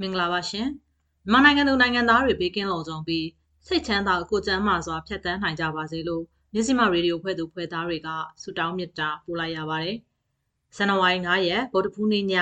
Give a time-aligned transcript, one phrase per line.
[0.00, 0.68] မင်္ဂလာပါရှင်
[1.30, 3.26] မြန်မာနိုင်ငံသူနိုင်ငံသားတွေဘေးကင်းလုံခြုံပြီး
[3.66, 6.22] စိတ်ချမ်းသာကိုကျန်းမာစွာဖြတ်သန်းနိုင်ကြပါစေလို့
[6.54, 8.08] မြစီမရေဒီယိုဖွဲ့သူဖွဲ့သားတွေက
[8.42, 9.96] ဆုတောင်းမေတ္တာပို့လိုက်ရပါတယ်
[10.76, 12.34] ဇန်နဝါရီ9ရက်ဗုဒ္ဓဖူးနေ့ည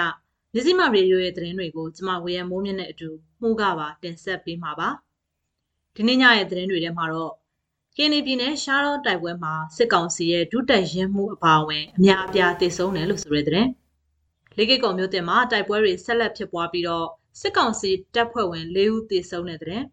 [0.53, 4.89] မြစီမရေဒီယိုရဲ့သတင်းတွေကိုကျမဝေယံမိုးမြင့်နဲ့အတူမှုကပါတင်ဆက်ပေးမှာပါ
[5.95, 7.33] ဒီနေ့ညရဲ့သတင်းတွေထဲမှာတော့
[7.97, 13.71] ကင်းနေပြည်နယ်ရှားတော့တိုက်ပွဲမှာစစ်ကောင်စီရဲ့ဒုတက်ရင်မှုအပါအဝင်အများအပြားတိုက်ဆုံတယ်လို့ဆိုရတဲ့သတင်း
[14.57, 17.09] လေးကိတ်ကောင်မျိုးတင်မှာတိုက်ပွဲတွေဆက်လက်ဖြစ်ပွားပြီးတော့
[17.41, 19.85] စစ်ကောင်စီတပ်ဖွဲ့ဝင်၄ဦးသေဆုံးတဲ့တဲ့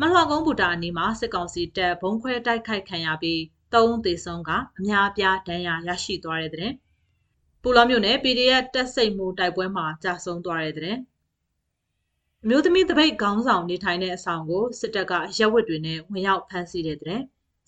[0.00, 3.40] မလှကုန်းဘူတာအနီးမှာစစ်ကောင်စီတပ်ဘုံခွဲတိုက်ခိုက်ခံရပြီး
[3.72, 6.72] ၃ဦးသေဆုံးကအများအပြားဒဏ်ရာရရှိသွားတဲ့တဲ့
[7.62, 10.96] ပူလောမျိုးနဲ့ PDF တက်စိတ်မှုတိုက်ပွဲမှာကြာဆုံးသွားတဲ့တဲ့
[12.42, 17.20] အမျိုးသမီးတပိတ်ခေါင်းဆောင်နေထိုင်တဲ့အဆောင်ကိုစစ်တပ်ကရက်ဝတ်တွေနဲ့ဝင်ရောက်ဖမ်းဆီးတဲ့တဲ့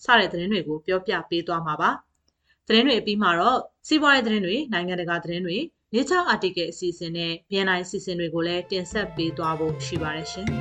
[0.03, 1.91] စတဲ့သတင်းတွေကိုပြောပြပေးသွားမှာပါ
[2.67, 5.57] သတင်းတွေအပြီးမှာတော့စီးပွားရေးသတင်းတွေနိုင်ငံတကာသတင်းတွေ
[5.93, 10.47] Nature Article အစီအစဉ်နဲ့ BNI အစီအစဉ်တွေကိုလည်းတင်ဆက်ပေးသွားဖို့ရှိပါတယ်ရှင်။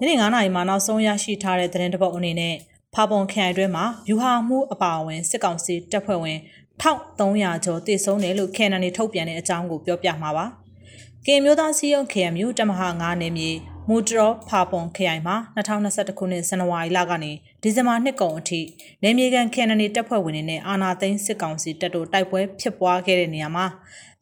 [0.00, 2.54] ညနေ9:00နာရီမှာနောက်ဆုံးရရှိထားတဲ့သတင်းတပုတ်အနေနဲ့
[2.94, 6.38] ဖာပွန်ခရိုင်တွင်းမှာယူဟာမှုအပါအဝင်စစ်ကောင်စီတပ်ဖွဲ့ဝင်
[6.82, 10.46] 1300ကျော်တည်ဆုံးတယ်လို့ KNN ထုတ်ပြန်တဲ့အကြောင်းကိုပြောပြမှာပါ။
[11.26, 13.50] ကင်မျိုးသားစီယုံ KMU တမဟာ9နေမြေ
[13.88, 17.32] မူတရောဖာပွန်ခရိုင်မှာ2021ခုနှစ်ဇန်နဝါရီလကနေ
[17.62, 18.60] ဒီဇင်ဘာနှစ်ကုန်အထိ
[19.02, 23.66] နေမြေကန် KNN တပ်ဖွဲ့ဝင်တွေနဲ့အာနာသိန်းစစ်ကောင်စီတပ်တို့တိုက်ပွဲဖြစ်ပွားခဲ့တဲ့နေရာမှာ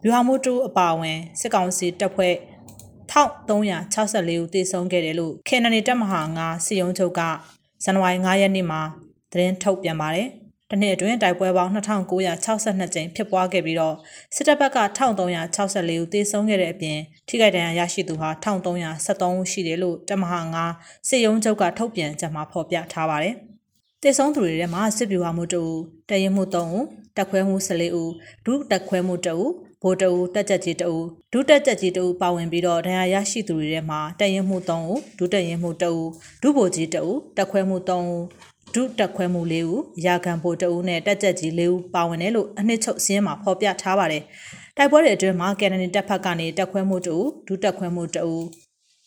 [0.03, 2.35] ဗျူဟာမှုတူအပါအဝင်စစ်ကောင်စီတပ်ဖွဲ့
[3.13, 7.21] 1364ဦးသေဆုံးခဲ့တယ်လို့ KNN တပ်မဟာ9စီယုံချုပ်က
[7.85, 8.81] ဇန်နဝါရီ9ရက်နေ့မှာ
[9.33, 10.29] သတင်းထုတ်ပြန်ပါတယ်။
[10.73, 13.97] တစ်နှစ်အတွင်းတိုက်ပွဲပေါင်း2962ကြိမ်ဖြစ်ပွားခဲ့ပြီးတော့
[14.35, 20.41] စစ်တပ်ဘက်က1364ဦးသေဆုံးခဲ့တဲ့အပြင်ထိခိုက်ဒဏ်ရာရရှိသူဟာ1373ဦးရှိတယ်လို့တမဟာ
[20.75, 23.35] 9စစ်ရုံးချုပ်ကထုတ်ပြန်ကြမှာဖော်ပြထားပါတယ်။
[24.03, 25.79] သေဆုံးသူတွေထဲမှာစစ်ဗျူဟာမှု2ဦး
[26.11, 26.85] တရင်မှု3ဦး
[27.17, 28.11] တက်ခွဲမှု14ဦး
[28.47, 29.51] ဒုတက်ခွဲမှု2ဦး
[29.83, 30.97] ဗိုလ်တအူတက်ကြကြီးတအူ
[31.33, 36.09] ဒုတက်ကြကြီးတအူပါဝင်ပြီးတော့ဒဏ်ရာရရှိသူတွေထဲမှာတရင်မှု3ဦးဒုတက်ရင်မှု2ဦး
[36.43, 38.23] ဒုဗိုလ်ကြီးတအူတက်ခွဲမှု3ဦး
[38.75, 44.23] ဒုတက်ခွဲမှု၄ဦးရာခံဖို့တဦးနဲ့တက်ကြက်ကြီး၄ဦးပါဝင်တယ်လို့အနှစ်ချုပ်စင်းမှာဖော်ပြထားပါတယ်။
[44.77, 48.45] တိုက်ပွဲတွေအတွင်းမှာကန်နနီတပ်ဖက်ကနေတက်ခွဲမှုတဦးဒုတက်ခွဲမှုတဦး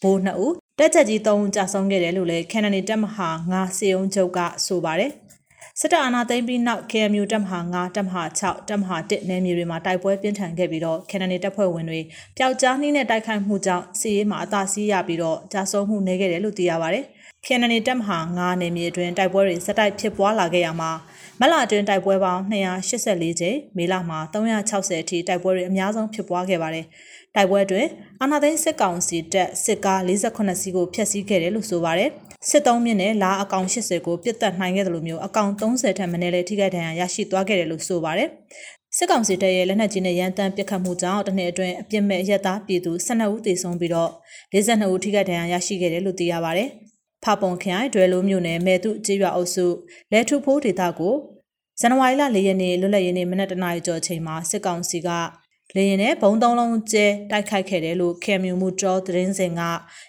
[0.01, 5.11] ဘိုး2ဦးတက်ကြက်ကြီး3ဦးကြာဆုံးခဲ့တယ်လို့လည်းကန်နနီတပ်မဟာ9စေုံချုပ်ကဆိုပါတယ်။
[5.79, 11.99] စစ်တပ်အာဏာသိမ်းပြီးနောက် KMU တပ်မဟာ9တပ်မဟာ6တပ်မဟာ1နယ်မြေတွေမှာတိုက်ပွဲပြင်းထန်ခဲ့ပြီးတော့ကန်နနီတပ်ဖွဲ့ဝင်တွေ
[12.37, 16.95] ပျောက်ကြားနှင်းနဲ့တိုက်ခိုက်မှုကြောင့်စီးရေးမှာအသာစီးရပြီးတော့ကြာဆုံးမှုနေခဲ့တယ်လို့သိရပါတ
[17.45, 20.91] ယ်။ခရနနီတပ်မဟာ9နယ်မြေအတွင်းတိုက်ပွဲတွေစတိုက်ဖြစ်ပွားလာခဲ့ရမှာ
[21.39, 26.85] မလအတွင်းတိုက်ပွဲပေါင်း284ကြိမ်မေလမှာ360အထိတိုက်ပွဲတွေအများဆုံးဖြစ်ပွားခဲ့ပါတယ်။
[27.35, 27.89] တိုက်ပွဲအတွင်း
[28.21, 32.09] အာနာသိန်းစစ်ကောင်စီတပ်စစ်ကား48စီးကိုဖျက်ဆီးခဲ့တယ်လို့ဆိုပါတယ်။
[32.49, 38.29] စစ်သုံးမြင့်နဲ့လာအကောင်80ကိုပြစ်တက်နိုင်ခဲ့တယ်လို့မျိုးအကောင်30ထက်မနည်းလည်းထိခိုက်ဒဏ်ရာရရှိသွားခဲ့တယ်လို့ဆိုပါတယ်။
[38.97, 44.11] စစ်ကောင်စီတပ်ရဲ့လက်နက်ကြီးနဲ့ရန်တမ်းပစ်ခတ်မှုကြောင့်တနေ့အတွင်းအပြစ်မဲ့ရက်သားပြည်သူ12ဦးသေဆုံးပြီးတော့
[44.53, 46.69] 42ဦးထိခိုက်ဒဏ်ရာရရှိခဲ့တယ်လို့သိရပါတယ်။
[47.25, 49.65] ဖာပွန်ခိုင်ဒွယ်လိုမျိုးနယ်မဲတုကျေးရွာအုပ်စု
[50.11, 51.15] လဲထုဖိုးဒေသကို
[51.79, 55.09] ဇန်နဝါရီလ၄ရက်နေ့လွတ်လပ်ရေးနေ့မနက်တနာရီကျော်ချိန်မှာစစ်ကောင်စီက
[55.75, 59.61] လေရင်နဲ့ဘုံသုံးလုံးကျဲတိုက်ခိုက်ခဲ့တယ်လို့ KMU မူတော်သတင်းစင်က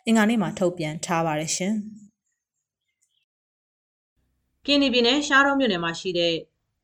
[0.06, 1.74] အင်္ဂါနေ့မှာထုတ်ပြန်ထားပါတယ်ရှင်။
[4.66, 6.34] ကင်းနီပြည်နယ်ရှားတော်မြို့နယ်မှာရှိတဲ့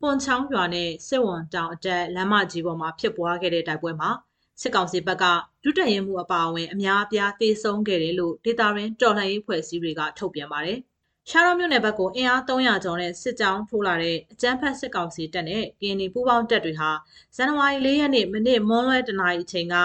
[0.00, 4.10] ပွန်ချောင်းရွာနဲ့စစ်ဝန်တောင်အတက်လမ်းမကြီးပေါ်မှာဖြစ်ပွားခဲ့တဲ့တိုက်ပွဲမှာ
[4.60, 5.24] စစ်ကောင်စီဘက်က
[5.64, 10.78] ဒုတက်ရင်မှုအပါအဝင်အများအပြားသေဆုံးခဲ့တယ်လို့ဒေတာရင်းတော်လှန်ရေးဖွဲ့စည်းတွေကထုတ်ပြန်ပါတယ်။
[11.30, 16.90] ရှားတော်မြို့နယ်ဘက်ကိုအင်အား300ကျော်နဲ့စစ်ကြောင်းထိုးလာတဲ့အကြမ်းဖက်စစ်ကောင်စီတပ်နဲ့ကင်းနီပူးပေါင်းတပ်တွေဟာ
[17.36, 19.76] ဇန်နဝါရီ၄ရက်နေ့မနေ့မွန်းလွဲတနာရီအချိန်က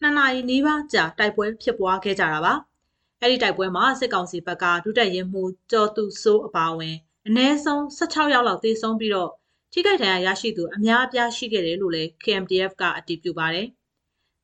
[0.00, 2.54] နှစ်နာရီနီးပါးကြာတိုက်ပွဲဖြစ်ပွားခဲ့ကြတာပါ။
[3.20, 6.96] အဲ့ဒီတိုက်ပွဲမှာစစ်ကောင်စီဘက်ကဒုတက်ရင်မှုကျော်သူစိုးအပါအဝင်
[7.26, 9.30] အနည်းဆုံး16ယောက်လောက်သေဆုံးပြီးတော့
[9.72, 13.68] ထိခိုက်ဒဏ်ရာရရှိသူအများအပြားရှိခဲ့တယ်လို့လည်း KMDF ကအတည်ပြုပါတယ်။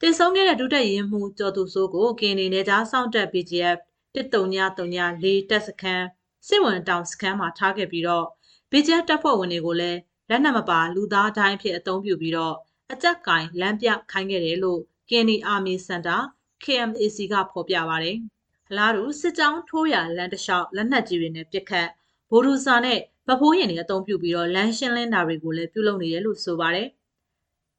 [0.00, 3.78] တင်ဆုံးခဲ့တဲ့ဒုတက်ရင်မှုကျော်သူစိုးကိုကင်းနေနေကြားစောင့်တက် BGF
[4.14, 6.06] 13934တပ်စခန်း
[6.46, 8.26] စစ်ဝင်တောင်စခန်းမှာထားခဲ့ပြီးတော့
[8.70, 9.98] BGF တပ်ဖွဲ့ဝင်တွေကိုလည်း
[10.30, 12.54] လက်နက်မပါလူသားတိုင်းဖြစ်အသုံးပြုပြီးတော့
[12.92, 16.16] အကြက်ကင်လမ်းပြခိုင်းခဲ့တယ်လို့ကင်းနီအာမီစင်တာ
[16.64, 18.16] KMAC ကဖော်ပြပါတယ်။
[18.68, 21.88] အလားတူစစ်ကြောင်းထိုးရလမ်းတစ်လျှောက်လက်နက်ကြီးတွေနဲ့ပစ်ခတ်
[22.30, 22.98] ဗိုလ်ဒူစာနဲ့
[23.28, 26.88] ဗဖိုးရင်တွေအသုံးပြုပြီးတော့လမ်းရှင်းလင်းတာတွေကိုလည်းပြုလုပ်နေတယ်လို့ဆိုပါတယ်။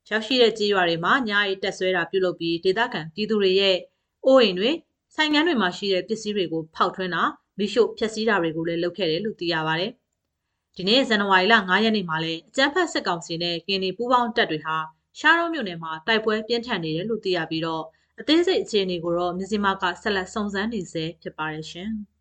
[0.10, 3.78] ရောက်ရှိတဲ့ကြေးရွာတွေမှာညအိတက်ဆွဲတာပြုလုပ်ပြီးဒေသခံပြည်သူတွေရဲ့
[4.26, 4.72] အိုးအိမ်တွေ
[5.16, 7.24] ဆိုင်ငန်းတွေမှာရှိတဲ့ပစ္စည်းတွေကိုဖောက်ထွင်းတာ
[7.58, 9.92] မိရှို့ဖျက်ဆီးတာတွေကိုလည်းလုပ်ခဲ့တယ်လို့သိရပါတယ်။
[10.76, 14.78] ဒီနေ့ဇန်နဝါရီလ9ရက်နေ့မှာလည်းအကြမ်းဖက်စစ်ကောင်စီနဲ့ကင်းဒီပူးပေါင်းတပ်တွေဟာ
[15.20, 17.84] ရှားရုံးမြို့နယ်မှာတိုက်ပွဲပြင်းထန်နေတယ်လို့သိရပြီးတော့
[18.20, 21.92] အသေးစိတ်အခြေအနေကိုတော့မြစီမာကဆက်လက်စုံစမ်းနေဆဲဖြစ်ပါတယ်ရှင်။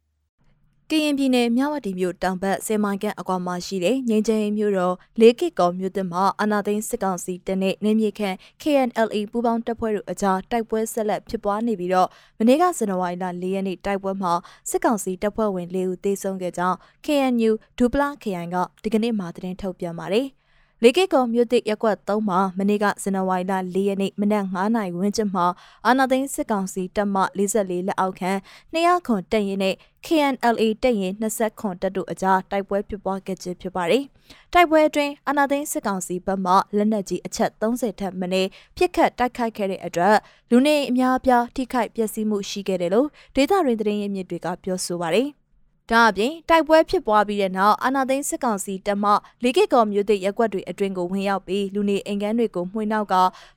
[0.90, 14.32] ကရင်ပြည်နယ်မြဝတီမြို့တောင်ဘက်ဆယ်မိုင်ခန့်အကွာမှာရှိတဲ့ငိမ့်ချင်မြို့တော်လေးကစ်ကော်မြို့သစ်မှာအာနာသိန်းစစ်ကောင်စီတပ်နဲ့နေမြေခန့် KNLA ပူးပေါင်းတပ်ဖွဲ့တို့အကြားတိုက်ပွဲဆက်လက်ဖြစ်ပွားနေပြီးတော့မနေ့ကဇန်နဝါရီလ၄ရက်နေ့တိုက်ပွဲမှာ
[14.70, 20.28] စစ်ကောင်စီတပ်ဖွဲ့ဝင်၄ဦးသေဆုံးခဲ့ကြောင်း KNU ဒူပလာခရိုင်ကဒီကနေ့မှသတင်းထုတ်ပြန်ပါတယ်။
[20.82, 25.46] လေကစ်ကောမြို့တစ်ရက်ကွက်3မှာမနေ့ကဇန်နဝါရီလ4ရက်နေ့မနက်9နာရီဝန်းကျင်မှာ
[25.86, 28.32] အာနာသိန်းစစ်ကောင်စီတပ်မ44လက်အောက်ခံ
[28.74, 29.74] 200ခွန်တပ်ရင်နဲ့
[30.06, 34.02] KNLA တပ်ရင်20ခွန်တပ်တို့အကြားတိုက်ပွဲဖြစ်ပွားခဲ့ခြင်းဖြစ်ပါတယ်။
[34.52, 40.16] တိုက်ပွဲအတွင်းအာနာသိန်းစစ်ကောင်စီဘက်မှလက်နက်ကြီးအချက်30ထက်မနည်းပစ်ခတ်တိုက်ခိုက်ခဲ့တဲ့အတွက်
[40.50, 45.28] လူနေအများအပြားထိခိုက်ပျက်စီးမှုရှိခဲ့တယ်လို့ဒေသရင်းသတင်းရင်းမြစ်တွေကပြောဆိုပါတယ်။
[45.92, 49.12] ဒါအပြင်တိုက်ပွဲဖြစ်ပွားပြီးတဲ့နောက်အာနာသိန်းစစ်ကောင်စီတပ်မှ
[49.42, 53.14] လေကစ်ကော်မျိုးသစ်ရက်ွက်တွေအတွင်ကိုဝင်ရောက်ပြီးလူနေအိမ်ကန်းတွေကိုမှွေနောက်က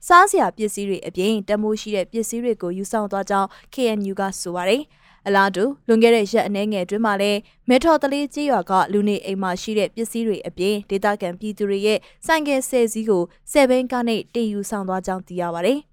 [0.08, 4.82] စားစရာပစ္စည်းတွေအပြင်တမိုးရှိတဲ့ပစ္စည်းတွေကိုယူဆောင်သွားကြောင်း KNU ကဆိုပါတယ်။
[5.26, 7.38] အလားတူလွန်ခဲ့တဲ့ရက်အနည်းငယ်အတွင်းမှာလည်း
[7.68, 13.22] မဲထော်တလေးကြီးရွာကလူနေအိမ်မှာရှိတဲ့ပစ္စည်းတွေအပြင်ဒေသခံပြည်သူတွေရဲ့ဆိုင်ကယ်ဆယ်စီးကို
[13.52, 15.80] ဆယ်ဘင်းကားနဲ့တင်ယူဆောင်သွားကြောင်းသိရပါတယ်။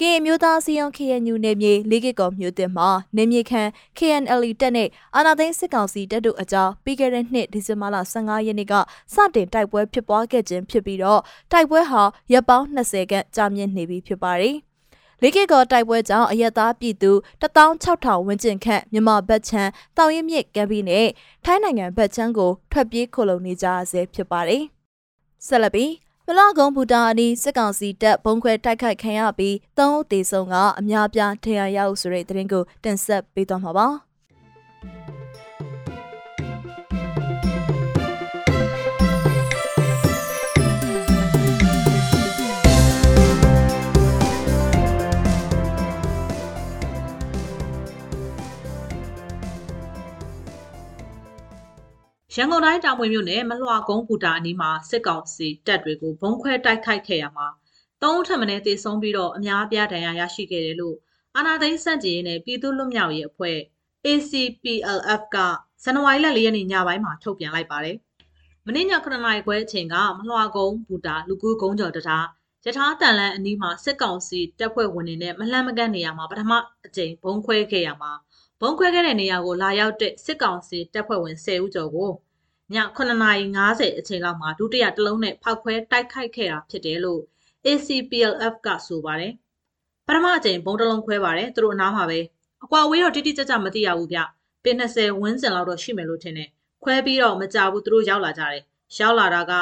[0.00, 8.74] ကရင်မျိုးသားစီယုံ KNU နယ်မြေလေးကစ်ကော်မြို့တင်မှာနေမြေခန့် KNL တက်နဲ့အာနာသိန်းစစ်ကောင်စီတပ်တို့အကြားပြီးခဲ့တဲ့နှစ်ဒီဇင်ဘာလ15ရက်နေ့က
[9.14, 11.20] စတင်တိုက်ပွဲဖြစ်ပွားခဲ့ခြင်းဖြစ်ပြီးတော့
[11.52, 12.02] တိုက်ပွဲဟာ
[12.32, 14.56] ရပ်ပေါင်း20ခန့်ကြာမြင့်နေပြီဖြစ်ပါတယ်။
[15.22, 17.10] လေးကကောတိုက်ပွဲကြောင့်အရက်သားပြည်သူ
[17.40, 21.08] 16000ဝန်းကျင်ခန့်မြန်မာဘက်ချမ်းတောင်ရင်မြစ်ကမ်းပြီးနဲ့
[21.44, 24.62] ထိုင်းနိုင်ငံဘက်ချမ်းကိုထွက်ပြေးခိုလုံနေကြဆဲဖြစ်ပါတယ်။
[25.46, 25.90] ဆက်လက်ပြီး
[26.32, 33.86] မလကုံဘူတာအနီးစစ်ကောင်စီတပ်ဘုံခွဲတိုက်ခိုက်ခံရပြီးသုံးဦးသေဆုံးကအများပြားထရရရောက်ဆိုတဲ့သတင်းကိုတင်ဆက်ပေးသွားမှာပါ။
[52.36, 57.46] ရန်ကုန်တိုင်းတာမွေမြို့နယ်မလွှကုန်းပူတာအနီးမှာစစ်ကောင်စီတပ်တွေကိုဘုံခွဲတိုက်ခိုက်ခဲ့ရမှာ
[58.02, 60.96] သုံးဦးထပ်မံသေဆုံးပြီးတော့အများအပြားဒဏ်ရာရရှိခဲ့တယ်လို့
[61.36, 63.58] အာနာသိန်းစန့်ကျင်ရေးနဲ့ပြည်သူ့လွတ်မြောက်ရေးအဖွဲ့
[64.06, 65.36] ACPLF က
[65.82, 67.96] ဇန်နဝါရီလ၄ရက်နေ့ညပိုင်းမှာထုတ်ပြန်လိုက်ပါတယ်။
[68.66, 72.26] မနေ့ည9နာရီခွဲအချိန်ကမလွှကုန်းပူတာလူကူးကုန်းကျော်တထား
[72.66, 76.52] ယထာတန်လန်အနီးမှာစစ်ကောင်စီတပ်ဖွဲ့ဝင်တွေနဲ့မလှမ်းမကန့်နေရမှာပထမ
[76.86, 78.12] အကြိမ်ဘုံခွဲခဲ့ရမှာ
[78.62, 82.10] ဘုံခွဲခဲ့တဲ့နေရာကိုလာရောက်တဲ့စစ်ကောင်စီတပ်ဖွဲ့ဝင်10ဦးကျော်ကို
[82.74, 87.20] ည9:50အချိန်လောက်မှာဒုတိယတစ်လုံးနဲ့ဖောက်ခွဲတိုက်ခိုက်ခဲ့တာဖြစ်တယ်လို့
[87.66, 89.32] ACPLF ကဆိုပါတယ်။
[90.06, 92.20] ပထမအကြိမ်ဘုံတလုံးခွဲပါတယ်သူတို့အနားမှာပဲ
[92.64, 94.18] အကွာဝေးတော့တိတိကျကျမသိရဘူးဗျ။
[94.64, 96.48] ပင်20ဝန်းကျင်လောက်တော့ရှိမယ်လို့ထင်တယ်။
[96.82, 98.62] ခွဲပြီးတော့မကြဘူးသူတို့ရောက်လာကြတယ်။
[98.98, 99.52] ရောက်လာတာက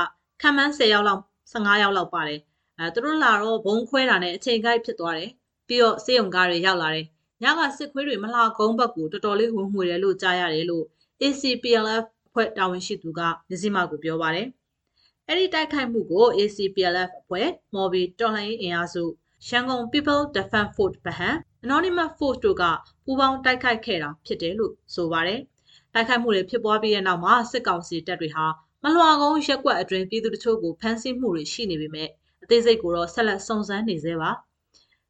[0.40, 2.40] ခံမှန်း10ယောက်လောက်15ယောက်လောက်ပါတယ်။
[2.78, 5.30] အဲသူတို့လာတော့ဘုံခွဲတာနဲ့အချိန်ကိုက်ဖြစ်သွားတယ်။
[5.68, 7.06] ပြီးတော့စေယုံကားတွေရောက်လာတယ်။
[7.42, 10.84] ညကစစ်ခွေးတွေမလှကုန်းဘက်ကိုတော်တော်လေးဝင်မှွေတယ်လို့ကြားရတယ်လို့
[11.22, 14.46] ACPLF ဖွဲ့တာဝန်ရှိသူကမြစည်းမကိုပြောပါတယ်။
[15.26, 19.04] အဲ့ဒီတိုက်ခိုက်မှုကို ACPLF အဖွဲ့မော်ဘီတော်လှန်ရေးအင်အားစု
[19.46, 22.64] ရန်ကုန် People Defense Force ဗဟန် Anonymous Force တို့က
[23.04, 25.40] ပူးပေါင်းတိုက်ခိုက်ခဲ့တာဖြစ်တယ်လို့ဆိုပါတယ်။
[25.94, 28.46] တိုက်ခိုက်မှုတွေဖြစ်ပွားပြီးတဲ့နောက်မှာစစ်ကောင်စီတပ်တွေဟာ
[28.82, 32.08] မလွှာကုန်းရက်ကွက်အတွင်းပြည်သူတချို့ကိုဖမ်းဆီးမှုတွေရှိနေပေမဲ့
[32.42, 34.30] အသေးစိတ်ကိုတော့ဆက်လက်စုံစမ်းနေသေးပါ။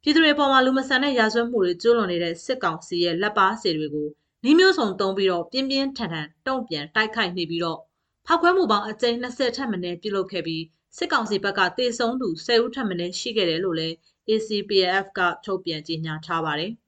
[0.03, 4.09] ပြည်သူတွေပေါ်မှာလူမဆန်တဲ့ရာဇဝတ်မှုတွေကျူးလွန်နေတဲ့စစ်ကောင်စီရဲ့လက်ပါစီတွေကို
[4.45, 7.81] နီးမျိုးစုံတုံးပြီးတော့ပြင်းပြင်းထန်ထန်တုံ့ပြန်တိုက်ခိုက်နေပြီးတော့
[8.27, 10.65] ဖောက်ခွဲမှုပေါင်းအကြိမ်20ထက်မနည်းပြုလုပ်ခဲ့ပြီး
[10.97, 13.95] စစ်ကောင်စီဘက်ကတေဆုံးသူ10ဦးထက်မနည်းရှိခဲ့တယ်လို့လည်း
[14.29, 16.73] ACPF ကထုတ်ပြန်ကြေညာထားပါတယ်။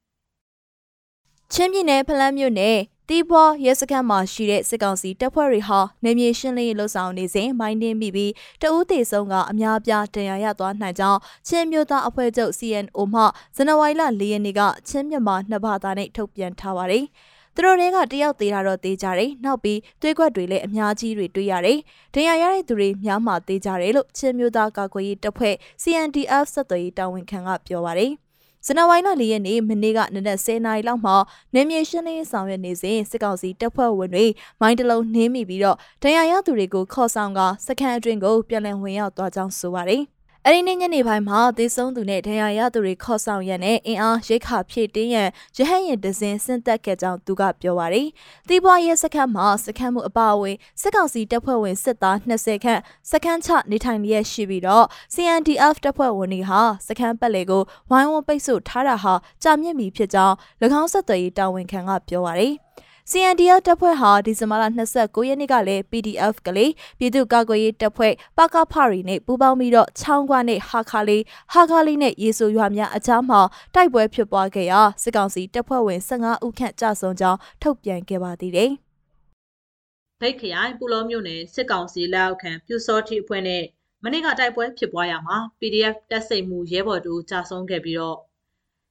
[1.53, 2.79] ချင်းပြည်နယ်ဖလန်းမြို့နယ်
[3.09, 13.23] တီးပွားရဲစခန်းမှာရှိတဲ့စစ်ကောင်စီတပ်ဖွဲ့တွေဟာနေမြေရှင်းလင်းရေးလှုပ်ဆောင်နေစဉ်မိုင်းနှင်းမိပြီးတအူးတေဆုံးကအများပြားတရားရသွားနိုင်ကြောင်းချင်းမျိုးသားအဖွဲ့ချုပ် CNO မှ
[13.57, 17.05] ဇန်နဝါရီလ၄ရက်နေ့ကချင်းမြန်မာနှစ်ဘာသာနဲ့ထုတ်ပြန်ထားပါတယ်။
[17.55, 21.79] သူတို့တွေကတယောက်သေးတာတော့သေးကြတယ်။နောက်ပြီးသွေးကွက်တွေလည်းအများကြီးတွေတွေ့ရတယ်။
[22.15, 28.13] ဒဏ်ရာရတဲ့သူတွေများမှသေးကြတယ်လို့ချင်းမျိုးသားကာကွယ်ရေးတပ်ဖွဲ့ CNDF ဆက်သွယ်ရေးတာဝန်ခံကပြောပါတယ်။
[28.67, 31.17] ဇန်နဝါရီလ၄ရက်နေ့မနေ့ကနနက်10:00နာရီလောက်မှာ
[31.55, 34.27] နေမြေရှင်းလင်းဆောင်ရွက်နေစဉ်စစ်ကောင်စီတပ်ဖွဲ့ဝင်တွေ
[34.61, 40.03] မိုင်းတလုံးနှင်းမိပြီးတော့ဒဏ်ရာရသူတွေကိုခေါ်ဆောင်ကစခန်းအတွင်းကိုပြန်လည်ဝင်ရောက်သွားကြောင်းဆိုပါတယ်။
[40.47, 48.09] အဲ့ဒီနေ့ညနေပိုင်းမှာသေဆုံးသူနဲ့ဒဏ်ရာရသူတွေခေါ်ဆောင်ရန်နဲ့အင်အားရိတ်ခါဖြည့်တင်းရန်ရဟန်းရင်ဒဇင်ဆင့်သက်ခဲ့ကြောင်းသူကပြောပါရယ်။
[48.49, 52.81] တီးပွားရဲစခန်းမှာစခန်းမှုအပါအဝင်စစ်ကောင်စီတပ်ဖွဲ့ဝင်စစ်သား20ခန့်
[53.11, 60.35] စခန်းချနေထိုင်လျက်ရှိပြီးတော့ CNDF တပ်ဖွဲ့ဝင်တွေဟာစခန်းပတ်လေကိုဝိုင်းဝန်းပိတ်ဆို့ထားတာဟာကြာမြင့်ပြီဖြစ်ကြောင်း၎
[60.81, 62.55] င်းဆက်သွယ်ရေးတာဝန်ခံကပြောပါရယ်။
[63.09, 64.65] CNDF တပ်ဖွဲ့ဟာဒီဇင်ဘာလ
[64.97, 73.41] 29ရက်နေ့ကလည်း PDF ကလေးပြည်သူ့ကာကွယ်ရေးတပ်ဖွဲ့ပကဖရီနဲ့ပူးပေါင်းပြီးတော့ချောင်းကွာနဲ့ဟာခါလေးဟာခါလေးနဲ့ရေဆိုရွာများအကြားမှာ
[73.75, 78.71] တိုက်ပွဲဖြစ်ပွားခဲ့ရာစစ်ကောင်စီတပ်ဖွဲ့ဝင်15ဦးခန့်ကြာဆုံးကြောင်းထုတ်ပြန်ခဲ့ပါသေးတယ်။
[80.21, 83.63] ဗိတ်ခရိုင်ပူလောမြို့နယ်စစ်ကောင်စီလက်အောက်ခံပြူစောတိအဖွဲ့နဲ့
[84.05, 88.19] မနေ့ကတိုက်ပွဲဖြစ်ပွားရမှာ PDF တပ်စိတ်မှုရဲဘော်တို့ကြာဆုံးခဲ့ပြီးတော့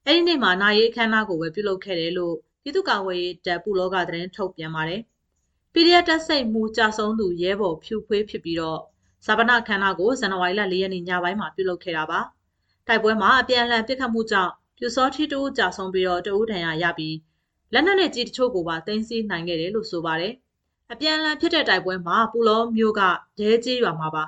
[0.06, 5.02] အဲ့ဒီနေ့မှာနာရီအခမ်းအနားကိုပဲပြုလုပ်ခဲ့တယ်လို့ ပြည်သူ့ကာကွယ်ရေးတပ်ပူလောကသတင်းထုတ်ပြန်ပါတယ်။
[5.74, 8.80] PDF တပ်စိတ်မူကြဆုံးသူရဲဘော်ဖြူဖွေးဖြစ်ပြီးတော့
[9.26, 12.20] ဇာပနာခန္ဓာကိုဇန်နဝါရီလ၄ရက်နေ့ညပိုင်းမှာပြုလုပ်ခဲ့တာပါ။
[12.88, 17.18] တိုက်ပွဲမှာအပြန်အလှန်ပစ်ခတ်မှုကြောင့်ပြူစောထီတူကြဆုံးပြီးတော့တဦးဒဏ်ရာရပြီး
[17.74, 20.34] လက်နက်နဲ့ကြီးတချို့ကိုပါတင်စီနိုင်ခဲ့တယ်လို့ဆိုပါတယ်။
[20.92, 23.02] အပြန်အလှန်ဖြစ်တဲ့တိုက်ပွဲမှာပူလောမျိုးက
[23.40, 24.24] ဒဲကြီးရွာမှာပါ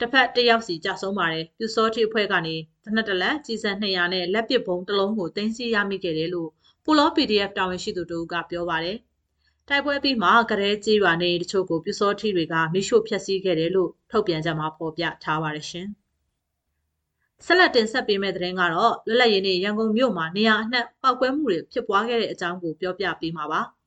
[0.00, 6.50] တစ်ဖက်တစ်ယောက်စီကြဆုံးပါတယ်ပြူစောထီအဖွဲ့ကနေတနက်တလက်ကြီးစံ200နဲ့လက်ပစ်ဘုံတစ်လုံးကိုတင်စီရမိခဲ့တယ်လို့
[6.84, 8.96] ပူလော PDF တာဝန်ရှိသူတို့ကပြောပါတယ်။
[9.68, 15.88] တိုက်ပွဲပြီးမှာကရဲကြီးရွာနေတချို့ကိုပြူစောထီတွေကမိရှို့ဖျက်ဆီးခဲ့တယ်လို့ထုတ်ပြန်ကြမှာဖော်ပြထားပါတယ်ရှင်။
[17.46, 23.60] ဆက်လက်တင်ဆက်ပေးမယ့်သတင်းကတော့လွတ်လပ်ရေးနေ့ရန်ကုန်မြို့မှာနေရာအနှံ့ပောက်ကွဲမှုတွေဖြစ်ပွားခဲ့တဲ့အကြောင်းကိုပြောပြပေးမှာပါ။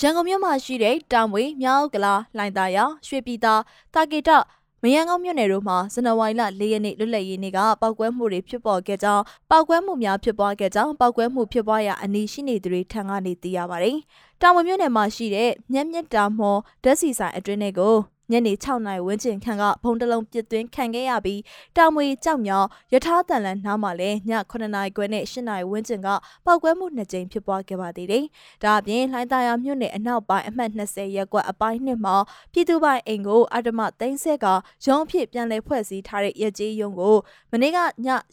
[0.00, 3.54] ရန်ကုန်မြို့မှာရှိတဲ့တောင်ဝေမြောက်ကလာလိုင်သာယာရွှေပြည်သာ
[3.94, 4.30] တာကေတ
[4.82, 13.96] မယန်းကောင်းမြို့နယ်တို့မှာဇန်နဝါရီလ၄ရက်နေ့လွတ်လပ်ရေးနေ့ကပောက်ကွဲမှုတွေဖြစ်ပေါ်ခဲ့ကြောင်းပောက်ကွဲမှုများဖြစ်ပွားခဲ့ကြောင်းပောက်ကွဲမှုဖြစ်ပွားရာအနီးရှိနေသူတွေထံကနေသိရပါတယ်။
[14.40, 17.96] တောင်ဝေမြို့နယ်မှာရှိတဲ့မြက်မြက်တာမော်ဓာတ်စီဆိုင်အတွင်းတွေကို
[18.32, 21.40] ညနေ6နာရီဝန်းကျင်ခန့်ကဘုံတလုံးပြစ်သွင်းခံခဲ့ရပြီး
[21.76, 26.08] တောင်မွေကြောက်မြောင်ရထားတန်လန်နားမှာလည်းည9နာရီခွဲနဲ့10နာရီဝန်းကျင်က
[26.46, 28.24] ပောက်ကွဲမှုနှစ်ကြိမ်ဖြစ်ပွားခဲ့ပါသေးတယ်။
[28.62, 32.16] ဒါအပြင်လှိုင်းသာယာမြို့နယ်အနောက်ပိုင်းအမှတ်20ရပ်ကွက်အပိုင်းနှစ်မှာ
[32.52, 34.46] ပြည်သူ့ပိုင်အိမ်ကိုအဓမ္မသိမ်းဆက်က
[34.86, 37.16] ရုံးဖြစ်ပြန်လည်ဖွဲ့စည်းထားတဲ့ရကြေးရုံးကို
[37.52, 37.82] မနေ့ကည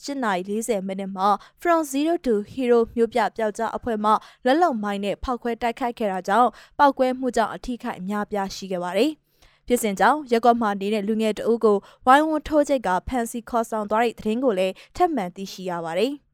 [0.03, 1.27] 8နာရီ40မိနစ်မှာ
[1.61, 4.11] From Zero to Hero မြို့ပြပျောက်ကြားအဖွဲ့မှ
[4.45, 9.13] လက်လုံမိုင်းနဲ့ဖောက်ခွဲတိုက်ခိုက်ခဲ့တာကြောင့်ပောက်ကွဲမှုကြောင့်အထိခိုက်အများပြားရှိခဲ့ပါတယ်။
[9.67, 16.13] ဖြစ်စဉ်ကြောင့်ရက်ကွက်မှနေတဲ့လူငယ်တအုပ်ကိုဝိုင်းဝန်းထိုးချိတ်ကဖမ်းဆီးခေါ်ဆောင်သွားတဲ့သတင်းကိုလည်းထပ်မံသိရှိရပါတယ်။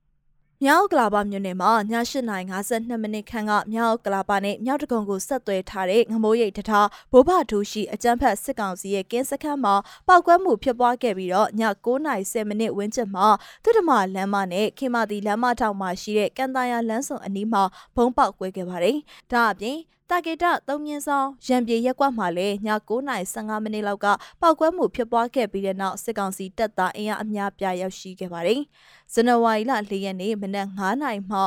[0.64, 9.74] မြောက်ကလာပါမြို့နယ်မှာည8:52မိနစ်ခန့်ကမြောက်ကလာပါနဲ့မြောက်တကုံကိုဆက်သွယ်ထားတဲ့ငမိုးရိပ်တထားဘိုးဘထူရှိအကြမ်းဖက်စစ်ကောင်စီရဲ့ကင်းစခန်းမှာ
[10.08, 13.28] ပောက်ကွဲမှုဖြစ်ပွားခဲ့ပြီးတော့ည9:10မိနစ်ဝန်းကျင်မှာ
[13.64, 17.64] သုတမလမ်းမနဲ့ခေမာတီလမ်းမထောင်မှာရှိတဲ့ကန်တာယာလမ်းစုံအနီးမှာ
[17.96, 18.98] ဘုံပေါက်ကွဲခဲ့ပါတယ်။
[19.32, 19.78] ဒါအပြင်
[20.12, 24.08] တာကေတသုံးမြင်းဆောင်ရံပြေရက်ကွက်မှာလည်းည9:15မိနစ်လောက်က
[24.42, 28.62] ပောက်ကွဲမှုဖြစ်ပွားခဲ့ပြီးတဲ့နောက်စစ်ကောင်စီတပ်သားအင်အားအများပြားရောက်ရှိခဲ့ပါတယ်။
[29.14, 31.40] ဇန်နဝါရီလ၄ရက်နေ့မနက်9:00မှ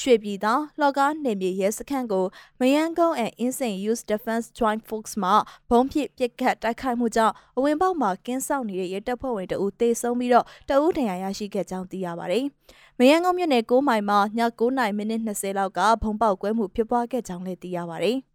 [0.00, 2.26] ရွှေပြည်သာလော်ကားနေမြေရဲစခန်းကို
[2.60, 5.30] မယန်းကုန်း and Insane Youth Defense Joint Force မှ
[5.70, 12.44] ဘုံဖြစ်ပစ်ခတ်တိုက်ခိုက်မှုကြောင့်အဝင်ပေါက်မှာကင်းဆောက်နေတဲ့ရဲတပ်ဖွဲ့ဝင်တအူသေဆုံးပြီးတော့တအူဒဏ်ရာရရှိခဲ့ကြောင်းသိရပါတယ်။
[12.98, 18.16] မယန်းကုန်းမြို့နယ်6မိုင်မှာည9နာရီမိနစ်20လောက်ကဘုံပေါက်ကွဲမှုဖြစ်ပွားခဲ့ကြောင်းလည်းသိရပါတယ်။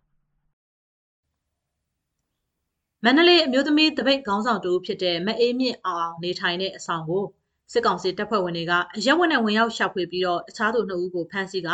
[3.04, 7.24] မန္တလေးအမျိုးသမီးတပိတ်ခေါင်းဆောင်တူဖြစ်တဲ့မအေးမြင့်အောင်နေထိုင်တဲ့အဆောင်ကို
[7.72, 11.70] စစ်ကောင်စီတပ်ဖွဲ့ဝင်တွေကအရက်ဝက်နဲ့ဝင်ရောက်ရှာဖွေပြီးတော့တခြားသူနှစ်ဦးကိုဖမ်းဆီးက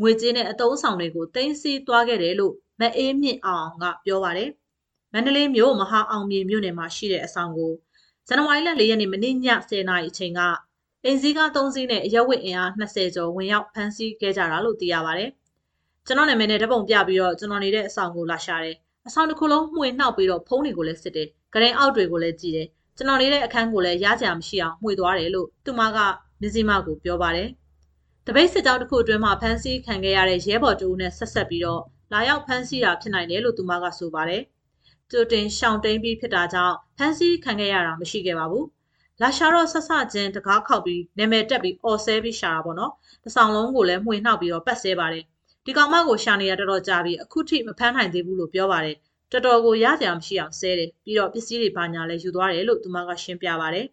[0.00, 4.50] ငွေကြေးနဲ့အတုံးဆောင်တွေကိုတင်စီသွားခဲ့တယ်လို့မအေးမြင့်အောင်ကပြောပါတယ်။
[5.12, 7.72] မန္တလေးမြို့မဟာအောင်မြေမြို့နယ်မှာရှိတဲ့အဆောင်ကို
[8.28, 10.40] ဇန်နဝါရီလ၄ရက်နေ့မနေ့ည10:00နာရီအချိန်က
[11.04, 15.30] အင်စည်းကား၃စီးနဲ့အရက်ဝက်အင်အား20ကျော်ဝင်ရောက်ဖမ်းဆီးခဲ့ကြတာလို့သိရပါတယ်။
[16.06, 22.68] ကျွန်တော်နာမည်နဲ့ဓပုံပြပြီးတော့ကျွန်တော်နေတဲ့အဆောင်ကိုလာရှာတယ်။အဆောင်တစ်ခုလုံးမှွေနှောက်ပြီးတော့ဖုန်းတွေကိုလည်းစစ်တယ်။ဂရင်အောက်တွေကိုလည်းကြည့်တယ်။
[23.00, 25.98] ကျွန်တော်နေတဲ့အခန်းကိုလည်းရကြမရှိအောင်မှွေသွားတယ်လို့သူမက
[26.40, 27.48] မြစည်းမကိုပြောပါတယ်။
[28.26, 34.42] တပိတ်စစ်ကြောင်းတစ်ခုအတွင်းမှာဖမ်းဆီးခံခဲ့ရတဲ့ရဲဘော်တူနဲ့ဆက်ဆက်ပြီးတော့လာရောက်ဖမ်းဆီးတာဖြစ်နိုင်တယ်လို့သူမကဆိုပါတယ်။
[35.10, 38.66] ကြိုတင်ရှောင်တိန်ပြီးဖြစ်တာကြောင့်ဖမ်းဆီးခံခဲ့ရတာမရှိခဲ့ပါဘူး။
[39.20, 42.92] လာရှာတော့ဆက်ဆချင်းတကားခောက်ပြီးနာမည်တက်ပြီးအော်ဆဲပြီးရှာတာပေါ့နော်
[43.24, 45.24] တဆောင်လုံးကိုလည်းမှွေနှောက်ပြီးတော့ပတ်ဆဲပါတယ်
[45.64, 48.96] ဒီကောင်မကိုရှာနေရတော်တော်ကြာပြီးအခုထိမဖမ်းနိုင်သေးဘူးလို့ပြောပါတယ်
[49.32, 53.86] တော်တော်ကိုရကြမရှိအောင်ဆဲတယ်ပြီးတော့ပစ္စည်းတွေဘာညာလဲယူသွားတယ်လို့သူမကရှင်းပြပါတယ်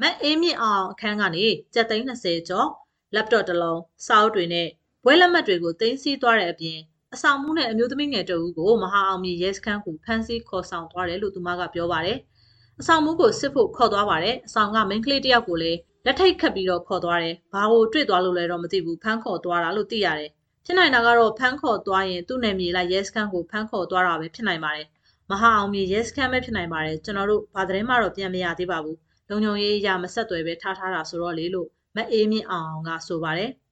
[0.00, 2.68] မက်အေးမြင့်အောင်အခန်းကနေကြက်သိန်း20ကျော်
[3.14, 4.68] laptop တစ်လုံးစာအုပ်တွေနဲ့
[5.04, 6.78] ဘွဲလက်မှတ်တွေကိုတင်စီသွားတဲ့အပြင်
[7.14, 12.18] အဆောင်မှုနဲ့အမျိုးသမီးငယ်တအူးကိုမဟာအောင်မြေရဲစခန်းကိုဖမ်းဆီးခေါ်ဆောင်သွားတယ်လို့သူမကပြောပါတယ်။
[12.80, 20.30] အဆောင်မှုကိုစစ်ဖို့ခေါ်သွားပါတယ်။အဆောင်ကမိန်းကလေးတယောက်ကိုလည်းလက်ထိတ်ခတ်ပြီးတော့ခေါ်သွားတယ်။ဘာကိုတွေ့သွားလို့လဲတော့မသိဘူးဖမ်းခေါ်သွားတာလို့သိရတယ်။
[20.68, 24.86] ဖြစ်နိုင်တာကတော့ဖမ်းခေါ်သွားရင်သူ့နယ်မြေလိုက်ရဲစခန်းကိုဖမ်းခေါ်သွားတာပဲဖြစ်နိုင်ပါတယ်။
[25.30, 28.96] မဟာအောင်မြေရဲစခန်းပဲဖြစ်နိုင်ပါတယ်။ကျွန်တော်တို့ဘာသတင်းမှတော့ပြန်မရသေးပါဘူး။
[29.28, 33.50] လုံုံရေးအရာမဆက်သွယ်ပဲထားထားတာဆိုတော့လေလို့မအေးမြင့်အောင်ကဆိုပါတယ်။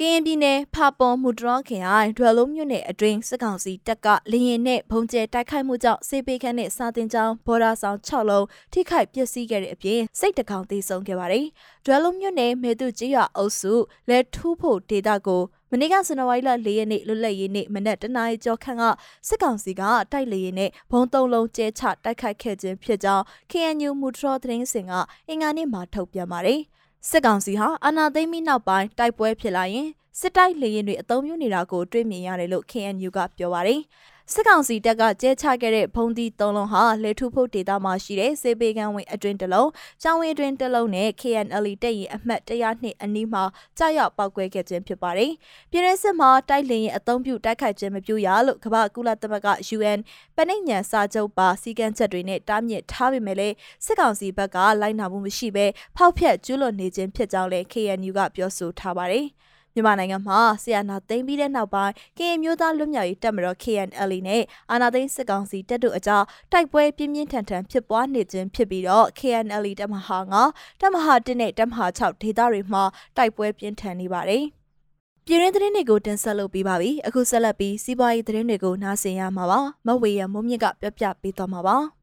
[0.00, 11.46] ကရင်ပြည်နယ်ဖာပွန်မူတရောခရိုင်ဒွယ်လုံးမြို့နယ်အတွင်းစစ်ကောင်စီတပ်ကလေရင်နဲ့ဘုံကျဲတိုက်ခိုက်မှုကြောင့်စေပေခန့်နဲ့စာတင်ကျောင်းဘော်ဒါဆောင်6လုံးထိခိုက်ပျက်စီးခဲ့တဲ့အပြင်စိတ်တကောင်သေဆုံးခဲ့ပါတယ်။
[11.84, 13.72] ဒွယ်လုံးမြို့နယ်မေတုကြီးရွာအုပ်စု
[14.08, 18.84] လက်ထူးဖို့ဒေတာကိုမနေ့ကဇန်နဝါရီလ၄ရက်နေ့လွတ်လပ်ရေးနေ့မနက်တနာရီကျော်ခန့်က
[19.28, 24.92] စစ်ကောင်စီကတိုက်လေရင်နဲ့ဘုံသုံးလုံးကျဲချတိုက်ခိုက်ခဲ့ခြင်းဖြစ်ကြောင်း KNU မူထရောသတင်းစင်က
[25.28, 26.62] အင်္ဂါနေ့မှာထုတ်ပြန်ပါတယ်။
[27.06, 29.88] စစ်ကောင်စီဟာအာဏာသိမ်းပြီးနောက်ပိုင်းတိုက်ပွဲဖြစ်လာရင်
[30.20, 33.80] စစ်တိုက်လေရင်တွေအုံပြုနေတာကိုတွေ့မြင်ရတယ်လို့ KNU ကပြောပါတယ်။
[34.34, 39.68] စစ်ကောင်စီတပ်ကကျဲချခဲ့တဲ့ဘုံဒီ၃လုံးဟာလေထုဖို့ဒေသမှာရှိတဲ့စေပေကန်းဝင်အတွင်းတစ်လုံး၊
[40.02, 43.44] ကျောင်းဝင်အတွင်းတစ်လုံးနဲ့ KNL တပ်ရင်အမှတ်102အနီးမှာ
[43.78, 45.32] ကြာရောက်ပောက်ကွဲခဲ့ခြင်းဖြစ်ပါတယ်။
[45.70, 49.98] ပြည်내စစ်မှာတိုက်လင်ရင်အုံပြုတိုက်ခိုက်ခြင်းမပြုရလို့ကမ္ဘာကုလသမဂ္ဂ UN
[50.36, 53.54] ပဏိညာစာချုပ်ပါစီကံချက်တွေနဲ့တားမြစ်ထားပေမဲ့လည်း
[53.84, 55.66] စစ်ကောင်စီဘက်ကလိုက်နာမှုမရှိဘဲ
[55.96, 59.26] ဖောက်ဖျက်ကျူးလွန်နေခြင်းဖြစ်ကြောင်းလည်း KNU ကပြောဆိုထားပါတယ်။
[59.78, 70.18] မြန်မာနိုင်ငံမှာဆီယနာသိမ်းပြီးတဲ့နောက်ပိုင်းကရင်မျိုးသားလွတ်မြောက်ရေးတပ်မတော် KNL နဲ့အာဏာသိမ်းစစ်ကောင်စီတပ်တို့အကြားတိုက်ပွဲပြင်းပြင်းထန်ထန်ဖြစ်ပွားနေခြင်းဖြစ်ပြီးတော့ KNL တပ်မဟာ
[70.50, 72.82] 9တပ်မဟာ1နဲ့တပ်မဟာ6ဒေသတွေမှာ
[73.16, 74.44] တိုက်ပွဲပြင်းထန်နေပါတယ်။
[75.26, 81.78] ပြည်ရင်းသတင်းတွေကိုတင်ဆက်လုပ်ပြီးပါပြီ။အခုဆက်လက်ပြီးစီးပွားရေးသတင်းတွေကိုနားဆင်ရမှာပါ။မဝေရမုံမြင့်ကပြပြပေးသွားမှာပါ။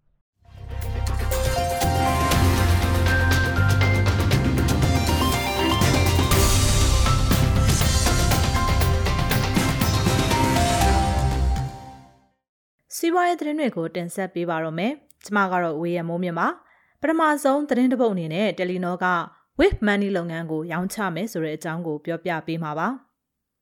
[12.97, 14.91] စီးပွားရေးသတင်းတွေကိုတင်ဆက်ပေးပါတော့မယ်။
[15.25, 16.47] ကျွန်မကတော့ဝေယံမိုးမြင့်ပါ။
[17.01, 19.05] ပထမဆုံးသတင်းတစ်ပုဒ်အနေနဲ့တယ်လီနောက
[19.59, 22.87] With Money လုပ်ငန်းကိုရောင်းချမယ်ဆိုတဲ့အကြောင်းကိုပြောပြပေးမှာပါ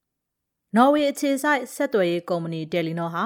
[0.75, 3.23] ။နော်ဝေအခြေစိုက်ဆက်သွယ်ရေးကုမ္ပဏီတယ်လီနောဟာ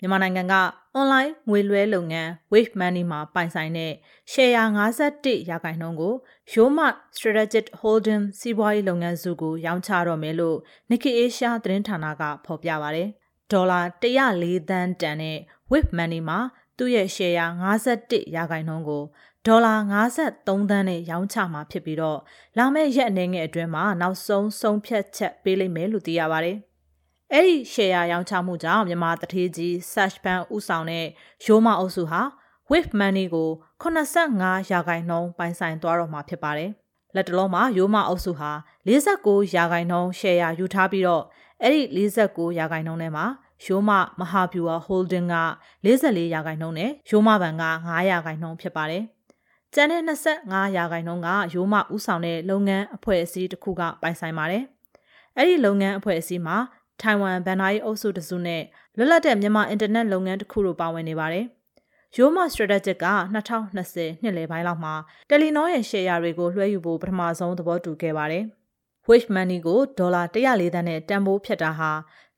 [0.00, 0.54] မြန်မာနိုင်ငံက
[0.94, 3.92] အွန်လိုင်းငွေလွှဲလုပ်ငန်း Wave Money မှာပိုင်ဆိုင်တဲ့
[4.32, 4.54] share
[5.02, 6.14] 51ရာခိုင်နှုန်းကို
[6.52, 10.58] Yoma Strategic Holding စီးပွားရေးလုပ်ငန်းစုကိုရောင်းချတော့မယ်လို့
[10.90, 13.04] Nikkei Asia သတင်းဌာနကဖော်ပြပါဗျ။
[13.52, 15.38] ဒေါ်လာ104သန်းတန်တဲ့
[15.70, 16.38] With Money မှာ
[16.76, 17.48] သူ့ရဲ့ share
[17.84, 19.04] 51ရာခိုင်နှုန်းကို
[19.46, 19.74] ဒေါ်လာ
[20.14, 22.18] 53သန်းနဲ့ရောင်းချမှာဖြစ်ပြီးတော့
[22.58, 26.56] လာမယ့်ရက်အနေငယ်အတွင်းမှာနောက်ဆုံးဆုံးဖြတ်ချက်ပေးလိမ့်မယ်လို့သိရပါတယ်။
[27.32, 31.06] အဲ့ဒီ share ရောင်းချမှုကြောင့်မြန်မာတထေးကြီး Search Bank ဥဆောင်တဲ့
[31.44, 32.22] ရိုးမအုပ်စုဟာ
[32.70, 33.50] With Money ကို
[33.82, 36.70] 85ရာခိုင်နှုန်းပိုင်ဆိုင်သွားတော့မှာဖြစ်ပါတယ်။
[37.14, 38.50] လက်တလုံးမှာရိုးမအုပ်စုဟာ
[38.88, 41.24] 49ရာခိုင်နှုန်း share ယူထားပြီးတော့
[41.62, 43.26] အဲ့ဒီ49ရာခိုင်နှုန်းထဲမှာ
[43.64, 43.90] ရိုးမ
[44.20, 45.36] မဟာဗျူဟာ holding က
[45.84, 49.02] 44ရာခိုင်နှုန်းနဲ့ရိုးမဘဏ်က9ရာခိုင်နှုန်းဖြစ်ပါတယ်။
[49.74, 54.64] ကျန်တဲ့25ရာခိုင်နှုန်းကရိုးမဥဆောင်တဲ့လုပ်ငန်းအဖွဲ့အစည်းတစ်ခုကပိုင်ဆိုင်ပါတယ်။
[55.36, 56.56] အဲ့ဒီလုပ်ငန်းအဖွဲ့အစည်းမှာ
[57.02, 58.62] ထိုင်ဝမ်ဗန်နာရီအုပ်စုတစုနဲ့
[58.96, 61.44] လွတ်လပ်တဲ့မြန်မာအင်တာနက်လုပ်ငန်းတစ်ခုတို့ပါဝင်နေပါတယ်။
[62.16, 64.94] ရိုးမ strategic က2020နှစ်လယ်ပိုင်းလောက်မှာ
[65.28, 68.44] တယ်လီနောရဲ့ share တွေကိုလွှဲယူဖို့ပထမဆုံးသဘောတူခဲ့ပါတယ်။
[69.08, 71.90] Wave Money ကိုဒေါ်လာ104သန်းနဲ့တန်ဖိုးဖြတ်တာဟာ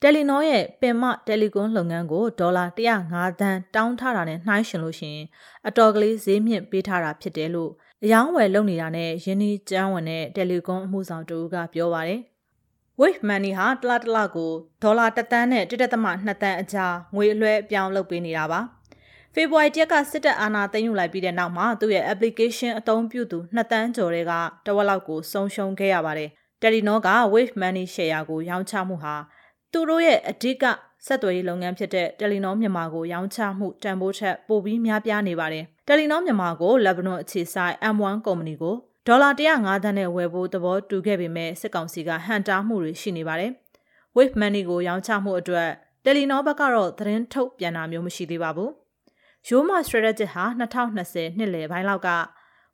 [0.02, 2.64] တယ်လီနောရဲ့ပင်မတယ်လီကွန်လုပ်ငန်းကိုဒေါ်လာ
[3.02, 5.26] 105သန်းတောင်းထားတာနဲ့နှိုင်းယှဉ်လို့ရှိရင်
[5.68, 7.70] အတော်ကလေးဈေးမြင့်ပေးထားတာဖြစ်တယ်လို့
[8.04, 12.20] အယောင်းဝယ်လုပ်နေတာနဲ့ယင်းဒီကျန်းဝင်တဲ့တယ်လီကွန်အမှုဆောင်တူကပြောပါတယ်။
[13.00, 14.52] Wave Money ဟာတလားတလားကို
[14.82, 15.72] ဒေါ်လာ1တန်းနဲ့1.2
[16.42, 18.60] တန်းအကြားငွေအလွှဲအပြောင်းလုပ်ပေးနေတာပါ။
[19.34, 24.32] ဖေဖော်ဝါရီတက်ကစစ်တပ်အာဏာသိမ်းယူလိုက်ပြီးတဲ့နောက်မှာသူ့ရဲ့ application အသုံးပြုသူ2တန်းကျော်တွေက
[24.66, 26.30] တဝက်လောက်ကိုဆုံးရှုံးခဲ့ရပါတယ်။
[26.62, 29.14] Telenor က Wave Money share ကိုရောင်းချမှုဟာ
[29.72, 30.64] သူတို့ရဲ့အဓိက
[31.06, 38.74] ဆက်သွယ်ရေးလုပ်ငန်းဖြစ်တဲ့တယ်လီနောမြန်မာကိုရောင်းချမှုတန်ဖိုးထက်ပိုပြီးများပြားနေပါတယ်။တယ်လီနောမြန်မာကိုလက်ဘနွန်အခြေစိုက် M1 ကုမ္ပဏီကို
[39.06, 43.50] ဒေါ်လာ105သန်းနဲ့ဝယ်ဖို့သဘောတူခဲ့ပေမဲ့စစ်ကောင်စီကဟန်တားမှုတွေရှိနေပါတယ်။
[44.16, 45.68] Wave Money ကိုရောင်းချမှုအတွက်
[46.04, 48.70] တယ်လီနောဘက်ကတော့သတင်းထုတ်ပြန်တာမျိုးမရှိသေးပါဘူး။
[49.48, 52.10] Yoma Strategic ဟာ2020နှစ်လယ်ပိုင်းလောက်က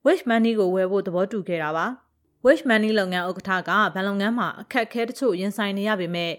[0.07, 1.87] Wave Money ကိုဝယ်ဖို့သဘောတူခဲ့တာပါ။
[2.47, 6.33] Wave Money လုပ်ငန်းဥက္ကဋ္ဌကဘဏ်လုပ်ငန်းမှာအခက်အခဲတချို့ရင်ဆိုင်နေရပေမဲ့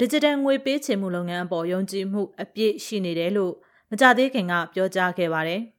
[0.00, 3.54] digital ငွေပေးချေမှုလုပ်ငန်းအပေါ်ယုံကြည်မှုအပြည့်ရှိနေတယ်လို့
[3.90, 5.60] မကြသေးခင်ကပြောကြားခဲ့ပါတယ်။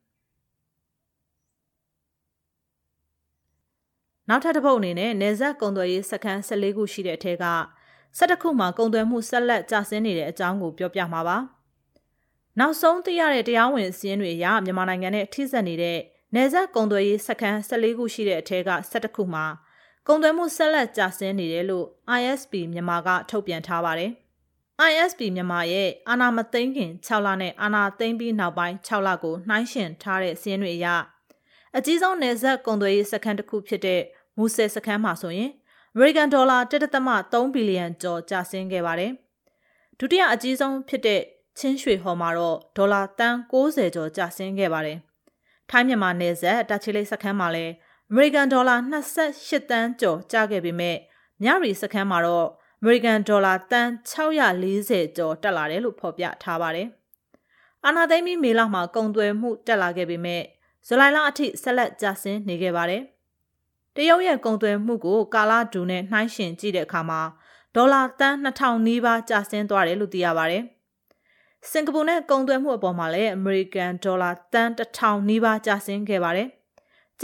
[4.29, 7.45] နောက်ထပ်တစ်ပုတ်အနေနဲ့နေဆက်ကုံသွယ်ရေးစခန်း14ခုရှိတဲ့အထက်က
[8.17, 11.37] 17ခုမှာကုံသွယ်မှုဆက်လက်ကျဆင်းနေတဲ့အကြောင်းကိုပြောပြမှာပါ။
[12.59, 15.99] နောက်ဆုံးသိရတဲ့တရားဝင်စည်းရင်းတွေအရမြန်မာနိုင်ငံနဲ့ထိစပ်နေတဲ့
[16.35, 19.45] နေဆက်ကုံသွယ်ရေးစခန်း14ခုရှိတဲ့အထက်က17ခုမှာ
[20.07, 21.85] ကုန်သွယ်မှုဆက်လက်ကျဆင်းနေတယ်လို့
[22.19, 24.11] ISP မြန်မာကထုတ်ပြန်ထားပါတယ်
[24.89, 30.87] ISP မြန်မာရဲ့အာနာမသိန်းခင်6လနဲ့အာနာသိန်းပြီးနောက်ပိုင်း6လကိုနှိုင်းယှဉ်ထားတဲ့စီးရင်တွေအရ
[31.77, 34.01] အကြီးဆုံးနယ်စပ်ကုန်သွယ်ရေးစခန်းတစ်ခုဖြစ်တဲ့
[34.37, 35.51] မူဆယ်စခန်းမှာဆိုရင်
[35.93, 39.11] အမေရိကန်ဒေါ်လာ1.3ဘီလီယံကျော်ကျဆင်းခဲ့ပါတယ်။
[39.99, 41.21] ဒုတိယအကြီးဆုံးဖြစ်တဲ့
[41.59, 44.97] ချင်းရွှေဟော်မှာတော့ဒေါ်လာတန်60ကျော်ကျဆင်းခဲ့ပါတယ်။
[45.69, 47.73] ထိုင်းမြန်မာနယ်စပ်တာချီလိတ်စခန်းမှာလည်း
[48.13, 48.75] အမေရိကန်ဒေါ်လာ
[49.19, 50.97] 28တန်းကျော်ကျခဲ့ပေမဲ့
[51.43, 52.47] မြရီစခန်းမှာတော့
[52.81, 56.87] အမေရိကန်ဒေါ်လာတန်640ကျော်တက်လာတယ်လို့ဖော်ပြထားပါတယ်။
[57.85, 60.43] အာနာသိမ့်မီမေလမှာကုန်သွယ်မှုတက်လာခဲ့ပေမဲ့
[60.87, 63.01] ဇူလိုင်လအထိဆက်လက်ကျဆင်းနေခဲ့ပါတယ်။
[63.95, 67.21] တရုတ်ရဲ့ကုန်သွယ်မှုကိုကာလာဒူနဲ့နှိုင်းယှဉ်ကြည့်တဲ့အခါမှာ
[67.75, 70.63] ဒေါ်လာတန်2000နီးပါးကျဆင်းသွားတယ်လို့သိရပါတယ်။
[71.69, 76.49] စင်ကာပူနဲ့ကုန်သွယ်မှုအပေါ်မှာလည်းအမေရိကန်ဒေါ်လာတန်1000နီးပါးကျဆင်းခဲ့ပါတယ်။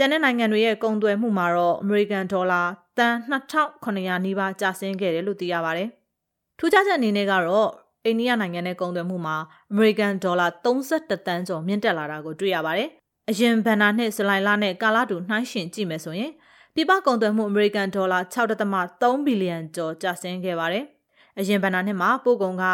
[0.00, 2.62] ျန်တဲ့နိုင်ငံတွေရဲ့ကုန်သွယ်မှုမှာတော့ အမေရိကန်ဒေါ်လာ
[2.98, 5.88] တန်2900နီးပါးကျဆင်းခဲ့တယ်လို့သိရပါတယ်။
[6.58, 7.68] ထူးခြားချက်အနေနဲ့ကတော့
[8.04, 9.36] အိန္ဒိယနိုင်ငံနဲ့ကုန်သွယ်မှုမှာ
[9.72, 12.88] အမေရိကန်ဒေါ်လာ31တန်းကျော်မြင့်တက်လာတာကိုတွေ့ရပါတယ်။
[13.30, 16.32] အရင်ဘန်နာနှစ်ဇူလိုင်လနဲ့ကာလတူနှိုင်းယှဉ်ကြည့်မယ်ဆိုရင်
[16.74, 20.84] ပြပကုန်သွယ်မှုအမေရိကန်ဒေါ်လာ6.3ဘီလီယံကျော်ကျဆင်းခဲ့ပါတယ်။
[21.38, 22.64] အရင်ဘဏ္ဍာနှစ်မှာပို့ကုန်က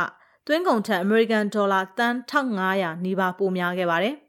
[0.47, 4.17] သွင်းကုန်ထက်အမေရိကန်ဒေါ်လာတန်1500နီးပါးပိုများခဲ့ပါတယ်။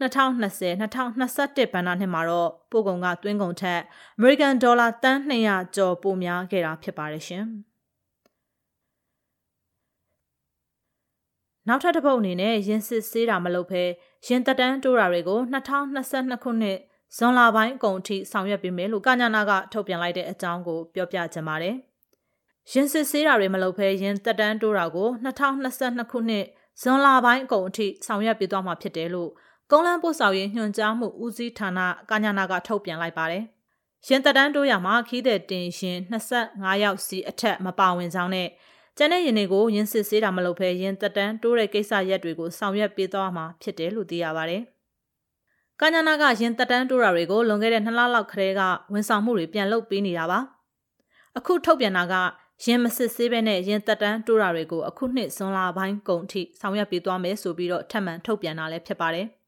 [0.00, 3.80] 2020 2021ဘဏ္ဍာနှစ်မှာတော့ပို့ကုန်ကသွင်းကုန်ထက်
[4.18, 7.44] အမေရိကန်ဒေါ်လာတန်200ကျော်ပိုများခဲ့တာဖြစ်ပါတယ်ရှင်။
[11.68, 13.82] နောက်ထပ်တစ်ပုတ်အနေနဲ့ရင်စစ်ဆေးတာမလုပ်ဘဲ
[14.26, 16.78] ရင်တက်တန်းတိုးတာတွေကို2022ခုနှစ်
[17.16, 21.76] ဇွန်လပိုင်းအကုန်ထိဆောင်ရွက်ပေးမယ်လို့ကညာနာကထုတ်ပြန်လိုက်တဲ့အကြောင်းကိုပြောပြချင်ပါတယ်။
[22.72, 26.44] ရင်စစ်ဆေးတာတွေမလုပ်ဘဲရင်တက်တန်းတိုးတာကို2022ခုနှစ်
[26.82, 29.30] ဇွန်လပိုင်းအကုန်ထိဆောင်ရွက်ပေးသွားမှာဖြစ်တယ်လို့
[29.70, 31.78] ကုန်းလန်းပို့ဆောင်ရေးညွှန်ကြားမှုဦးစီးဌာန
[32.10, 33.44] ကညာနာကထုတ်ပြန်လိုက်ပါတယ်။
[34.08, 35.98] ရင်တက်တန်းတိုးရမှာခီးတဲ့တင်ရှင်
[36.40, 38.48] 25ယောက်စီအထက်မပါဝင်ကြောင်းနဲ့
[38.96, 44.58] ကျန်တဲ့ရင်တွေကိုရင်းစစ်ဆေးတာမလုပ်ဘဲရင်တက်တန်းတိုးတဲ့ကိစ္စရက်တွေကိုဆောင်ရွက်ပေးသွားမှာဖြစ်တယ်လို့သိရပါဗျ။။
[45.80, 50.38] ကာညာနာကရင်တက်တန်းတိုးတာတွေကိုလွန်ခဲ့တဲ့နှစ်လလောက်ခရဲကဝန်ဆောင်မှုတွေပြန်လုပ်ပေးနေတာပါ။
[51.38, 52.14] အခုထုတ်ပြန်တာက
[52.64, 59.28] ရင်မစစ်ဆေးဘဲနဲ့ရင်တက်တန်းတိုးတာတွေကိုအခုနှစ်ဇွန်လပိုင်းကုန်ထိဆောင်ရွက်ပေးသွားမယ်ဆိုပြီးတော့ထပ်မံထုတ်ပြန်တာလည်းဖြစ်ပါတယ်။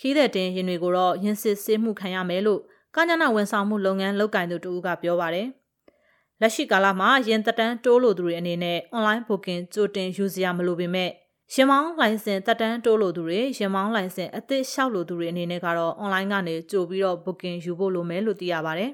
[0.00, 2.60] ခီးတဲ့တင်ရင်တွေကိုတော့ရင်စစ်ဆေးမှုခံရမယ်လို့
[2.94, 5.48] ကာညာနာဝန်ဆောင်မှုလုပ်ငန်းလုပ်ကင်သူတူကပြောပါတယ်။
[6.40, 11.10] လက်ရှိကာလမှာရင်တက်တန်းတိုးလို့သူတွေအနေနဲ့ online booking ကြိုတင်ယူစရာမလိုပေမဲ့
[11.54, 18.90] ရင်မောင်းလိုင်စင်တက်တန်းတိုးလို့သူတွေရင်မောင်းလိုင်စင်အသစ်လျှောက်လို့သူတွေအနေနဲ့ကတော့ online ကနေကြိုပြီးတော့ booking ယူဖို့လိုမယ်လို့သိရပါတယ်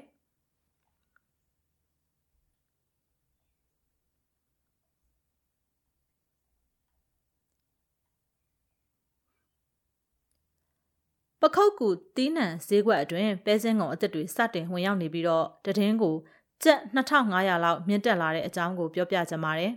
[11.47, 16.15] ပခုတ်ကူတီးနံဈေးကွက်အတွင်းပဲစင်းကုန်အသစ်တွေစတင်ဝင်ရောက်နေပြီးတော့တည်င်းကို
[16.63, 19.73] ကျပ်2500လောက်မြင့်တက်လာတဲ့အကြောင်းကိုပြောပြကြပါမယ်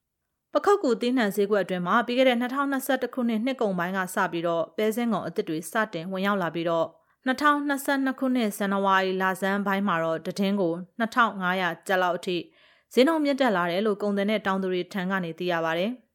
[0.52, 6.86] ။ပခုတ်ကူတင်းနှံဈေးကွက်အတွင်းမှာပြီးခဲ့တဲ့2021ခုနှစ်နှစ်ကုန်ပိုင်းကစပြီးတော့ပဲစင်းကုန်အသစ်တွေစတင်ဝင်ရောက်လာပြီးတော့
[7.26, 12.36] 2022ခုနှစ်ဇန်နဝါရီလဆန်းပိုင်းမှာတော့တည်င်းကို2500ကျပ်လောက်အထိ
[12.92, 15.86] ဈေးနှုန်းမြင့်တက်လာတယ်လို့ကုန်သည်နဲ့တောင်သူတွေထံကနေသိရပါဗျ။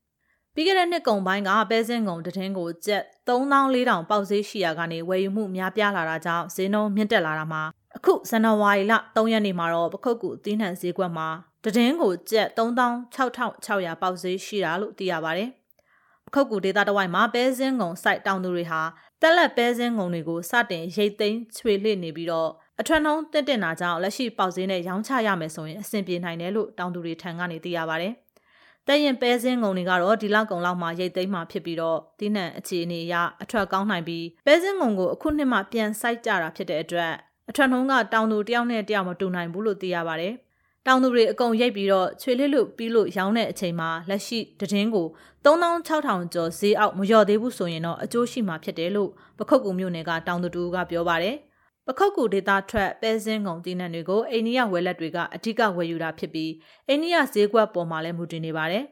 [0.59, 7.63] ပြီးခဲ့တဲ့နှစ်ကုန်ပိုင်းကပဲစင်းကုန်တည်င်းကိုကျပ်3400ပေါက်ဈေးရှိရာကနေဝယ်ယူမှုများပြားလာတာကြောင့်ဈေးနှုန်းမြင့်တက်လာတာမှာ
[7.97, 11.27] အခုဇန်နဝါရီလ3ရက်နေ့မှာတော့ပခုတ်ကူအသီးနှံဈေးကွက်မှာ
[11.63, 15.49] တည်င်းကိုကျပ်3600ပေါက်ဈေးရှိတာလို့သိရပါတယ်။
[16.25, 18.81] ပခုတ်ကူဒေတာတဝိုက်မှာပဲစင်းငုံစိုက်တောင်သူတွေဟာ
[19.21, 28.13] တက်လက်ပဲစင်းငုံတွေကိုစတင်ရိတ်သိမ်းချွေလှစ်နေပြီးတော့အထွန်းနှုံးတက်တင်တာကြောင့်လက်ရှိပေါက်ဈေးနဲ့ရောင်းချရမယ်ဆိုရင်အဆင်ပြေနိုင်တယ်လို့တောင်သူတွေထံကနေသိရပါတယ်။
[28.87, 37.13] တဲ့ရင်ပဲစင်းငုံတွေကတော့ဒီလောက်ကုံလောက်မှရိတ်သိမ်းမှဖြစ်ပြီးတော့ဒီနှံအခြေအနေအရအထွက်ကောင်းနိုင်ပြီးပဲစင်းငုံကိုအခုနှစ်မှပြန်စိုက်ကြတာဖြစ်တဲ့အတွက်
[37.49, 40.33] အထွန်းနှုံးကတောင်သူတယောက်နဲ့တယောက်မတူနိုင်ဘူးလို့သိရပါတယ်။
[40.85, 45.07] တောင်သူတွေအကုန်ရိတ်ပြီးတော့ချွေလစ်လို့ပြီးလို့ရောင်းတဲ့အချိန်မှာလက်ရှိတည်င်းကို
[45.45, 51.35] 3600ကျော်ဈေးအောက်မလျော့သေးဘူးဆိုရင်တော့အကျိုးရှိမှာဖြစ်တယ်လို့ပခုတ်ကူမြို့နယ်ကတောင်သူတူကပြောပါတယ်
[51.89, 56.51] ပခုတ်ကူဒေတာထွက်ပဲစင်းကုန်တင်းနှံတွေကိုအိန္ဒိယဝယ်လက်တွေကအဓိကဝယ်ယူတာဖြစ်ပြီး
[56.87, 58.83] အိန္ဒိယဈေးကွက်ပေါ်မှာလည်းမူတည်နေပါတယ်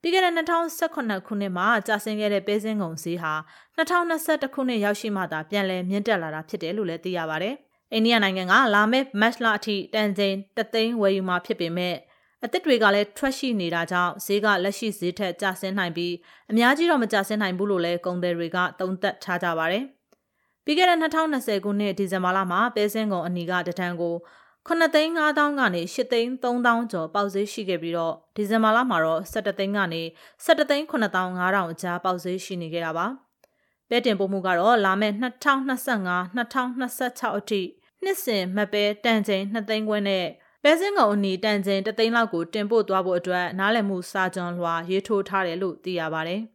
[0.00, 3.32] ပြီးခဲ့တဲ့2018ခုနှစ်မှာကြာဆင်းခဲ့တဲ့ပဲစင်းကုန်ဈေးဟာ
[3.76, 7.54] 2021ခုနှစ်ရောက်ရှိမှသာပြန်လည်မြင့်တက်လာတာဖြစ်တယ်လို့လည်းသိရပါတယ်။
[7.92, 11.94] အိန္ဒိယနိုင်ငံကလာမယ့်မတ်လအထိတန်ချိန်တသိန်းဝယ်ယူမှာဖြစ်ပေမဲ့
[12.44, 16.14] အသစ်တွေကလည်းထွက်ရှိနေတာကြောင့်ဈေးကလက်ရှိဈေးထက်ကျဆင်းနိုင်ပြီး
[16.50, 19.84] အများကြီးတော့မကျဆင်းနိုင်ဘူးလို့လည်းကုန်သည်တွေကသုံးသပ်ထားကြပါတယ်။
[20.64, 24.14] ပြီးခဲ့တဲ့2020ခုနှစ်ဒီဇင်ဘာလမှာပဲစင်းကုန်အနီကတထန်ကို
[24.68, 30.02] 9သိန်း5000ကနေ8သိန်း3000ကျော်ပေါက်ဈေးရှိခဲ့ပြီးတော့ဒီဇင်ဘာလမှာတော့17သိန်းကနေ
[30.44, 33.06] 17သိန်း9500အကြားပေါက်ဈေးရှိနေခဲ့တာပါ။
[33.88, 37.60] ပဲတင်ပို့မှုကတော့လာမယ့်2025 2026အထိ
[38.04, 40.26] နှစ်စဉ်မပဲတန်ချိန်2သိန်းခွဲနဲ့
[40.62, 46.42] ပဲစင်းကုံအနီတန်ချိန်တသိန်းလောက်ကိုတင်ပို့သွားဖို့အတွက်နားလည်မှုစာကြွန်လွှာရေးထိုးထားတယ်လို့သိရပါတယ်။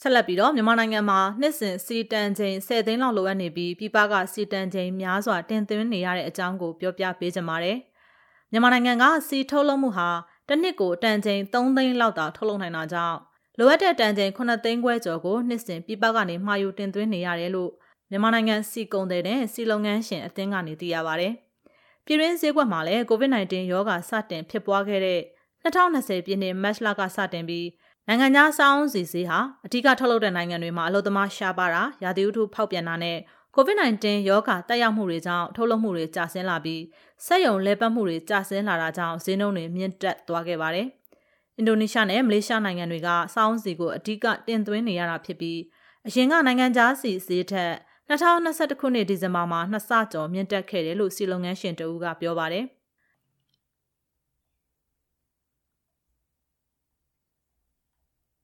[0.00, 7.78] ဆက်လက်ပြီးတော့မြန်မာနိုင်ငံမှာနှစ်စဉ်စီတန်ချိန်10သိန်းလောက်လိုအပ်နေပြီးပြည်ပကစီတန်ချိန်များစွာတင်သွင်းနေရတဲ့အကြောင်းကိုပြောပြပေးကြပါမယ်။
[8.50, 10.08] မြန်မာနိုင်ငံကစီထုတ်လုပ်မှုဟာ
[10.48, 13.18] တစ်နှစ်ကိုတန်ချိန်3သိန်းလောက်သာထုတ်လုပ်နိုင်တာကြောင့်
[13.58, 17.70] လိုအပ်တဲ့တန်ချိန်9သိန်းခွဲကျော်ကိုနှစ်စဉ်ပြည်ပကနေမှာယူတင်သွင်းနေရတယ်လို့
[18.10, 21.28] မြန်မာနိုင်ငံစီကုံတဲ့နဲ့စီလုပ်ငန်းရှင်အသင်းကနေသိရပါဗျ။
[22.04, 25.20] ပြည်ရင်းဈေးကွက်မှာလည်း COVID-19 ရောဂါစတင်ဖြစ်ပွားခဲ့တဲ့
[25.64, 27.66] 2020ပြည်နှစ်မတ်လကစတင်ပြီး
[28.08, 33.18] နိုင်ငံသားစောင်းစီစီဟာအထူးထုတ်လုပ်တဲ့နိုင်ငံတွေမှာအလုပ်သမားရှားပါတာရာသီဥတုဖောက်ပြန်တာနဲ့
[33.56, 36.82] COVID-19 ရောဂါတက်ရောက်မှုတွေကြောင့်ထုတ်လုပ်မှုတွေကျဆင်းလာပြီး
[37.26, 40.86] စက်ရုံလဲပတ်မှုတွေကျဆင်းလာတာကြောင့်ဈေးနှုန်းတွေမြင့်တက်သွားခဲ့ပါတယ်။
[41.56, 45.60] အင်ဒိုနီးရှားနဲ့မလေးရှားနိုင်ငံတွေကစောင်းစီကိုအထူးတင်သွင်းနေရတာဖြစ်ပြီး
[46.06, 47.72] အရင်ကနိုင်ငံသားစီစီထက်
[48.08, 52.66] 2021ခုနှစ်ဒီဇင်ဘာမှာနှစ်ဆကျော်မြင့်တက်ခဲ့တယ်လို့စီလုံငန်းရှင်တဦးကပြောပါတယ်။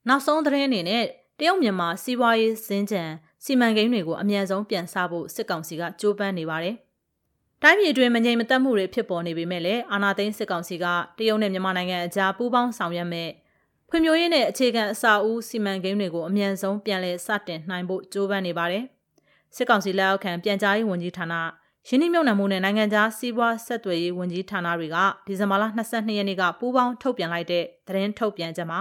[0.09, 1.05] နောက်ဆုံးသတင်းအနေနဲ့
[1.39, 3.03] တရုတ်မြန်မာစီးပွားရေးစင်ကြံ
[3.45, 6.75] စီမံကိန်းတွေကိုအမြန်ဆုံးပြန်ဆဖို့စစ်ကောင်စီကကြိုးပမ်းနေပါတယ်။
[7.63, 10.85] တိုင်းပြည်အတွင်းမငြိမ်မသက်မှုတွေဖြစ်ပေါ်နေပေမဲ့လည်းအာဏာသိမ်းစစ်ကောင်စီက
[11.19, 13.31] တရုတ်နဲ့မြန်မာနိုင်ငံအကြားပူးပေါင်းဆောင်ရွက်မဲ့
[13.89, 18.85] ဖွံ့ဖြိုးရေးနဲ့အခြေခံအစာအုပ်စီမံကိန်းတွေကိုအမြန်ဆုံးပြန်လည်စတင်နိုင်ဖို့ကြိုးပမ်းနေပါတယ်။
[19.57, 21.35] စစ်ကောင်စီလက်အောက်ခံပြန်ကြားရေးဝန်ကြီးဌာန
[21.89, 28.81] ရင်းနှီးမြှုပ်နှံမှုနဲ့နိုင်ငံခြားစီးပွားဆက်သွယ်ရေးဝန်ကြီးဌာနတွေကဒီဇင်ဘာလ22ရက်နေ့ကပူးပေါင်းထုတ်ပြန်လိုက်တဲ့သတင်းထုတ်ပြန်ချက်မှာ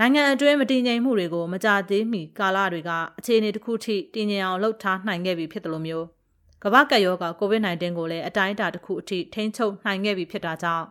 [0.00, 6.06] နိုင်ငံအတွင်းမတည်ငြိမ်မှုတွေကိုမကြသေးမီကာလတွေကအခြေအနေတစ်ခုထိတည်ငြိမ်အောင်လှုပ်ထားနိုင်ခဲ့ပြီဖြစ်တယ်လို့မျိုး
[6.62, 10.86] ကမ္ဘာ့ကပ်ရောဂါ COVID-19 ကိုလည်းအတိုင်းအတာတစ်ခုအထိထိန်းချုပ်နိုင်ခဲ့ပြီဖြစ်တာကြောင့်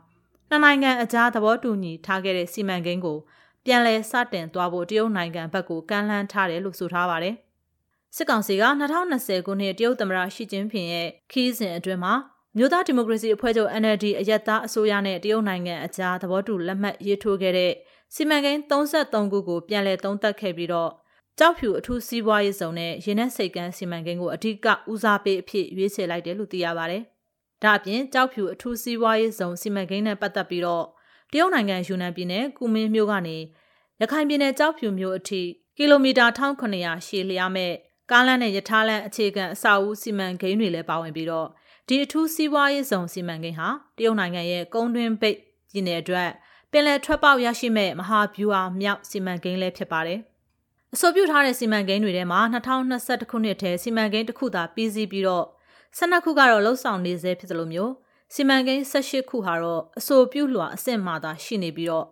[0.50, 3.18] နှစ်နိုင်ငံအကြားသဘောတူညီထားခဲ့တဲ့စီမံကိန်းကို
[3.66, 7.36] ပြန်လည်စတင်သွားဖို့တရုတ်နိုင်ငံဘက်ကကမ်းလှမ်းထားတယ်လို့ဆိုထားပါတယ်။
[8.16, 8.63] စစ်ကောင်စီက
[9.06, 12.13] 2020ခုနှစ်တရုတ်သမ္မတရှီကျင်းဖျင်ရဲ့ခီးစဉ်အတွင်းမှာ
[12.58, 17.74] မြို့သားဒီမိုကရေစီအဖွဲ့ချုပ် NLD အယက်သားအစိုးရနဲ့တရုတ်နိုင်ငံအကြားသဘောတူလက်မှတ်ရေးထိုးခဲ့တဲ့
[18.15, 20.91] စီမံကိန်း33ခုကိုပြန်လည်သုံးသပ်ခဲ့ပြီးတော့
[21.39, 26.97] ကြောက်ဖြူအထူးစီးပွားရေးဆောင်နဲ့ရင်းနှက်စိတ်ကန်းစီမံကိန်းကိုအဓိကဦးစားပေးအဖြစ်ရွေးချယ်လိုက်တယ်လို့သိရပါဗျ။
[27.63, 30.86] ဒါအပြင်ကြောက်ဖြူအထူးစီးပွားရေးဆောင်စီမံကိန်းနဲ့ပတ်သက်ပြီးတော့
[31.32, 33.38] တရုတ်နိုင်ငံယူနန်ပြည်နယ်ကူမင်းမြို့ကနေ
[34.02, 35.41] ရခိုင်ပြည်နယ်ကြောက်ဖြူမြို့အထိ
[35.78, 37.73] ကီလိုမီတာ1900ရှည်လျားမဲ့
[38.12, 41.47] ကားလမ်းနဲ့ရထားလမ်းအခြေခံအဆောက်အဦစီမံကိန်းတွေလည်းပါဝင်ပြီးတော့
[41.88, 45.38] ဒီအထူးစီးပွားရေးဆောင်စီမံကိန်းဟာတရုတ်နိုင်ငံရဲ့ကုန်းတွင်းပိတ်
[45.71, 46.30] ပြည်နယ်အတွက်
[46.76, 50.20] ပင်လယ်ထွက်ပေါက်ရရှိမဲ့မဟာဗျူဟာမြောက်စီမံကိန်းလည်းဖြစ်ပါတယ်။
[50.94, 55.46] အဆိုပြုထားတဲ့စီမံကိန်းတွေထဲမှာ2021ခုနှစ်ထဲစီမံကိန်းတစ်ခုသာပြီးစီးပြီးတော့
[55.98, 57.94] 12ခုကတော့လှုပ်ဆောင်နေဆဲဖြစ်သလိုမျိုး
[58.34, 62.08] စီမံကိန်း18ခုဟာတော့အဆိုပြုလွှာအဆင့်မှသာရှိနေပြီးတော့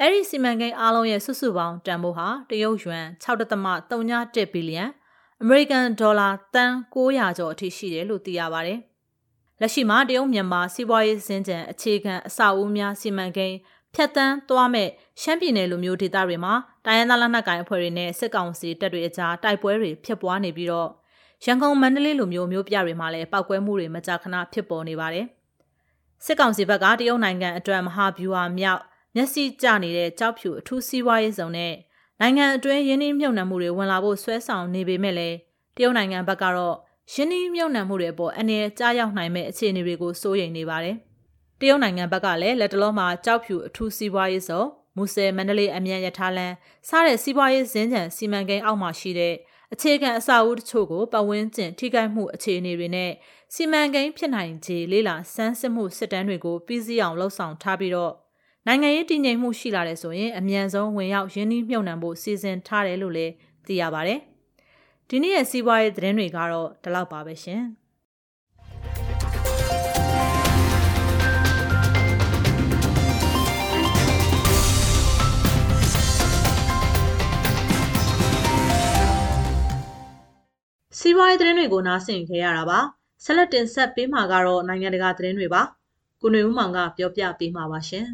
[0.00, 4.84] အဲ့ဒီစီမံကိန်းအားလုံးရဲ့စုစုပေါင်းတန်ဖိုးဟာတရုတ်ယွမ်6.31ဘီလီယံ
[5.42, 8.80] အမေရိကန်ဒေါ်လာတန်900ကျော်အထိရှိတယ်လို့သိရပါတယ်။
[9.60, 13.56] လက်ရှိမှာတရုတ်မြန်မာစီးပွားရေးစင်ကြံအခြေခံအဆောက်အဦများစီမံကိန်း
[13.96, 14.88] ဖြတ်တန်းသွားမဲ့
[15.22, 16.54] ရှမ်းပြည်နယ်လိုမျိုးဒေသတွေမှာ
[16.84, 20.90] တိုင်းရင်းသားလက်နက်ကိုင်အဖွဲ့တွေနဲ့စစ်ကောင်စီတပ်တွေအကြားတိုက်ပွဲတွေဖြစ်ပွားနေပြီးတော့
[21.44, 25.26] ရန်ကုန်မန္တလေးလိုမျိုးမျိုးပြတွေမှာလည်းပောက်ကွဲမှုတွေမကြာခဏဖြစ်ပေါ်နေပါတယ်။
[26.24, 28.82] စစ်ကောင်စီဘက်ကတရုတ်နိုင်ငံအတွက်မဟာဗျူဟာမြောက်
[29.14, 31.74] မျက်စိကျနေတဲ့ကြောက်ဖြူအထူးစီးပွားရေးဆောင်နဲ့
[32.20, 35.36] နိုင်ငံအတွင်းရင်းနှီးမြှုပ်နှံမှုတွေဝင်လာဖို့ဆွဲဆောင်နေပေမဲ့လည်း
[35.76, 36.76] တရုတ်နိုင်ငံဘက်ကတော့
[37.12, 40.96] ရင်းနှီးမြှုပ်နှံမှုတွေအပေါ်အနေနဲ့ကြားရောက်နိုင်မဲ့အခြေအနေတွေကိုစိုးရိမ်နေပါတယ်။
[41.60, 44.62] တရုတ်နိုင်ငံဘက်ကလည်းလက်တလုံးမှာကြောက်ဖြူအထူးစီးပွားရေးစုံ
[44.96, 46.54] မူဆယ်မန္တလေးအမြန်ရထားလမ်း
[46.88, 49.34] စတဲ့စီးပွားရေးဇင်းကြံစီမံကိန်းအောက်မှာရှိတဲ့
[49.72, 53.10] အခြေခံအဆောက်အဦတချို့ကိုပတ်ဝန်းကျင်ထိခိုက်မှုအခြေအနေတွေနဲ့
[53.54, 58.12] စီမံကိန်းဖြစ်နိုင်ခြေလေးလာစမ်းစစ်မှုစစ်တမ်းတွေကိုပြီးစီးအောင်လှုပ်ဆောင်ထားပြီးတော့
[58.66, 63.32] နိုင်ငံရေးတည်ငြိမ်မှုရှိလာတဲ့ဆိုရင်အမြန်ဆုံးဝင်ရောက်ရင်းနှီးမြှုပ်နှံဖို့စီစဉ်ထားတယ်လို့လည်း
[63.66, 64.14] သိရပါဗျ။
[65.08, 67.62] ဒီနေ့ရဲ့စီးပွားရေးသတင်းတွေကတော့ဒီလောက်ပါပဲရှင်။
[80.98, 82.80] စီးပွားရေးသတင်းတွေကိုနားဆင်ခဲ့ရတာပါ
[83.24, 85.62] ဆက်လက်တင်ဆက်ပေးမှာကတော့နိုင်ငံတကာသတင်းတွေပါ
[86.20, 88.06] ကိုနေဦးမောင်ကပြောပြပေးမှာပါရှင်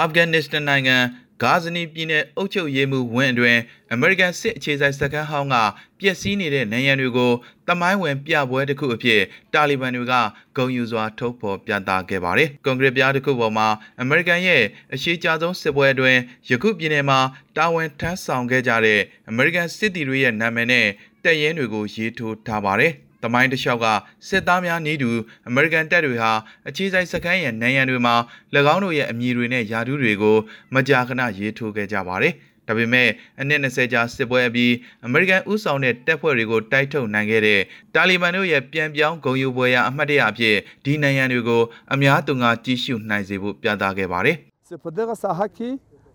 [0.00, 0.96] အာဖဂန်နစ္စတန်နိုင်ငံ
[1.40, 3.60] ဂါဇနီပြည်နယ်အုပ်ချုပ်ရေးမှူးဝင်းအတွင်း
[3.92, 5.56] အမေရိကန်စစ်အခြေစိုက်စခန်းဟောင်းက
[5.98, 7.32] ပျက်စီးနေတဲ့နိုင်ငံတွေကို
[7.68, 9.20] တမိုင်းဝင်ပြပွဲတစ်ခုအဖြစ်
[9.52, 10.14] တာလီဘန်တွေက
[10.56, 13.68] ဂုံယူစွာထုတ်ဖော်ပြသခဲ့ပါတယ်။ကွန်ဂရက်ပြားတစ်ခုပေါ်မှာ
[14.00, 14.62] အမေရိကန်ရဲ့
[14.94, 17.20] အရှိကြဆုံးစစ်ပွဲအတွင်းယခုပြည်နယ်မှာ
[17.56, 20.86] တာဝန်ထမ်းဆောင်ခဲ့ကြတဲ့အမေရိကန်စစ်သည်တွေရဲ့နာမည်နဲ့
[21.24, 23.85] တပ်ရင်းတွေကိုရေးထိုးထားပါတယ်။ တမိုင်းတစ်လျှောက်က
[24.27, 25.09] စစ်သားများနေတူ
[25.47, 26.31] အမေရိကန်တပ်တွေဟာ
[26.67, 28.15] အခြေစိုက်စခန်းရဲ့နိုင်ရန်တွေမှာ၎
[28.73, 30.37] င်းတို့ရဲ့အမည်တွေနဲ့ယာတုတွေကို
[30.73, 32.33] မကြာခဏရေးထိုးခဲ့ကြပါတယ်။
[32.67, 34.73] ဒါပေမဲ့အနည်း20ကြာစစ်ပွဲအပြီး
[35.05, 37.59] အမေရိကန်ဥဆောင်တဲ့တပ်ဖွဲ့တွေကိုတိုက်ထုတ်နိုင်ခဲ့တဲ့
[37.95, 41.61] တာလီဘန်တို့ရဲ့ပြန်ပြောင်းဂုံယူပွဲရအမှတ်တရအဖြစ်ဒီနိုင်ရန်တွေကို
[41.93, 44.35] အများသူငါကြီးစုနိုင်စေဖို့ပြသခဲ့ပါတယ်။
[44.69, 45.69] Se په دغه ساحه کې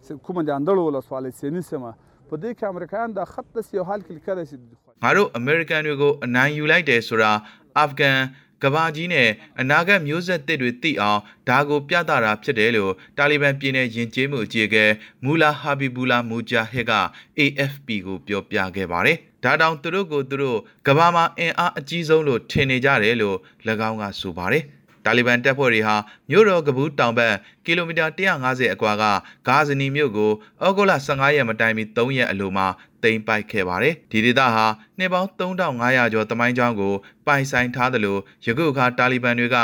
[0.06, 1.90] se کوم د اندړو ولسوالۍ سینې سیمه
[2.28, 4.56] په دې کې امریکایان د خط د یو حال کې لیکل شي
[5.03, 7.31] ငါတို့အမေရိကန်တွေကိုအနိုင်ယူလိုက်တယ်ဆိုတာ
[7.77, 8.19] အာဖဂန်
[8.63, 9.29] ကဘာကြီးနဲ့
[9.60, 14.86] အနာဂတ်မျိုးဆက်သစ်တွေသိအောင်ဒါကိုပြသတာဖြစ်တယ်လို့တာလီဘန်ပြည်နယ်ယဉ်ကျေးမှုအကြီးအကဲ
[15.23, 16.93] မူလာဟာဘီဘူလာမူဂျာဟစ်က
[17.39, 23.38] AFP ကိုပြောပြခဲ့ပါတယ်။ဒါတောင်သူတို့ကိုသူတို့ကဘာမှာအင်အားအကြီးဆုံးလို့ထင်နေကြတယ်လို့၎
[23.89, 24.65] င်းကဆိုပါတယ်။
[25.05, 25.95] တာလီဘန်တပ်ဖွဲ့တွေဟာ
[26.29, 29.03] မြို့တော်ကဘူးတောင်ဘက်ကီလိုမီတာ150အကွာက
[29.47, 30.31] ဂါဇနီမြို့ကို
[30.65, 32.67] ဩဂုတ်လ15ရက်မတိုင်မီ3ရက်အလိုမှာ
[33.03, 34.65] သိမ်းပိုက်ခဲ့ပါတယ်။ဒီဒေသဟာ
[34.97, 36.93] နှစ်ပေါင်း3500ကျော်တမိုင်းကြောင်းကို
[37.27, 39.57] ပိုင်ဆိုင်ထားသလိုယခုအခါတာလီဘန်တွေက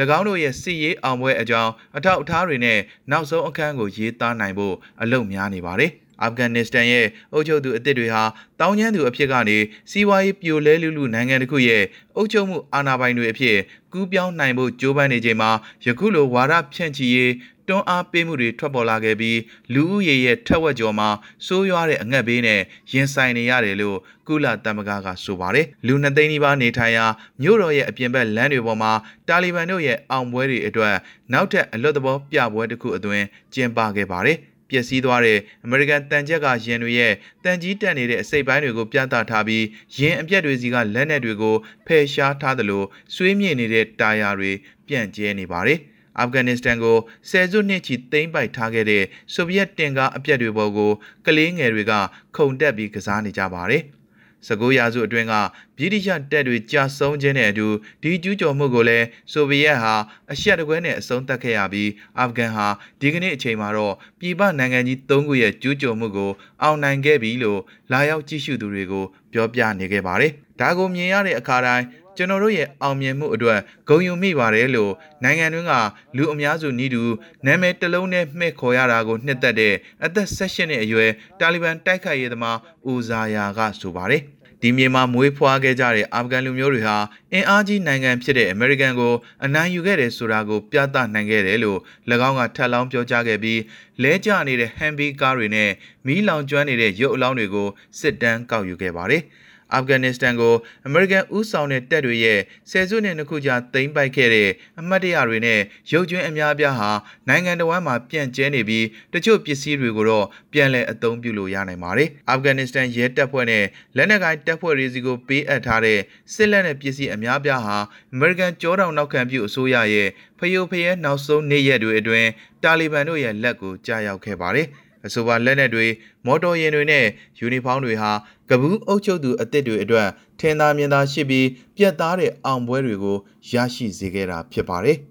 [0.16, 2.78] ၎င်းတို့ရဲ့စစ်ရေးအောင်ပွဲအကြောင်းအထောက်အထားတွေနဲ့
[3.10, 8.22] နောက်ဆုံးအခန်းကိုရေးသားနိုင်ဖို့အလုံများနေပါတယ်။ အာဖဂန်နစ္စတန်ရဲ့အုပ်ချုပ်သူအစ်စ်တွေဟာ
[8.60, 9.58] တောင်းကျမ်းသူအဖြစ်ကနေ
[9.90, 11.82] စီးပွားရေးပြိုလဲလူလူနိုင်ငံတစ်ခုရဲ့
[12.16, 13.56] အုပ်ချုပ်မှုအာဏာပိုင်တွေအဖြစ်
[13.92, 15.50] ကူးပြောင်းနိုင်ဖို့ကြိုးပမ်းနေချိန်မှာ
[15.86, 17.32] ယခုလိုဝါဒဖြန့်ချီရေး
[17.68, 19.38] တွန်းအားပေးမှုတွေထွက်ပေါ်လာခဲ့ပြီး
[19.74, 21.08] လူဦးရေရဲ့ထက်ဝက်ကျော်မှာ
[21.46, 22.60] စိုးရွားတဲ့အငတ်ဘေးနဲ့
[22.92, 27.06] ရင်ဆိုင်နေရတယ်လို့ကုလသမဂ္ဂကဆိုပါတယ်လူနှစ်သိန်းနီးပါးနေထိုင်ရာ
[27.42, 28.92] မြို့တော်ရဲ့အပြင်ဘက်လမ်းတွေပေါ်မှာ
[29.28, 30.94] တာလီဘန်တို့ရဲ့အောင်ပွဲတွေအတွက်
[31.32, 33.22] နောက်ထပ်အလွတ်တဘောပြပွဲတစ်ခုအသွင်
[33.54, 34.38] ကျင်းပခဲ့ပါတယ်
[34.70, 37.12] ပျက်စီးသွားတဲ့အမေရိကန်တန်ကြက်ကယင်တွေရဲ့
[37.44, 39.64] တန်ကြီးတက်နေတဲ့အစိပ်ပိုင်းတွေကိုပြသထားပြီး
[39.98, 44.52] ယင်အပြက်တွေစီကလက်နက်တွေကိုဖယ်ရှားထားသလိုဆွေးမြေ့နေတဲ့တာယာတွေ
[44.86, 45.78] ပြန့်ကျဲနေပါတယ်။
[46.18, 46.98] အာဖဂန်နစ္စတန်ကို
[47.30, 49.04] ဆယ်စုနှစ်ချီသိမ်းပိုက်ထားခဲ့တဲ့
[49.34, 50.92] ဆိုဗီယက်တင်ကားအပြက်တွေပေါ်ကို
[51.26, 51.92] ကလေးငယ်တွေက
[52.36, 53.82] ခုန်တက်ပြီးကစားနေကြပါတယ်။
[54.46, 55.34] 19ရာစုအတွင်းက
[55.78, 57.66] ဗြိတိရှတပ်တွေကြာဆုံးခြင်းနဲ့အတူ
[58.02, 59.94] ဒီကျူးကျော်မှုကိုလည်းဆိုဗီယက်ဟာ
[60.32, 62.66] အရှက်တကွဲနဲ့အဆုံးသတ်ခဲ့ရပြီးအာဖဂန်ဟာ
[63.00, 66.30] ဒီကနေ့အချိန်မှာတော့ပြည်ပနိုင်ငံကြီး၃ခုရဲ့ကျူးကျော်မှုကို
[66.62, 67.60] အောင်နိုင်ခဲ့ပြီလို့
[67.92, 71.84] လာရောက်ကြည့်ရှုသူတွေကိုပြောပြနေခဲ့ပါတယ်။ဒါကိုမြင်ရတဲ့အခါတိုင်း
[72.18, 74.92] ကျွန်တော်တို့ရဲ့အောင်မြင်မှုအတွက်ဂုဏ်ယူမိပါတယ်လို့
[75.24, 75.74] နိုင်ငံတွင်းက
[76.16, 77.02] လူအများစုနီးတူ
[77.46, 82.58] နာမည်တစ်လုံးနဲ့မှဲ့ခေါ်ရတာကိုနှစ်သက်တဲ့အသက်16နှစ်အရွယ်တာလီဘန်တိုက်ခိုက်ရေးသမား
[82.90, 84.22] ဦးဇာယာကဆိုပါတယ်
[84.62, 86.96] ဒီမြေမှာမွေးဖွားခဲ့ကြတဲ့အာဖဂန်လူမျိုးတွေဟာ
[87.32, 91.78] အင်အားကြီးနိုင်ငံဖြစ်တဲ့အမေရိကန်ကိုအနိုင်ယူခဲ့တယ်ဆိုတာကိုပြသနိုင်ခဲ့တယ်လို့၎
[92.28, 93.60] င်းကထပ်လောင်းပြောကြားခဲ့ပြီး
[94.02, 95.70] လဲကျနေတဲ့ဟန်ဘီကားတွေနဲ့
[96.06, 97.68] မီးလောင်ကျွမ်းနေတဲ့ရုပ်အလောင်းတွေကို
[98.00, 99.22] စစ်တမ်းကောက်ယူခဲ့ပါတယ်။
[99.74, 100.54] အာဖဂန်နစ္စတန်ကို
[100.86, 104.48] အမေရိကန်ဦးဆောင်တဲ့တပ်တွေရဲ့ဆယ်စုနှစ်နှစ်ခုကြာသိမ်းပိုက်ခဲ့တဲ့
[104.80, 105.60] အမှတ်တရတွေနဲ့
[105.92, 106.90] ရုပ်ကျွင်းအများအပြားဟာ
[107.28, 113.64] နိုင်ငံတော်ဝန်မှာပြန့်ကျဲနေပြီးတချို့ပစ္စည်းတွေကိုတော့ပြန်လည်အသုံးပြုလို့ရနိုင်ပါတယ်။အာဖဂန်နစ္စတန်ရဲတပ်ဖွဲ့နဲ့
[113.96, 115.98] လက်နက်ကိုင်တပ်ဖွဲ့တွေစီကိုပေးအပ်ထားတဲ့
[116.34, 117.76] စစ်လက်နက်ပစ္စည်းအများအပြားဟာ
[118.12, 122.28] အမေရိကန်ကြောတောင်နောက်ခံပြုအစိုးရရဲ့ဖယိုဖယဲနောက်ဆုံးနေ့ရက်တွေအတွင်း
[122.62, 124.68] တာလီဘန်တို့ရဲ့လက်ကိုကြားရောက်ခဲ့ပါတယ်။
[125.06, 125.86] အဆိုပါလက်နက်တွေ
[126.26, 127.06] မော်တော်ယာဉ်တွေနဲ့
[127.38, 128.12] ယူနီဖောင်းတွေဟာ
[128.50, 130.08] ကဘူးအုပ်ချုပ်သူအသစ်တွေအတွက်
[130.40, 133.16] ထင်သာမြင်သာရှိပြီးပြတ်သားတဲ့အောင်ပွဲတွေကို
[133.52, 134.98] ရရှိစေခဲ့တာဖြစ်ပါတယ်။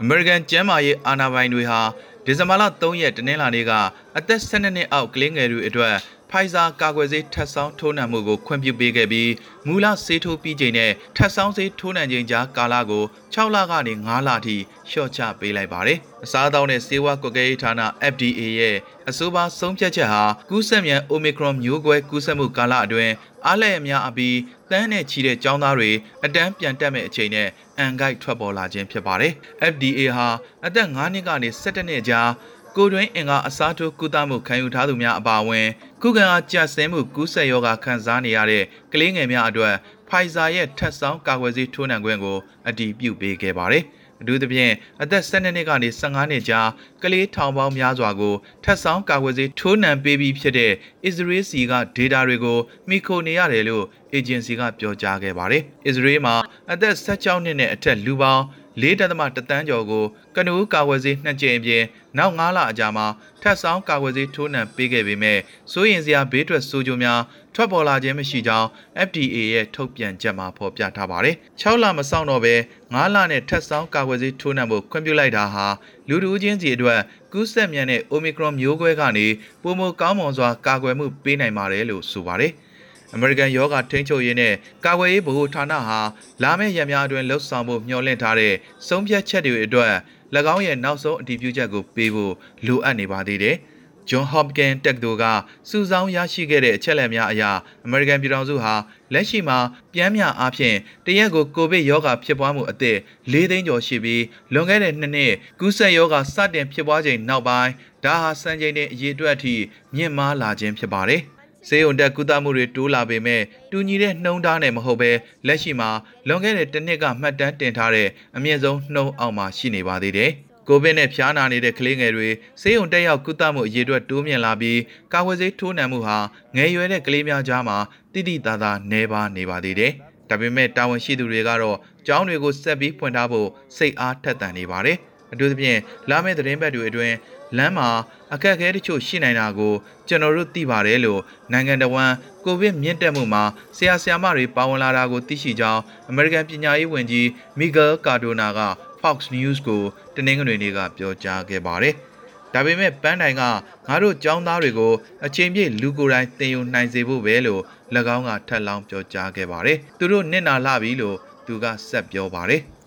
[0.00, 1.80] အမေရိကန်ကျန်းမာရေးအာဏာပိုင်တွေဟာ
[2.24, 3.72] ဒီဇင်ဘာလ3ရက်တနင်္လာနေ့က
[4.16, 5.94] အသက်12နှစ်အောက်ကလေးငယ်တွေအတွက်
[6.30, 9.30] ဖိုင်ဇာကာကွယ်ဆေးထပ်ဆောင်းထိုးနှံမှုကိုခွင့်ပြုပေးခဲ့ပြီး
[9.66, 14.56] မူလဆေးထိုးပြီးချိန်နဲ့ထပ်ဆောင်းဆေးထိုးနှံချိန်ကြားကာလကို6လကနေ9လအထိ
[14.88, 17.72] လျှော့ချပေးလိုက်ပါတယ်။အစားအသောက်နဲ့ဆေးဝါးကွက်ကဲရေးဌာန
[18.12, 18.76] FDA ရဲ့
[19.08, 23.12] အဆိုပါဆုံးဖြတ်ချက်ဟာကူးစက်မြန် Omicron မျိုးကွဲကူးစက်မှုကာလအတွင်း
[23.46, 24.36] အားလည်းအများအပြီး
[24.70, 25.90] တန်းနဲ့ချီတဲ့ចောင်းသားတွေ
[26.24, 29.32] အတန်းပြန်တက်မဲ့အချိန်နဲ့အန်ဂိုက်ထွက်ပေါ်လာခြင်းဖြစ်ပါတယ်။
[29.72, 30.28] FDA ဟာ
[30.66, 32.30] အသက်9နှစ်ကနေ17နှစ်ကြား
[32.76, 35.66] ကိုတွင်းအင်္ဂါအစားထိုးကုသမှုခံယူထားသူများအပါအဝင်
[36.02, 39.74] ခုခံအားကျဆင်းမှုကူးစက်ရောဂါခံစားနေရတဲ့ကလေးငယ်များအတွက်
[40.08, 43.84] ဖိုင်ဇာရဲ့ထပ်ဆောင်ကာကွယ်ဆေးထိုးနှံခွင့်ကိုအတည်ပြုပေးခဲ့ပါတယ်။
[44.20, 46.68] အထူးသဖြင့်အသက်12နှစ်ကနေ15နှစ်ကြား
[47.02, 48.34] ကလေးထောင်ပေါင်းများစွာကို
[48.64, 50.72] ထပ်ဆောင်ကာကွယ်ဆေးထိုးနှံပေးပြီးဖြစ်တဲ့
[51.04, 56.34] အစ္စရေးစီကဒေတာတွေကိုမိခိုနေရတယ်လို့အေဂျင်စီကပြောကြားခဲ့ပါတယ်။အစ္စရေးမှာ
[56.72, 58.44] အသက်16နှစ်နဲ့အထက်လူပေါင်း
[58.82, 60.04] ၄တသမတတန်းကျော်ကို
[60.36, 61.84] ကနူးကာဝယ်ဆေးနှစ်ကြိမ်အပြင်
[62.18, 63.06] နောက်9လအကြာမှာ
[63.42, 65.38] ထပ်ဆောင်ကာဝယ်ဆေးထိုးနှံပေးခဲ့ပေမဲ့
[65.72, 67.20] စိုးရင်စရာဘေးထွက်ဆိုးကျိုးများ
[67.54, 68.68] ထွက်ပေါ်လာခြင်းမရှိကြောင်း
[69.06, 72.54] FDA ရဲ့ထုတ်ပြန်ချက်မှာဖော်ပြထားပါတယ်။6လမစောင့်တော့ဘဲ
[72.88, 75.66] 9လနဲ့ထပ်ဆောင်ကာကွယ်ဆေးထိုးနှံဖို့ခွင့်ပြုလိုက်တာဟာ
[76.08, 77.00] လူတူချင်းစီအတွက်
[77.32, 79.26] ကူးစက်မြန်တဲ့ Omicron မျိုးကွဲကနေ
[79.62, 82.52] ပုံမကောင်းမွန်စွာကာကွယ်မှုပေးနိုင်ပါတယ်လို့ဆိုပါတယ်။
[83.14, 84.54] အမေရိကန်ယောဂထိန်းချုပ်ရေးနဲ့
[84.84, 86.00] ကာကွယ်ရေးဗဟိုဌာနဟာ
[86.42, 88.54] လာမယ့်ရက်များအတွင်းလှုပ်ဆောင်ဖို့မျှော်လင့်ထားတဲ့
[88.88, 89.94] ဆုံးဖြတ်ချက်တွေအတွက်၎
[90.54, 92.34] င်းရဲ့နောက်ဆုံးအတည်ပြုချက်ကိုပေးဖို့
[92.66, 93.56] လိုအပ်နေပါသေးတယ်။
[94.08, 95.24] John Hopkins တက္ကသိုလ်က
[95.68, 97.42] စုဆောင်းရရှိခဲ့တဲ့အချက်အလက်များအရ
[97.84, 98.74] အမေရိကန်ပြည်ထောင်စုဟာ
[99.12, 99.58] လက်ရှိမှာ
[99.92, 102.96] ပြန်မြအားဖြင့်တရက်ကိုကိုဗစ်ရောဂါဖြစ်ပွားမှုအသစ်
[103.32, 107.72] ၄သိန်းကျော်ရှိပြီးလွန်ခဲ့တဲ့နှစ်နှစ်ကူးစက်ရောဂါစတင်ဖြစ်ပွားချိန်နောက်ပိုင်း
[108.04, 109.54] ဒါဟာစံချိန်တင်အရေးအတွက်အထိ
[109.94, 111.22] မြင့်မားလာခြင်းဖြစ်ပါတယ်။
[111.68, 115.10] စေုံတက်ကုသမှုတွေတိုးလာပေမဲ့တူညီတဲ့နှုံးသားနဲ့မဟုတ်ဘဲ
[115.46, 115.90] လက်ရှိမှာ
[116.26, 120.30] လွန်ခဲ့တဲ့တစ်နှစ်ကမှတ်တမ်းတင်ထားတဲ့အမြင့်ဆုံးနှုံးအောင်မှာရှိနေပါသေးတယ်။
[120.68, 122.28] ကိုဗစ်နဲ့ဖျားနာနေတဲ့ကလေးငယ်တွေ
[122.60, 124.80] ဆေးရုံတက်ရောက်ကုသမှုအရေးအတွက်တိုးမြင့်လာပြီး
[125.12, 126.18] ကာဝယ်ဆေးထိုးနှံမှုဟာ
[126.56, 127.76] ငယ်ရွယ်တဲ့ကလေးများကြားမှာ
[128.12, 129.92] တိတိသားသားနှဲပါနေပါသေးတယ်။
[130.30, 134.96] ဒါပေမဲ့တာဝန်ရှိသူတွေကတော့ကျောင်းတွေကိုဆက်ပြီးဖွင့်ထားဖို့စိတ်အားထက်သန်နေပါတယ်။
[135.32, 135.78] အထူးသဖြင့်
[136.10, 137.14] လာမယ့်သတင်းပတ်တွေအတွင်း
[137.56, 137.88] လမ်းမှာ
[138.32, 139.74] အခက်အခဲတချို့ရှိနိုင်တာကို
[140.08, 141.20] ကျွန်တော်တို့သိပါတယ်လို့
[141.52, 142.12] နိုင်ငံတော်ဝန်
[142.44, 143.42] ကိုဗစ်မြင့်တက်မှုမှာ
[143.76, 145.80] ဆရာဆရာမတွေပါဝင်လာတာကိုသိရှိကြောင်း
[146.10, 147.28] အမေရိကန်ပညာရေးဝန်ကြီး
[147.58, 148.60] မီဂယ်ကာဒိုနာက
[149.00, 149.82] Fox News ကို
[150.14, 151.94] တနင်္ဂနွေနေ့ကပြောကြားခဲ့ပါတယ်။
[152.54, 153.42] ဒါပေမဲ့ပန်းတိုင်က
[153.88, 154.92] ငါတို့ចောင်းသားတွေကို
[155.26, 157.62] အချိန်ပြည့်လူကိုယ်တိုင်တင်ယူနိုင်စေဖို့ပဲလို့၎
[158.16, 162.62] င်းကထပ်လောင်းပြောကြားခဲ့ပါတယ်။သူတို့နစ်နာလာပြီလို့သူကဆက်ပြောပါတယ်။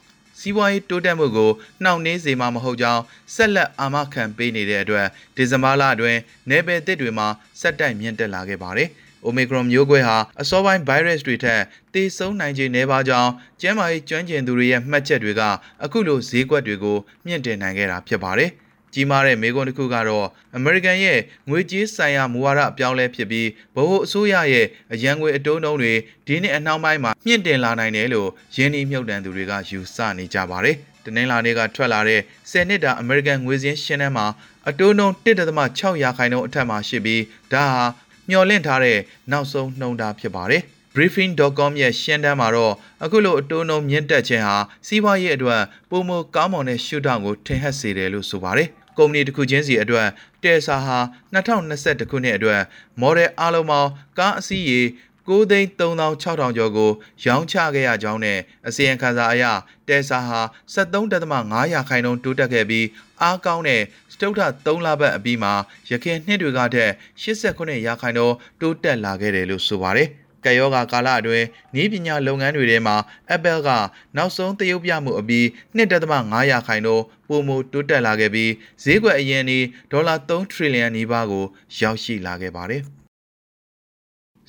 [0.41, 1.51] စီးပွားရေးတိုးတက်မှုကို
[1.83, 3.03] နှောင့်နှေးစေမှာမဟုတ်ကြောင်း
[3.35, 5.07] ဆက်လက်အာမခံပေးနေတဲ့အတွက်
[5.37, 7.29] ဒီဇင်ဘာလအတွင်းနယ်ပယ်သစ်တွေမှာ
[7.61, 8.89] ဆက်တိုက်မြင့်တက်လာခဲ့ပါတယ်။
[9.29, 11.61] Omicron မျိုးကွဲဟာအစောပိုင်း virus တွေထက်
[11.93, 15.43] သေဆုံးနိုင်ခြေနည်းပါးကြောင်းကျန်းမာရေးကျွမ်းကျင်သူတွေရဲ့မှတ်ချက်တွေက
[15.85, 18.51] အခုလိုဈေးကွက်တွေကိုမြင့်တင်နိုင်ခဲ့တာဖြစ်ပါတယ်။
[18.95, 21.19] ကြီးမားတဲ့မေကွန်တစ်ခုကတော့အမေရိကန်ရဲ့
[21.49, 25.93] ငွေကြေးဆိုင်ရာမူဝါဒအပြောင်းလဲဖြစ်ပြီးဗဟိုအစိုးရရဲ့အရန်ငွေအတိုးနှုန်းတွေ
[26.27, 34.27] ဒီနှစ်အနှောင်းပိုင်းမှာမြင့်တင်လာနိုင်တယ်လို့ယင်းနှိမ့်မြုပ်တန်သူတွေကယူဆနေကြပါတယ်။တနင်္လာနေ့ကထွက်လာတဲ့10နှစ်တာအမေရိကန်ငွေစင်းရှင်းတန်းမှာ
[34.69, 37.85] အတိုးနှုန်း1.6ရာခိုင်နှုန်းအထက်မှာရှိပြီးဒါဟာ
[38.31, 38.99] မျှော်လင့်ထားတဲ့
[39.31, 40.63] နောက်ဆုံးနှုံတာဖြစ်ပါတယ်။
[40.95, 42.75] briefing.com ရဲ့ရှင်းတမ်းမှာတော့
[43.05, 44.57] အခုလိုအတိုးနှုန်းမြင့်တက်ခြင်းဟာ
[44.87, 48.69] စီးပွားရေးအတွက်ပုံမကောင်းမွန်တဲ့ရှုထောင့်ကိုထင်ဟပ်စေတယ်လို့ဆိုပါတယ်။
[48.99, 50.09] ကုမ္ပဏီတစ်ခုချင်းစီအတွက်
[50.43, 50.99] တယ်ဆာဟာ
[51.35, 52.61] 2021ခုနှစ်အတွက်
[53.01, 54.81] model အားလုံးပေါင်းကားအစီးရေ
[55.29, 56.91] 9,3600ကျော်ကို
[57.25, 59.45] ရောင်းချခဲ့ရကြောင်းနဲ့အစီရင်ခံစာအရ
[59.89, 60.41] တယ်ဆာဟာ
[60.75, 62.87] 73.5ရာခိုင်နှုန်းတိုးတက်ခဲ့ပြီး
[63.23, 65.53] အားကောင်းတဲ့စတုထ3လပတ်အပြီးမှာ
[65.91, 66.91] ရခင်နှစ်တွေကထက်
[67.23, 70.11] 89ရာခိုင်နှုန်းတိုးတက်လာခဲ့တယ်လို့ဆိုပါတယ်။
[70.45, 71.47] ကယောဂါကာလအတွင်း
[71.83, 72.97] ဤပညာလုပ်ငန်းတွေထဲမှာ
[73.35, 73.69] Apple က
[74.17, 75.45] နောက်ဆုံးတရုပ်ပြမှုအပြီး
[75.77, 78.53] 2.5ရာခိုင်နှုန်းပုံမတိုးတက်လာခဲ့ပြီး
[78.85, 79.59] ဈေးကွက်အရင်ဒီ
[79.93, 81.45] ဒေါ်လာ3 trillion နီးပါးကို
[81.81, 82.85] ရောက်ရှိလာခဲ့ပါတယ်။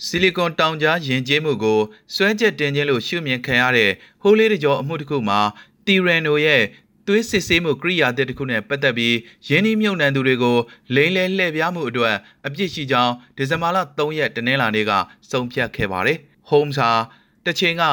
[0.06, 1.80] ဆီလီကွန်တောင်ကြားယဉ်ကျေးမှုကို
[2.16, 3.91] စွဲချက်တင်ခြင်းလို့ရှုမြင်ခံရတဲ့
[4.22, 5.39] ဟိုးလေးတကြောအမှုတစ်ခုမှာ
[5.86, 6.64] တီရန်နိုရဲ့
[7.08, 9.16] သွေးစစ်ဆေးမှုကိရိယာတစ်ခုနဲ့ပတ်သက်ပြီး
[9.47, 10.58] ယင်းနှမြုံနှံသူတွေကို
[10.95, 14.91] လိမ့်လဲလှည့်ပြားမှုအတွက်အပြစ်ရှိကြောင်းဒီဇင်ဘာလ3ရက်တနင်္လာနေ့က
[15.30, 16.18] ဆုံးဖြတ်ခဲ့ပါတယ်။
[16.49, 16.91] Holmes ဟာ
[17.45, 17.84] တချိန်က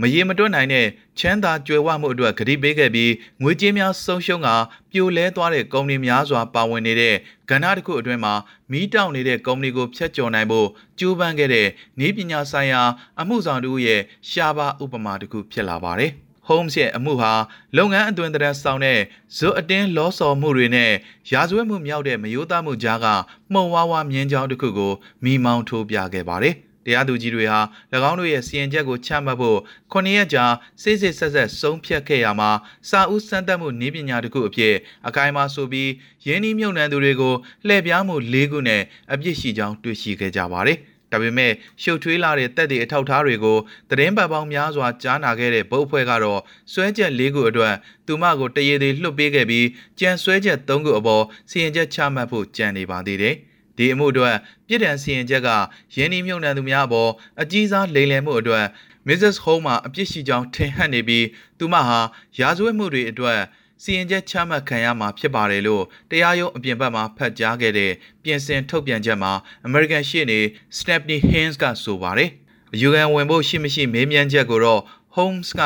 [0.00, 0.86] မရေမတွက်နိုင်တဲ့
[1.18, 4.48] ချမ်းသာကြွယ်ဝမှုအတွက်ကတိပေးခဲ့ပြီးငွေကြေးများဆုံးရှုံးက
[4.90, 7.14] ပြိုလဲသွားတဲ့ကုမ္ပဏီများစွာပါဝင်နေတဲ့
[7.50, 8.34] ကဏ္ဍတစ်ခုအတွင်းမှာ
[8.70, 12.82] မီးတောင်နေတဲ့ကုမ္ပဏီကိုဖျက်ချော်နိုင်ဖို့ကြိုးပမ်းခဲ့တဲ့နည်းပညာဆိုင်ရာ
[13.20, 16.12] အမှုဆောင်တို့ရဲ့ရှားပါဥပမာတစ်ခုဖြစ်လာပါတယ်။
[16.48, 17.32] Holmes ရဲ့အမှုဟာ
[17.76, 18.98] လုပ်ငန်းအသွင်သဏ္ဍာန်ဆောင်တဲ့
[19.36, 20.92] ဇွတ်အတင်းလောဆော်မှုတွေနဲ့
[21.32, 23.06] ရာဇဝတ်မှုမြောက်တဲ့မယိုးသားမှုကြားက
[23.52, 24.92] မှုံဝါးဝါမြင်းချောင်းတစ်ခုကို
[25.24, 27.60] မိမောင်းထိုးပြခဲ့ပါတယ်။ တရားသူကြီးတွေဟာ၎
[28.10, 29.58] င်းတို့ရဲ့စီရင်ချက်ကိုချမှတ်ဖို့
[29.92, 30.44] 9ရက်ကြာ
[30.82, 32.50] စိတ်စိတ်ဆက်ဆက်ဆုံးဖြတ်ခဲ့ရမှာ
[32.88, 34.74] စာဦးစမ်းသပ်မှုနည်းပညာတစ်ခုအဖြစ်
[35.08, 35.90] အကိုင်းမှာဆိုပြီး
[36.26, 37.34] ရင်းနှီးမြှုပ်နှံသူတွေကို
[37.66, 40.78] လှည့်ပြားမှု၄ခုနဲ့အပြစ်ရှိကြောင်းတွေ့ရှိခဲ့ကြပါတယ်။
[41.12, 41.52] ဒါပေမဲ့
[41.82, 43.58] ရှုပ်ထွေးလာတဲ့တက်တဲ့အထောက်ထားတွေကို
[43.90, 46.40] သတင်းပတ်ပေါင်းများစွာကြားနာခဲ့တဲ့ဗုတ်အဖွဲ့ကတော့
[46.72, 47.74] စွဲချက်၄ခုအတွက်
[48.06, 49.66] သူမကိုတရေသေးလွှတ်ပေးခဲ့ပြီး
[50.00, 53.36] ကြံစွဲချက်၃ခုအပေါ်စီရင်ချက်ချမှတ်ဖို့ကြံနေပါသေးတယ်။
[53.80, 55.48] ဒီအမှုအတွက်ပြည်ထန်စီရင်ချက်က
[55.94, 57.10] ရင်းနှီးမြှုပ်နှံသူများအပေါ်
[57.42, 58.64] အကြီးစားလိမ်လည်မှုအတွက်
[59.08, 59.36] Mrs.
[59.44, 61.26] Home မှာအပြစ်ရှိကြောင်းထင်ဟပ်နေပြီး
[61.58, 61.98] သူမဟာ
[62.38, 63.40] ရာဇဝတ်မှုတွေအတွက်
[63.82, 69.32] စီရင်ချက်ချမှတ်ခံရမှာဖြစ်ပါတယ်လို့တရားရုံးအပြင်ဘက်မှာဖတ်ကြားခဲ့တဲ့ပြင်ဆင်ထုတ်ပြန်ချက်မှာ
[69.68, 70.40] American ရှေ့နေ
[70.78, 72.30] Stephanie Haynes ကဆိုပါတယ်။
[72.74, 74.82] အယူခံဝင်ဖို့ရှိမရှိမေးမြန်းချက်ကိုတော့
[75.16, 75.62] Holmes က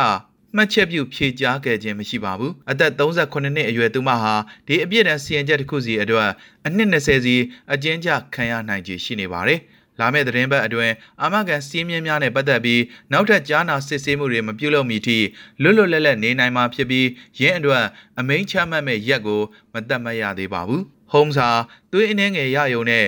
[0.56, 4.34] မှတ်ချက်ပြုဖြေကြားခဲ့ခြင်းမရှိပါဘူးအသက်38နှစ်အရွယ်သူမဟာ
[4.66, 6.30] ဒီအပြစ်ဒဏ်စီရင်ချက်တစ်ခုစီအတွက်
[6.66, 7.36] အနှစ်20စီ
[7.72, 9.60] အကျဉ်းချခံရနိုင်ခြေရှိနေပါတယ်
[10.00, 12.82] လာမယ့်သတင်းပတ်အတွင်းအာမခံစီးမြင်းများနဲ့ပတ်သက်ပြီး
[13.12, 15.18] နောက်ထပ်ကြားနာစစ်ဆေးမှုတွေမပြုလုပ်မီထိ
[15.62, 17.08] လွတ်လွတ်လပ်လပ်နေနိုင်မှာဖြစ်ပြီး
[17.40, 17.84] ရင်းအတွက်
[18.18, 19.42] အမိန့်ချမှတ်မဲ့ရက်ကို
[19.72, 20.82] မသက်မရသေးပါဘူး။
[21.12, 21.50] Holmes ဟာ
[21.92, 23.06] သွေးအနှဲငယ်ရယုံနဲ့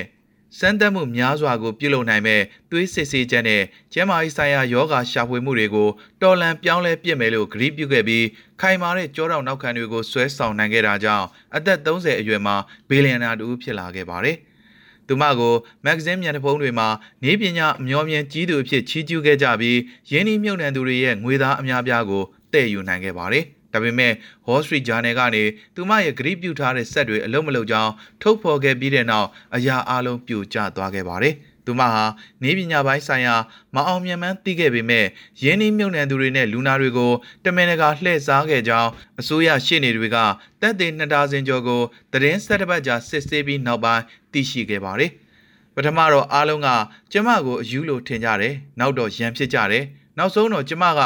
[0.58, 5.88] စမ်းသပ်မှုများစွာကိုပြုလုပ်နိုင်မဲ့သွေးစစ်ဆေးချက်နဲ့ကျန်းမာရေးဆိုင်ရာယောဂါရှာဖွေမှုတွေကို
[6.22, 8.26] တော်လန်ပြောင်းလဲပြစ်မယ်လို့ဂရုပြုခဲ့ပြီး
[8.60, 11.26] ခိုင်မာတဲ့ကြောတောင်နောက်ခံတွေကိုဆွဲဆောင်နိုင်ခဲ့တာကြောင့်
[11.56, 12.56] အသက်30အရွယ်မှာ
[12.88, 14.36] ဘီလီယံနာတူဖြစ်လာခဲ့ပါတယ်။
[15.06, 15.54] သူမကို
[15.84, 16.88] မဂ္ဂဇင်းမျက်နှာဖုံးတွေမှာ
[17.24, 19.78] နေပညာအမျောမြင်ကြီးသူအဖြစ်ချီးကျူးခဲ့ကြပြီး
[20.10, 23.46] ရင်းနှီးမြှုပ်နှံသူတွေရဲ့ငွေသားအများပြားကိုတည်ယူနိုင်ခဲ့ပါတယ်။
[23.76, 24.12] ဒါပေမဲ့
[24.46, 32.04] Wall Street Journal ကနေသူမရဲ့ဂရိပြုထားတဲ့ဆက်တွေအလုံးမလုံးကြောင်းထုတ်ဖော်ခဲ့ပြီးတဲ့နောက်အရာအလုံးပြိုကျသွားခဲ့ပါတယ်။သူမဟာ
[32.42, 33.34] နေပညာပိုင်းဆိုင်ရာ
[33.74, 35.06] မအောင်မြင်မှန်းသိခဲ့ပေမဲ့
[35.42, 37.12] ရင်းနှီးမြှုပ်နှံသူတွေနဲ့လူနာတွေကို
[37.44, 40.16] တမင်တကာလှည့်စားခဲ့ကြောင်းအစိုးရရှေ့နေတွေက
[40.60, 44.02] တပ်သေးနှစ်ဒါဇင်ကျော်ကိုသတင်းဆက်တစ်ပတ်ကြာစစ်ဆေးပြီးနောက်ပိုင်း
[44.32, 45.10] သိရှိခဲ့ပါတယ်။
[45.74, 46.68] ပထမတော့အားလုံးက
[47.12, 49.84] ကျမကိုအယူလို့ထင်ကြတယ်။နောက်တော့ရန်ဖြစ်ကြတယ်။
[50.18, 51.00] နောက်ဆုံးတော့ကျမက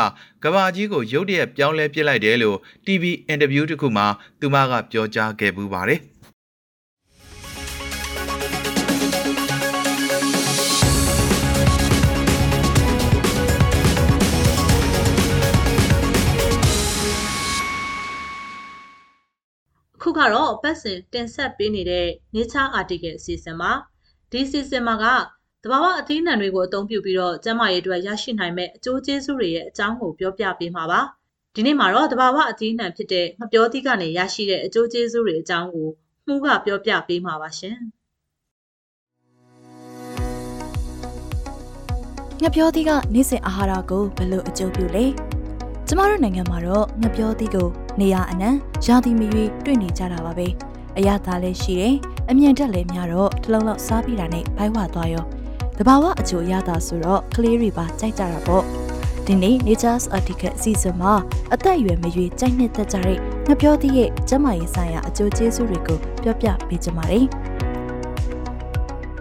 [0.44, 4.06] ကဘာကြီးကိုရုတ်တရက်ပြောင်းလဲပစ်လိုက်တယ်လို့ TV အင်တာဗျူးတစ်ခုမှာ
[4.40, 6.00] သူမကပြောကြားခဲ့ပူပါတယ်။
[20.02, 23.72] ခုကတော့ပတ်စဉ်တင်ဆက်ပေးနေတဲ့ Nature Article အစီအစဉ်မှာ
[24.30, 25.06] ဒီအစီအစဉ်မှာက
[25.64, 31.00] တဘာဝအသီးနှံတွေကိုအသုံးပြုပြီးတော့ကျန်းမာရေးအတွက်ရရှိနိုင်မဲ့အကျိုးကျေးဇူးတွေရဲ့အကြောင်းကိုပြောပြပေးမှာပါ
[31.54, 35.88] ဒီနေ့မှာတော့တဘာဝအသီးနှံဖြစ်တဲ့ငပြောသီးကနေရရှိတဲ့အကျိုးကျေးဇူးတွေအကြောင်းကို
[36.26, 37.76] မှုကပြောပြပေးမှာပါရှင်
[42.42, 45.06] ငပြောသီးကနေ့စဉ်အာဟာရကိုဘယ်လိုအကျိုးပြုလဲ
[45.86, 47.68] ကျမတို့နိုင်ငံမှာတော့ငပြောသီးကို
[48.00, 48.50] နေရအနှံ
[48.86, 50.46] ရာသီမရွေးတွေ့နေကြတာပါပဲ
[50.98, 51.94] အရသာလည်းရှိတယ်
[52.30, 55.26] အမြင်တက်လည်းများတော့တစ်လုံးလောက်စားပြီးတာနဲ့ဘိုက်ဝသွားရော
[55.82, 58.64] တဘာဝအကျိုးရတာဆိုတော့ကလေးတွေပါကြိုက်ကြတာပေါ့
[59.26, 61.12] ဒီနေ့ Nature's Article အစီအစဉ်မှာ
[61.54, 63.18] အသက်အရွယ်မရွေးကြိုက်နှစ်သက်ကြတဲ့
[63.48, 67.24] ငပြောသည့်ရဲ့ကျန်းမာရေးဆိုင်ရာအကျိုးကျေးဇူးတွေကိုပြောပြပေးကြပါမယ်။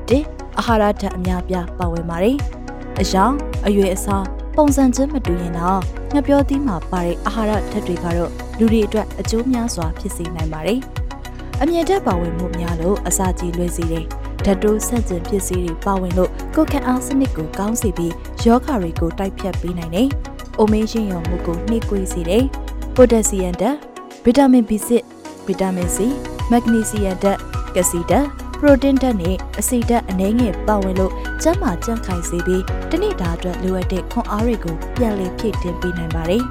[0.08, 0.20] ဒီ
[0.58, 2.38] အာဟာရဓာတ်အများပြားပါဝင်ပါတယ်။
[3.00, 3.36] အယောင်
[3.68, 5.82] အရွယ်အစားပုံစံချင်းမတူရင်တော့
[6.14, 10.80] ငပြောသီးမှာပါတဲ့အာဟာရဓာတ်တွေကတော့လူတွေအတွက်အကျိုးများစွာဖြစ်စေနိုင်ပါတယ်။
[11.62, 14.08] အမြင့်တက်ပါဝင်မှုများလို့အစာကြီးလွှဲစေတယ်။
[14.46, 18.14] ဓာတ်တိုးဆက်ကျင်ပစ္စည်းတွေပါဝင်လို့ကိုယ်ခံအားစနစ်ကိုကောင်းစေပြီး
[18.46, 20.08] ယောဂါတွေကိုတိုက်ဖြတ်ပေးနိုင်တယ်။
[20.60, 22.44] အိုမေးရှင်ရောမှုကိုနှိကွေးစေတယ်။
[22.96, 23.78] ပိုတက်ဆီယမ်ဓာတ်
[24.24, 24.90] ဗီတာမင် B6
[25.48, 25.98] ဗီတာမင် C
[26.52, 27.38] မက်ဂနီဆီယမ်ဓာတ်
[27.76, 28.28] ကက်ဆီဓာတ်
[28.60, 36.44] ပရိုတင်းဓာတ်နဲ့အဆီဓာတ်အနည်းငယ်ပါဝင်လို့ကျန်းမာကြံ့ခိုင်စေပြီးတနေ့တာအတွက်လိုအပ်တဲ့ခွန်အားတွေကိုပြန်လည်ဖြည့်တင်းပေးနိုင်ပါတယ်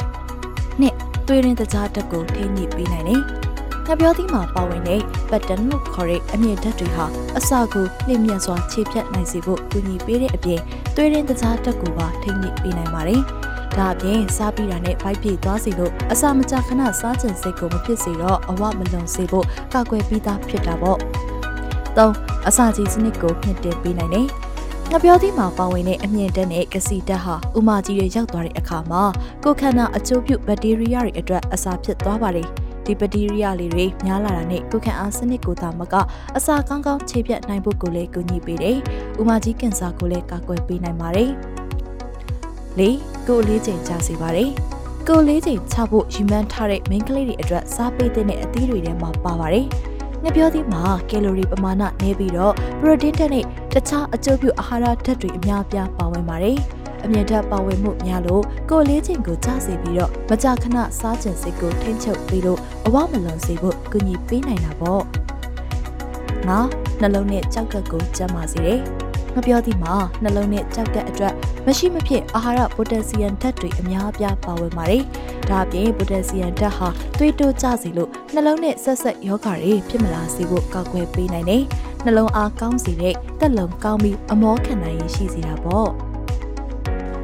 [0.80, 0.94] ။နှစ်
[1.26, 3.22] သွေးရင်းတကြားဓာတ်ကိုထိညှိပေးနိုင်တယ်။
[3.88, 7.06] ငပြောသီးမှာပါဝင်တဲ့ပတ်တန်လို့ခေါ်တဲ့အမြင့်ဓာတ်တွေဟာ
[7.38, 10.60] အစာကိုလျင်မြန်စွာခြေဖြတ်နိုင်စေဖို့ကူညီပေးတဲ့အပြင်
[10.94, 13.20] သွေးရင်းတကြားဓာတ်ကိုပါထိညှိပေးနိုင်ပါတယ်။
[13.76, 20.98] ဒါအပြင်စားပြီးတာနဲ့ဗိုက်ပြေသွားစေလို့အစာမကြာခဏစားချင်စိတ်ကိုမဖြစ်စေတော့အဝမလုံစေဖို့ကာကွယ်ပြီးသားဖြစ်တာပေါ့။
[21.96, 22.10] ၃
[22.48, 24.28] အစာကြီးစနစ်ကိုမြင့်တင်ပေးနိုင်တယ်။
[24.92, 29.02] ငပြောသီးမှာပါဝင်တဲ့အမြင့်တက်နဲ့ကစီတက်ဟာဥမာကြီးတွေရောက်သွားတဲ့အခါမှာ
[29.44, 32.48] ကိုခန္ဓာအကျိုးပြုဘက်တီးရီးယားတွေအတွက်အစာဖြစ်သွားပါတယ်
[32.86, 35.94] ဒီဘက်တီးရီးယားလေးတွေများလာတာနဲ့ကိုခံအားစနစ်ကိုသာမက
[36.36, 38.78] အစာကောင်းကောင်းခြေပြတ်နိုင်ဖို့ကိုလည်းကူညီပေးတယ်။
[39.20, 41.30] ဥမာကြီးကင်ဆာကိုလည်းကာကွယ်ပေးနိုင်ပါတယ်။
[42.78, 42.80] ၄
[43.28, 44.50] ကိုလေးချိန်ကြာစေပါတယ်။
[45.08, 49.66] ကိုလေးချိန်ချဖို့ရည်မှန်းထားတဲ့ main ကလေးတွေအတွက်စားပေးတဲ့အသီးတွေထဲမှာပါပါတယ်။
[50.24, 56.58] ငပြောသီးမှာကယ်လိုရီပမာဏနည်းပြီးတော့ပရိုတင်းဓာတ်နဲ့တခြားအကျိုးပြုအာဟာရဓာတ်တွေအများအပြားပါဝင်ပါတယ်။
[57.04, 65.02] အမြင့်ဓာတ်ပါဝင်မှုများလို့ကိုယ်လေးချိန်ကိုကျစေပြီးတော့မကြာခဏစားကျင်စိတ်ကိုထိမ့်ချုပ်ပြီးလို့အဝမလွန်စေဖို့ကူညီပေးနိုင်တာပေါ့။
[66.48, 66.58] ငါ
[67.00, 68.80] နှလုံးနဲ့ကြောက်ကက်ကိုကျန်းမာစေတယ်။
[69.34, 71.34] မပြောသည်မှာနှလုံးနဲ့ကြောက်ကက်အတွက်
[71.66, 75.02] မရှိမဖြစ်အာဟာရပိုတက်ဆီယမ်ဓာတ်တွေအများအပြားပါဝင်ပါတယ်။
[75.50, 76.88] ဒါအပြင်ပိုတက်ဆီယမ်ဓာတ်ဟာ
[77.18, 81.62] သွေးတိုးကျစေလို့နှလုံးနဲ့ဆက်ဆက်ယောဂါတွေဖြစ်မလာစေဖို့ကောက်ွယ်ပေးနိုင်တယ်။
[82.04, 85.90] နှလုံးအားကောင်းစေတဲ့တက်လုံကောင်းပြီးအမောခံနိုင်ရရှိစေတာပေါ့။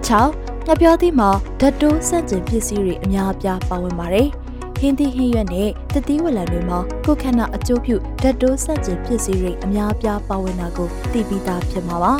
[0.09, 1.31] 6ငါပြောသည်မှာ
[1.61, 4.29] ဓာတ်တိုးစန့်ကျင်ပစ္စည်းတွေအများအပြားပါဝင်ပါတယ်။
[4.79, 12.15] ဟင်းသီးဟင်းရွက်နဲ့တတိဝလံတွေမှာကိုခန္ဓာအကျိုးပြုဓာတ်တိုးဆက်ကျင်ပစ္စည်းတွေအများအပြားပါဝင်တာကိုသိပြီးသားဖြစ်မှာပါ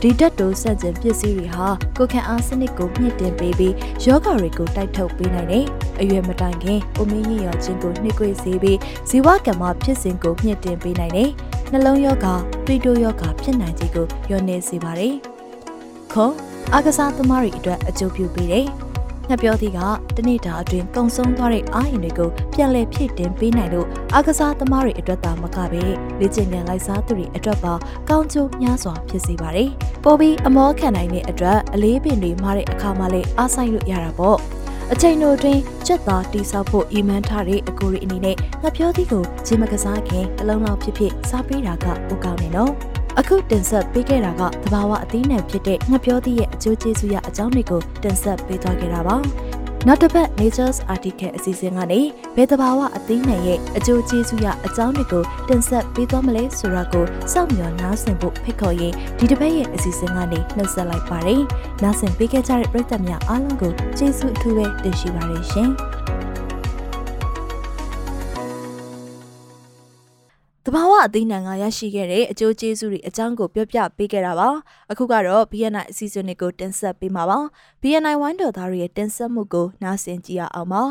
[0.00, 1.68] ဒီဓာတ်တိုးဆက်ကျင်ပစ္စည်းတွေဟာ
[1.98, 3.74] ကိုခံအားစနစ်ကိုမြင့်တင်ပေးပြီး
[4.04, 5.64] ယောဂတွေကိုတိုက်ထုတ်ပေးနိုင်တယ်။
[6.00, 8.78] အရွယ်မတိုင်ခင်အိုမင်းရင်ရောခြင်းကိုနှိကွေးစေပြီး
[9.08, 11.30] ဇီဝကမ္မဖြစ်စဉ်ကိုမြင့်တင်ပေးနိုင်တယ်။
[11.72, 12.26] နှလုံးယောဂ၊
[12.66, 15.14] သွေးတိုးယောဂဖြစ်နိုင်ခြင်းကိုညှော်နေစေပါတယ်။
[16.14, 16.32] ခေါ်
[16.74, 18.66] အာကစားသမားတွေအတွက်အကျိုးပြုပေးတယ်။
[19.28, 19.78] ငှက်ပြောသီးက
[20.16, 25.82] တနေ့တာအတွင်းကုံဆုံးသွားတဲ့အာရင်တွေကိုပြန်လည်ဖြည့်တင်ပေးနိုင်လို့အားကစားသမားတွေအတွက်သာမကပဲ
[26.20, 27.74] လေ့ကျင့်ခန်းလိုက်စားသူတွေအတွက်ပါ
[28.08, 29.68] ကောင်းကျိုးများစွာဖြစ်စေပါတယ်။
[30.04, 34.38] ပိုပြီးအမောခံနိုင်တဲ့အတွက်အလေးပင်တွေမားတဲ့အခါမှလည်းအားဆိုင်လို့ရတာပေါ့။
[34.92, 42.74] အချိန်တို့တွင်ကြက်သားတိဆောက်ဖို့အီမန်ထားတဲ့အကိုရီအနေနဲ့ငှက်ပြောသီးကိုဂျင်းမကစားခင်တလုံးလောက်ဖြစ်ဖြစ်စားပေးတာကပိုကောင်းနေနော်။
[43.20, 49.16] အခုတင်ဆက်ပေးခဲ့တာကသဘာဝအသီးနှံဖြစ်တဲ့ငှက်ပြောသည့်ရဲ့အကျိုးကျေးဇူးရအကြောင်းတွေကိုတင်ဆက်ပေးသွားခဲ့တာပါ။
[49.86, 52.00] နောက်တစ်ပတ် Nature's Article အစီအစဉ်ကနေ
[52.36, 61.42] ဘယ်သဘာဝအသီးနှံရဲ့အကျိုးကျေးဇူးရအကြောင်းတွေကိုတင်ဆက်ပေးသွားမလဲဆိုတာကိုစောင့်မျှော်နားဆင်ဖို့ဖိတ်ခေါ်ရင်ဒီတစ်ပတ်ရဲ့အစီအစဉ်ကနေနှုတ်ဆက်လိုက်ပါတယ်။
[61.82, 65.70] နားဆင်ပေးခဲ့ကြတဲ့ပရိသတ်များအားလုံးကိုကျေးဇူးအထူးပဲတင်ရှိပါတယ်ရှင်။
[70.74, 74.48] ဘာဝအသိဉာဏ်ကရရှိခဲ့တဲ့အကျိုးကျေးဇူးတွေအကြောင်းကိုပြောပြပေးခဲ့တာပါ
[74.90, 77.38] အခုကတော့ BNI အစီအစဉ်တွေကိုတင်ဆက်ပေးမှာပါ
[77.82, 80.82] BNI ဝိုင်းတော်သားတွေရဲ့တင်ဆက်မှုကိုနားဆင်ကြည့်ရအောင်ပါ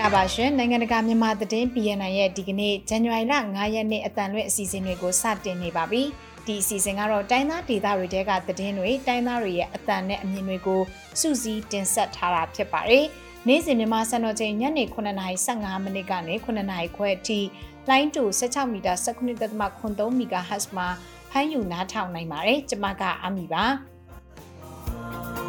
[0.00, 6.04] လာပါရှင်နိုင်ငံတကာမြန်မာသတင်း BNN ရဲ့ဒီကနေ့ဇန်နဝါရီလ9ရက်နေ့အတန်လွင့်အစီအစဉ်တွေကိုစတင်နေပါပြီ။
[6.46, 10.80] ဒီအစီအစဉ်ကတော့တိုင်းသားဒေသတွေတဲကသတင်းတွေတိုင်းသားတွေရဲ့အတန်နဲ့အမြင်တွေကို
[11.20, 13.06] စုစည်းတင်ဆက်ထားတာဖြစ်ပါတယ်။
[13.48, 17.40] နေ့စဉ်မြန်မာစံတော်ချိန်ညနေ9:15မိနစ်ကနေ9:00ခွဲအထိ
[17.88, 20.88] လိုင်းတူ16မီတာ19.3 MHz မှာ
[21.30, 23.64] ဖမ်းယူနားထောင်နိုင်ပါတယ်။ကျွန်မကအမီပါ။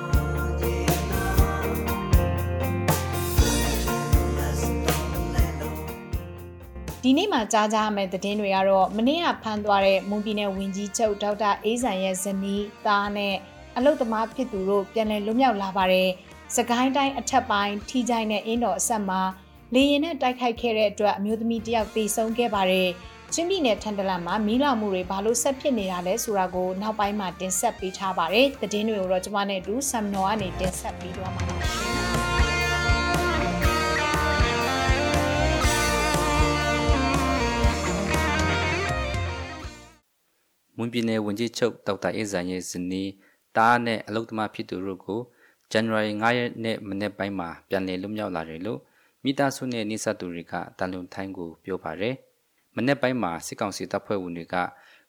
[7.05, 13.35] ဒီနေ့မှာကြားကြရမယ့်သတင်းတွေကတော့မနေ့ကဖမ်းသွားတဲ့မွန်ပြည်နယ်ဝန်ကြီးချုပ်ဒေါက်တာအေးဆန်ရဲ့ဇနီးသားနဲ့
[13.77, 16.09] အလုတ်သမားဖြစ်သူတို့ပြန်လည်လွတ်မြောက်လာပါတယ်။
[16.55, 19.21] စကိုင်းတိုင်းအထက်ပိုင်းထီချိုင်နဲ့အင်းတော်အဆက်မှာ
[19.73, 22.89] လေရင်နဲ့တိုက်ခိုက်ခဲ့တဲ့အတွက်အမျိုးသမီးတယောက်သေဆုံးခဲ့ပါတယ်။
[23.33, 31.82] ချင်းပြည်နယ်ထန်တလန်မှာမီးလောင်မှုတွေဘာလို့ဆက်ဖြစ်နေတာလဲဆိုတာကိုနောက်ပိုင်းမှာတင်ဆက်ပေးထားပါတယ်။သတင်းတွေကိုတော့ကျွန်မနဲ့အတူဆမ်နော်ကနေတင်ဆက်ပေးသွားမှာပါ
[40.77, 43.11] မွန်ပြည်နယ်ဝန်ကြီးချုပ်ဒေါက်တာအေးဇန်ရဲ့ဇနီး
[43.57, 45.19] တားနဲ့အလုသမားဖြစ်သူတို့ကို
[45.71, 48.79] ဇန်နဝါရီ9ရက်နေ့မနေ့ပိုင်းမှာပြန်လည်လွတ်မြောက်လာတယ်လို့
[49.23, 52.15] မိသားစုနဲ့နှိစက်သူတွေကတန်လုံထိုင်းကိုပြောပါတယ်။
[52.75, 54.55] မနေ့ပိုင်းမှာစစ်ကောင်စီတပ်ဖွဲ့ဝင်တွေက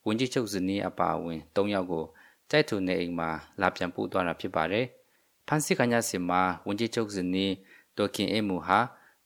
[0.07, 2.05] ဝန်ကြီးချုပ်ဇနီးအပါအဝင်၃ယောက်ကို
[2.51, 4.87] တိုက်ထုနေအိမ်မှာလာပြန်ပို့သွားတာဖြစ်ပါတယ်။
[5.49, 7.53] ဖန်စစ်ခညာစင်မှာဝန်ကြီးချုပ်ဇနီး
[7.99, 8.79] ဒေါခင်အေမူဟာ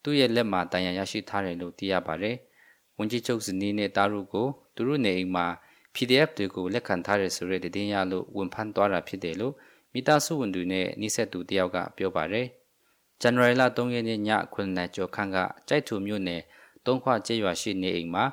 [0.03, 2.37] သူ့ရဲ့လက်မှာတန်ရာရရှိထားတယ်လို့သိရပါတယ်။
[2.99, 5.47] ဝန်ကြီးချုပ်ဇနီးနဲ့တားရုကိုသူတို့နေအိမ်မှာ
[6.01, 9.55] PDF တွေကိုလက်ခံထားရဆိုတဲ့တည်င်းရလို့ဝန်ဖန်သွားတာဖြစ်တယ်လို့
[9.93, 12.47] မိသားစုဝင်တွေနဲ့နှိဆက်သူတယောက်ကပြောပါတယ်။
[13.21, 14.21] ဇန်နဝါရီလ3ရက်နေ့ည
[14.55, 15.37] 9နာရီကျော်ခန့်က
[15.69, 16.43] ကြိုက်ထူမြို့နယ်
[16.87, 18.25] တုံးခွကျေးရွာရှိနေအိမ်မှာ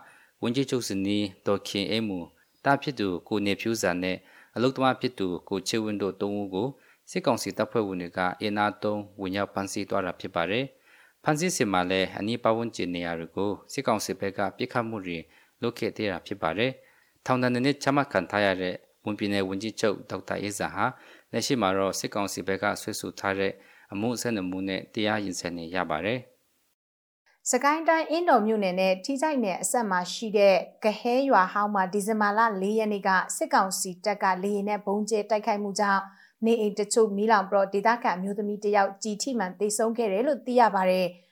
[0.42, 2.20] ဝန်ကြီးချုပ်စနီဒေါ်ခင်အေမူ
[2.66, 4.18] တာဖြစ်သူကိုနေဖြူစာနဲ့
[4.56, 6.68] အလုတ်သမားဖြစ်သူကိုချေဝင်းတို့တုံးဦးကို
[7.12, 10.66] စစ်ကောင်စီတပ်ဖွဲ့ဝင်တွေကအင်အားသုံးဝင်ရောက်ဖမ်းဆီးသွားတာဖြစ်ပါတယ်။
[11.24, 15.18] ဖမ်းဆီးစင်မှာလည်းအနီးပတ်ဝန်းကျင်နေရာတွေကိုစစ်ကောင်စီဘက်ကပြစ်ခတ်မှုတွေ
[15.62, 16.72] လုပ်ခဲ့တဲ့တာဖြစ်ပါတယ်။
[17.26, 20.86] ထောင်ဒဏ်နှစ်ချမှတ်ခံထားရတဲ့ဝန်ပြည်နယ်ဝန်ကြီးချုပ်ဒေါက်တာအေးဇာဟာ
[21.32, 23.54] လက်ရှိမှာတော့စစ်ကောင်စီဘက်ကဆွေးဆိုထားတဲ့
[23.94, 26.20] အမှုအဆက်အမှုနဲ့တရားရင်ဆိုင်နေရပါတယ်။
[27.52, 36.02] စကိုင်းတိုင်းအင်းတော်မြို့နယ်နဲ့ထိကြိုက်နယ်အဆက်မှာရှိတဲ့ကဟဲရွာဟောင်းမှာဒီဇင်ဘာလ၄ရက်နေ့ကစစ်ကောင်စီတပ်ကလေရင်နဲ့ဘုံကျဲတိုက်ခိုက်မှုကြောင့်
[36.46, 41.08] နေအိမ်တချို့မီးလောင်ပြီးတော့ဒေသခံအမျိုးသမီးတယောက်ကြီးထိမှန်သေဆုံးခဲ့တယ်လို့သိရပါတယ်။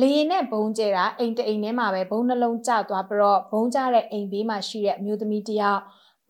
[0.00, 5.80] လေရင်နဲ့ဘုံကျဲတာအိမ်တအိမ်ထဲမှာပဲဘုံနှလုံးကျသွားပြီးတော့ဘုံကျတဲ့အိမ်ဘေးမှာရှိတဲ့အမျိုးသမီးတယောက်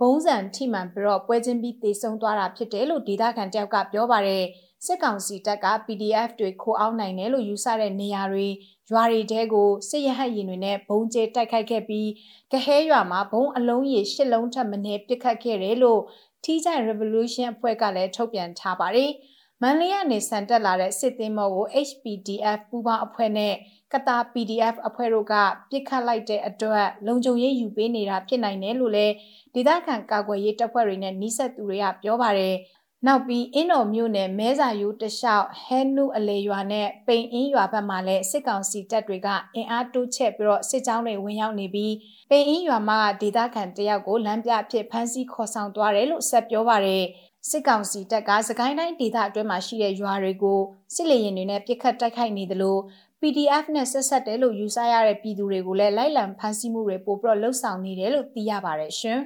[0.01, 4.45] ဘုံစံထိမှန်ပြီးတော့ပွဲချင်းပြီးတေဆုံးသွားတာဖြစ်တယ်လို့ဒေသခံတယောက်ကပြောပါတယ်
[4.85, 8.49] စစ်ကောင်စီတပ်က PDF တွေခိုးအောင်နိုင်တယ်လို့ယူဆတဲ့နေရာတွေ
[8.91, 12.09] ရွာတွေတဲကိုစစ်ရဟတ်ရင်တွေနဲ့ဘုံကျဲတိုက်ခိုက်ခဲ့ပြီး
[12.53, 16.01] ကဟဲရွာမှာဘုံအလုံးရေ၈လုံးထပ်မင်းပစ်ခတ်ခဲ့တယ်လို့
[16.45, 19.13] ထီးကြိုင် Revolution အဖွဲ့ကလည်းထုတ်ပြန်ထားပါတယ်။
[19.63, 23.55] မန်လေးကနေဆန်တက်လာတဲ့စစ်သင်းမော်ကို HPDF ပူးပေါင်းအဖွဲ့နဲ့
[23.93, 25.35] ကတာ PDF အဖွဲ့တို့က
[25.71, 29.15] ပြစ်ခတ်လိုက်တဲ့အတွက်လုံခြုံရေးယူပေးနေတာဖြစ်နိုင်တယ်လို့လည်း
[29.55, 32.55] ဒေသခံကာကွယ်ရေးတပ်ဖွဲ့တွေနဲ့နှိဆက်သူတွေကပြောပါတယ်။
[33.07, 41.95] နောက်ပြီးအင်းတော်မြို့နယ်မဲစာယူတလျှောက်ဟဲနုအလေရွာနဲ့ပိန်အင်းရွာဘက်မှာလည်းစစ်ကောင်စီတပ်တွေကအင်အားတိုးချဲ့ပြီးတော့စစ်ကြောင်းတွေဝင်ရောက်နေပြီး
[42.31, 47.05] ပိန်အင်းရွာမှာဒေသခံတယောက်ကိုလမ်းပြအဖြစ်ဖမ်းဆီးခေါ်ဆောင်သွားတယ်လို့ဆက်ပြောပါတယ်။
[47.51, 50.61] စစ်ကောင်စီတပ်ကစကိုင်းတိုင်းဒေသအတွင်းမှာရှိတဲ့ရွာတွေကို
[50.95, 52.77] စစ်လေရင်တွေနဲ့ပစ်ခတ်တိုက်ခိုက်နေသလို
[53.21, 59.21] PDF နဲ့ဆက်ဆက်တယ်လို့ယူဆရတဲ့ပြည်သူတွေကိုလည်းလိုက်လံဖမ်းဆီးမှုတွေပိုပြီးတော့လှုပ်ဆောင်နေတယ်လို့သိရပါတယ်ရှင်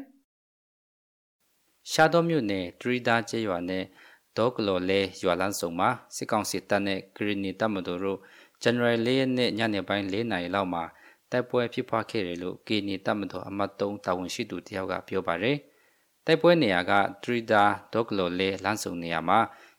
[1.91, 3.85] ။ရှားတော်မြို့နယ်ဒရီဒါကျေးရွာနဲ့
[4.37, 8.19] ဒေါကလော်လဲရွာလန်းစုံမှာစစ်ကောင်စီတပ်နဲ့ဂရီနီတပ်မတော်တို့
[8.63, 10.85] ဇန်နဝါရီ၄ရက်နေ့ညနေပိုင်း၄နာရီလောက်မှာ
[11.31, 15.59] တတိုက်ပွဲဖြစ်ပွားခဲ့တယ်လို့ကေနီတပ်မတော်အမတ်3တာဝန်ရှိသူတယောက်ကပြောပါတယ်။
[16.27, 16.93] တိုက်ပွဲနေရာက
[17.23, 19.39] ထရီဒါဒေါကလိုလေလမ်းစုံနေရာမှာ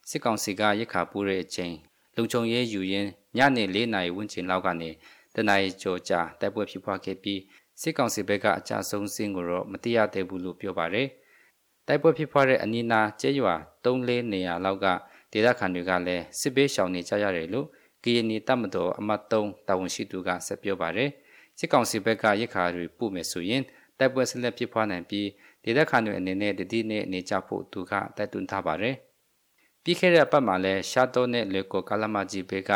[0.10, 1.74] စစ်ကောင်စီကရစ်ခါပူးတဲ့အချိန်
[2.16, 4.90] လုံခြုံရေးယူရင်းညနေ၄နာရီဝန်းကျင်လောက်ကနေ
[5.36, 7.40] တနအီကျော်ကြာတိုက်ပွဲဖြစ်ပွားခဲ့ပြီး
[7.82, 11.08] စစ်ကောင်စီဘက်ကအကြဆုံးစင်းကိုတော့မတိရသေးဘူးလို့ပြောပါတယ်။
[11.88, 14.86] တိုက်ပွဲဖြစ်ပွားတဲ့အနီးနားကျဲရွာ၃၄နေရာလောက်က
[15.32, 17.68] ဒေသခံတွေကလည်းစစ်ဘေးရှောင်နေကြရတယ်လို့
[18.04, 21.10] ကရင်နီတပ်မတော်အမတ်3တာဝန်ရှိသူကဆက်ပြောပါတယ်။
[21.60, 23.64] စစ်ကောင်စီဘက်ကရစ်ခါတွေပို့မယ်ဆိုရင်
[24.00, 25.28] တိုက်ပွဲဆက်လက်ဖြစ်ပွားနိုင်ပြီး
[25.64, 28.96] ဒေသခံတွေအနေနဲ့တတိနဲ့နေကြဖို့သူကတိုက်တွန်းထားပါတယ်။
[29.84, 32.72] ပြီးခဲ့တဲ့အပတ်မှာလည်းရှာတိုနဲ့လေကိုကာလမကြီးဘက်က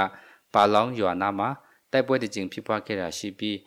[0.53, 1.49] ပါလောင်းရွာနာမှာ
[1.91, 3.57] တိုက်ပွဲတကြိမ်ဖြစ်ပွားခဲ့တာရှိပြီး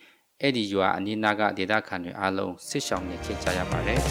[0.41, 4.01] အဲ့ဒီရွာအနီးနားကဒေသခံတွေအားလုံးစစ်ရှောင်နေခဲ့ကြရပါတယ်။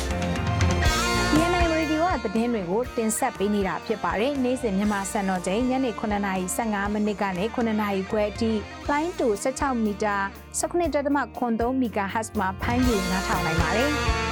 [1.32, 8.52] DNI Radio ကသတင်းတွေကိုတင်ဆက်ပေးနေတာဖြစ်ပါတယ်။နေ့စဉ်မြန်မာစံတော်ချိန်ညနေ9:15မိနစ်ကနေ9:00ခွဲအထိ
[8.90, 10.18] လိုင်းတူ16မီတာ
[10.60, 13.92] 19.3 MHz မှာဖမ်းယူနားထောင်နိုင်ပါတယ်။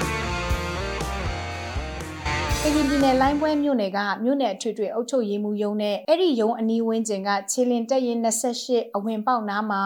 [2.67, 9.81] အင်ဂျင်ပြည်နယ်လိုင်းပွဲမြို့နယ်ကမြို့နယ်ထွေထွေအုပ်ချုပ်ရေးမှူးရုံးနဲ့အဲ့ဒီရုံးအနီးဝန်းကျင်ကခြေလင်တက်ရင်28အဝင်ပေါက်နားမှာ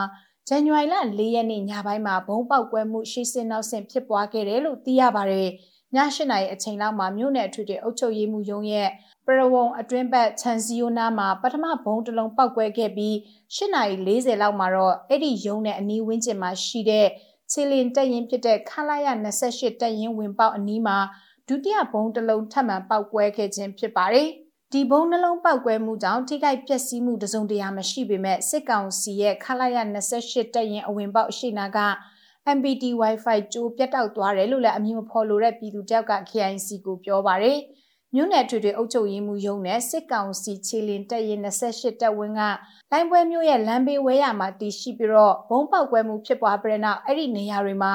[0.48, 5.50] ဇန်နဝါရီလ၄ရက်နေ့ညပိုင်းမှာဘုံပေါက်ကွဲမှုရှိစင်နောက်ဆင်ဖြစ်ပွားခဲ့တယ်လို့သိရပါတယ်။
[5.96, 8.90] ည၈နာရီအချိန်လောက်မှာမြို့နယ်ထွေထွေအုပ်ချုပ်ရေးမှူးရုံးရဲ့
[9.26, 13.16] ပရဝုံအတွင်းဘက်ချန်စီယိုနာမှာပထမဘုံတစ်လုံးပောက်ကွဲခဲ့ပြီး
[13.56, 17.08] ၈နာရီ40လောက်မှာတော့အဲ့ဒီရုံးနဲ့အနီးဝန်းကျင်မှာရှိတဲ့
[17.52, 20.98] ချီလင်တက်ရင်ဖြစ်တဲ့ခလာရ28တက်ရင်ဝင်ပေါက်အနီးမှာ
[21.52, 24.28] ဒုတိယဘုံတစ်လုံးထပ်မံပောက်ကွဲခဲ့ခြင်းဖြစ်ပါတယ်။
[24.74, 29.78] ဒီဘုံနှလုံးပောက်ကွဲမှုကြောင့်ထိခိုက်ပျက်စီးမှုတစုံတရာမရှိပေမဲ့စစ်ကောင်စီရဲ့ခလာရ
[30.16, 31.80] 28တက်ရင်အဝင်ပေါက်အရှိနာက
[32.58, 37.58] MPT Wi-Fi ကြိုးပြတ်တောက်သွားတယ်လို့လည်းအမည်မဖော်လိုတဲ့ပြည်သူတယောက်က KIC ကိုပြောပါတယ်။
[38.16, 42.42] မြို့နယ်ထွေထွေအုပ်ချုပ်ရေးမှူးရုံးနဲ့စစ်ကောင်စီချီလင်တက်ရင်28တက်ဝင်းက
[42.92, 47.94] လိုင်းပွဲမြို့ရဲ့လမ်းဘေးဝဲရမှာတည်ရှိပြီးတော့ဘုံပေါက်ကွဲမှုဖြစ်ပွားပြီးတဲ့နောက်အဲ့ဒီနေရာတွေမှာ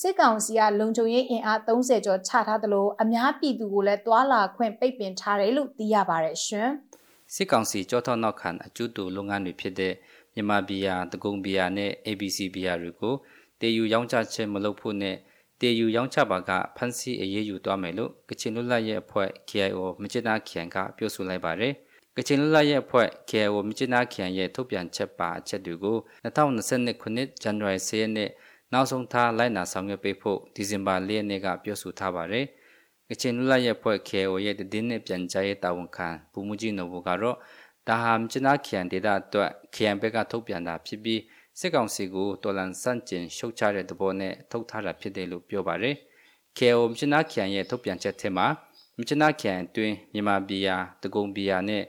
[0.00, 6.68] စစ်ကောင်စီကလုံခြုံရေးအင်အား30ကျော်ချထားသလိုအများပြည်သူကိုလည်းတွာလာခွင့်ပိတ်ပင်ထားတယ်လို့သိရပါတယ်ရှင်။
[7.34, 9.94] စစ်ကောင်စီကြောထောက်နောက်ခံအကျူတူလုပ်ငန်းတွေဖြစ်တဲ့
[10.34, 13.14] မြန်မာဘီယာတကုံဘီယာနဲ့ ABC ဘီယာတွေကို
[13.60, 15.16] တေယူရောင်းချခြင်းမလုပ်ဖို့နဲ့
[15.60, 21.72] တေယူရောင်းချပါကဖန်စီအရေးယူသွားမယ်လို့ကချင်လွတ်လပ်ရေးအဖွဲ့ KIO မြစ်နာခရိုင်ကပြောဆိုလိုက်ပါတယ်။
[22.16, 28.30] ကချင်လွတ်လပ်ရေးအဖွဲ့ KIO မြစ်နာခရိုင်ရဲ့ထုတ်ပြန်ချက်ပါအချက်တွေကို2022ခုနှစ်ဇန်နဝါရီ10ရက်နေ့
[28.74, 32.46] နောက်ဆုံးထားလိုက်နာဆောင်ရွက်ပေးဖို့ဒီဇင်ဘာ၄ရက်နေ့ကပြောဆိုထားပါတယ်။
[33.08, 37.36] ကချင်လွတ်လပ်ရေးအဖွဲ့ KIO ရဲ့တည်င်းနဲ့ပြန်ကြားရေးတာဝန်ခံဘူမူကြီးနိုဘူကတော့
[37.88, 41.20] ဒါဟာမြစ်နာခရိုင်ဒေသအတွက်ခရိုင်ဘက်ကထုတ်ပြန်တာဖြစ်ပြီး
[41.58, 45.94] စစ်ကောင်စီကိုတော်လန်စန့်ကျင်ရှုတ်ချတဲ့သဘောနဲ့ထုတ်ထားတာဖြစ်တယ်လို့ပြောပါတယ်။
[46.58, 48.46] KO မြချနာခရိုင်ရဲ့ထုတ်ပြန်ချက်ထဲမှာ
[48.96, 51.82] မြချနာခရိုင်အတွင်းမြန်မာပြည်ယာတကုံပြည်ယာနဲ့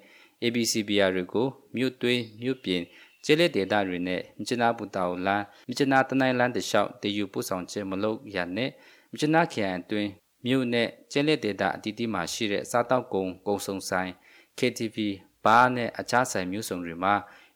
[0.44, 2.82] ABC ပြည်ယာတွေကိုမြို့သွင်းမြို့ပြင်
[3.26, 8.69] ကျေးလက်ဒေသတွေနဲ့မြချနာပူတောင်လန်းမြချနာတနိုင်လန်းတလျှောက်တည်ယူပို့ဆောင်ခြင်းမလုပ်ရနဲ့
[9.11, 10.09] မြချနာခရိုင်အတွင်း
[10.45, 14.11] မြို့နဲ့ကျေးလက်ဒေသအတီးတီးမှာရှိတဲ့စားတောက်ကုံကုံစုံဆိုင်
[14.59, 14.97] KTV
[15.43, 17.13] ဘားနဲ့အခြားဆိုင်မျိုးစုံတွေမှာ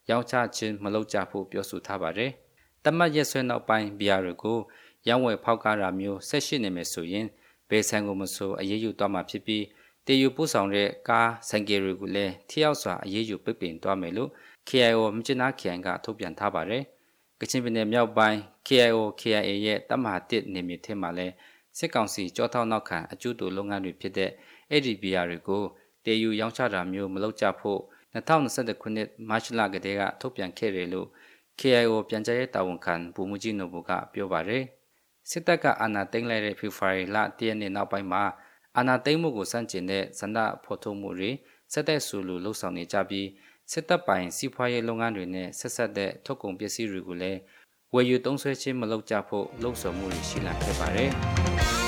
[0.09, 2.31] ရောင်းချခြင်းမလုပ်ကြဖို့ပြောဆိုထားပါတယ်။
[2.85, 4.59] တမတ်ရက်ဆွဲနောက်ပိုင်းဘီယာတွေကို
[5.07, 7.27] ရောင်းဝယ်ဖောက်ကားတာမျိုးဆက်ရှိနေမယ်ဆိုရင်
[7.69, 9.63] ဘယ်ဆိုင်ကိုမဆိုအရေးယူသွားမှာဖြစ်ပြီး
[10.05, 14.29] တည်ယူပို့ဆောင်တဲ့ကားဆိုင်ကယ်တွေကိုလည်းထိရောက်စွာအရေးယူပိတ်ပင်သွားမယ်လို့
[14.69, 16.83] KIO မြစ်နာ KIA ကထုတ်ပြန်ထားပါတယ်။
[17.39, 21.33] ကချင်ပြည်နယ်မြောက်ပိုင်း KIO KIA ရဲ့တမဟာတစ်နေမြေထဲမှာလည်း
[21.77, 24.31] စစ်ကောင်စီကြောထောက်နောက်ခံအကျူတူလုပ်ငန်းတွေဖြစ်တဲ့
[24.71, 25.63] ADBR တွေကို
[26.05, 27.79] တည်ယူရောင်းချတာမျိုးမလုပ်ကြဖို့
[28.13, 31.07] 2021ခုနှစ်မတ်လကတည်းကထုတ်ပြန်ခဲ့တယ်လို့
[31.59, 34.63] KIO ပြန်ကြားရေးတာဝန်ခံဘူမူကြီးနိုဘူကပြောပါတယ်
[35.29, 38.23] စစ်တပ်ကအာဏာသိမ်းလိုက်တဲ့ဖေဖော်ဝါရီလတရက်နေ့နောက်ပိုင်းမှာ
[38.77, 41.31] အာဏာသိမ်းမှုကိုစန့်ကျင်တဲ့ဇန္ဒဖော်ထုတ်မှုတွေ
[41.73, 43.27] စက်တဲ့ဆူလူလှုပ်ဆောင်နေကြပြီး
[43.71, 47.39] စစ်တပ်ပိုင်စီးပွားရေးလုပ်ငန်းတွေနဲ့ဆက်ဆက်တဲ့ထုတ်ကုန်ပစ္စည်းတွေကိုလည်း
[47.93, 51.11] ဝယ်ယူသုံးစွဲခြင်းမလုပ်ကြဖို့လှုံ့ဆော်မှုတွေရှိလာခဲ့ပါတယ်။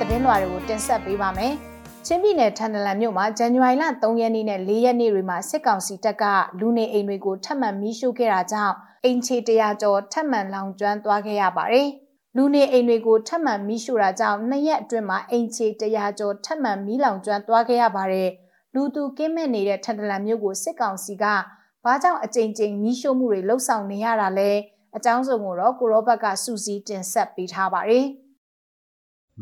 [0.00, 1.54] သတင်းလွှာတွေကိုတင်ဆက်ပေးပါမယ်။
[2.06, 6.24] ချင်းပြည်နယ်ထန်တလန်မြို့မှာဇန်နဝါရီလ3ရက်နေ့နဲ့4ရက်နေ့တွေမှာစစ်ကောင်စီတပ်က
[6.60, 8.74] လူနေအိမ်တွေကိုထပ်မံမီးရှို့ခဲ့တာကြောင့်
[9.04, 11.88] အိမ်ခြေ100ကျော်ထပ်မံလောင်ကျွမ်းသွားခဲ့ရပါတယ်။
[12.36, 18.30] လူနေအိမ်တွေကိုထပ်မံမီးရှို့တာကြောင့်နှစ်ရက်အတွင်းမှာအိမ်ခြေ100ကျော်ထပ်မံမီးလောင်ကျွမ်းသွားခဲ့ရပါတယ်။
[18.74, 21.24] လူသူကင်းမဲ့နေတဲ့ထန်တလန်မြို့ကိုစစ်ကောင်စီက
[21.84, 24.50] ဘာကြောင့်အကြိမ်ကြိမ်မီးရှို့မှုတွေလှုပ်ဆောင်နေရတာလဲ
[24.96, 28.06] အကြောင်းစုံကိုတော့ကိုရောဘတ်ကစူးစီးတင်ဆက်ပေးထားပါတယ်။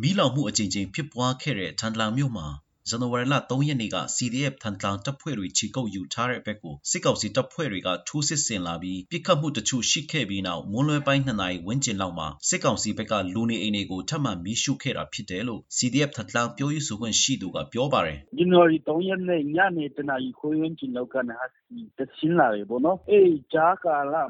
[0.02, 2.46] မီးလောင်မှုအကြိမ်ကြိမ်ဖြစ်ပွားခဲ့တဲ့ထန်တလန်မြို့မှာ
[2.88, 24.22] ဇန်နဝါရီလ3ရက်နေ့က CDF ထန်တလန်တပ်ဖွဲ့တွေချီကုပ်ယူထားတဲ့ဘက်ကိုစစ်ကောင်စီတပ်ဖွဲ့တွေကထိုးစစ်ဆင်လာပြီးပြစ်ခတ်မှုတချို့ရှိခဲ့ပြီးနောက်မွန်းလွဲပိုင်း2နာရီဝန်းကျင်လောက်မှာစစ်ကောင်စီဘက်ကလူနေအိမ်တွေကိုထပ်မံမီးရှို့ခဲ့တာဖြစ်တယ်လို့ CDF ထန်တလန်ပြောရေးဆိုခွင့်ရှိသူကပြောပါတယ်ဇန်နဝါရီ3ရက်နေ့ညနေတနာရီခွဲဝန်းကျင်လောက်ကဟတ်စကီတဆင်းလာတယ်ပေါ့နော်အေးဂျာကာလာ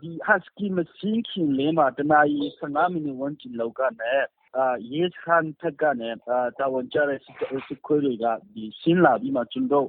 [0.00, 4.22] ဒီဟတ်စကီမစင်းခင်လေးမှာတနာရီ15မိနစ်ဝန်းကျင်လောက်ကနဲ့
[4.56, 7.36] အာယေစခန်ထက်ကနေအာတာဝန်ကျတဲ့စစ်
[7.86, 9.88] ခွေးတွေကဒီဆင်းလာပြီးမှကျွန်တော်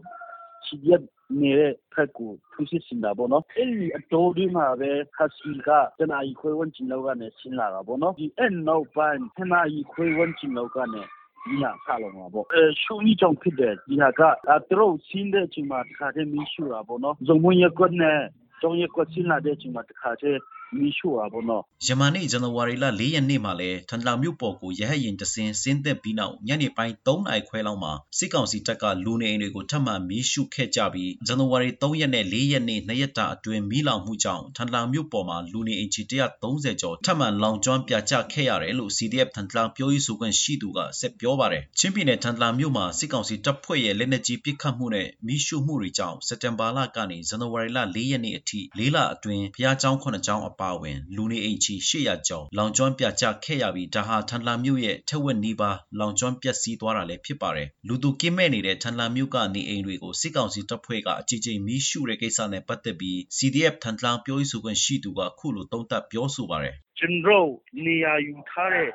[0.66, 1.04] စီဒီအက်
[1.42, 11.02] နေတဲ့ဖက်ကိုထူးစစ်စင်တာပေါ့နော်အဲ့ဒီအတော်ဒီမှာပဲဟတ်စကီကတနာရီခွဲဝန်းကျင်လောက်ကနေဆင်းလာတာပေါ့နော်ဒီအဲ့နောက်ပိုင်းတနာရီခွဲဝန်းကျင်လောက်ကနေ
[11.46, 14.22] ဒီဟာဆလာမှာပေါ့အဲရှုံးကြီးကြောင့်ဖြစ်တယ်ဒီဟာက
[14.68, 18.20] သူတို့ဆင်းတဲ့အချိန်မှာတစ်ခါတည်းမီးရှို့တာပေါ့နော်ဇုံမွန်ရက်ကွက်နဲ့
[18.62, 20.40] ကျောင်းရက်ကွက်ဆင်းလာတဲ့အချိန်မှာတစ်ခါတည်း
[20.78, 36.02] မီးရှို့တာပေါ့နော်။ယမန်နေ့ဇန်နဝါရီလ၄ရက်နေ့မှာလဲထန်လာမြို့ပေါ်ကိုရဟတ်ရင်တစင်းဆင်းသက်ပြီးနောက်ညနေပိုင်း၃နာရီခွဲလောက်မှာစစ်ကောင်စီတပ်ကလူနေအိမ်တွေကိုထပ်မံမီးရှို့ခဲ့ကြပြီးဇန်နဝါရီ၃ရက်နဲ့၄ရက်နေ့နှစ်ရက်တာအတွင်းမီးလောင်မှုကြောင့်ထန်လာမြို့ပေါ်မှာလူနေအိမ်ချီ
[36.42, 67.48] 130ကျော်ထပ်မံလောင်ကျွမ်းပြကျခဲ့ရတယ်လို့ CDF ထန်လာပြောရေးဆိုခွင့်ရှိသူကဆက်ပြောပါတယ်။ချင်းပြည်နယ်ထန်လာမြို့မှာစစ်ကောင်စီတပ်ဖွဲ့ရဲ့လက်နက်ကြီးပစ်ခတ်မှုနဲ့မီးရှို့မှုတွေကြောင့်စက်တင်ဘာလကနေဇန်နဝါရီလ၄ရက်နေ့အထိ၄လအတွင်းဖျားချောင်း9ချောင်းအပအဝင် လူနေအိမ်ချီ800ကျော်လောင်ကျွမ်းပြကျခဲ့ရပြီးဒါဟာထန်လာမြို့ရဲ့ထက်ဝက်နီးပါးလောင်ကျွမ်းပျက်စီးသွားတာလည်းဖြစ်ပါတယ်လူသူကင်းမဲ့နေတဲ့ထန်လာမြို့ကနေအိမ်တွေကိုစစ်ကောင်စီတပ်ဖွဲ့ကအကြီးကြီးမီးရှို့တဲ့ကိစ္စနဲ့ပတ်သက်ပြီး CDF ထန်တလန်ပြောရေးဆိုခွင့်ရှိသူကခုလိုသုံးသပ်ပြောဆိုပါတယ်ကျွန်တော်
[67.86, 68.88] နေရာယူထားတဲ့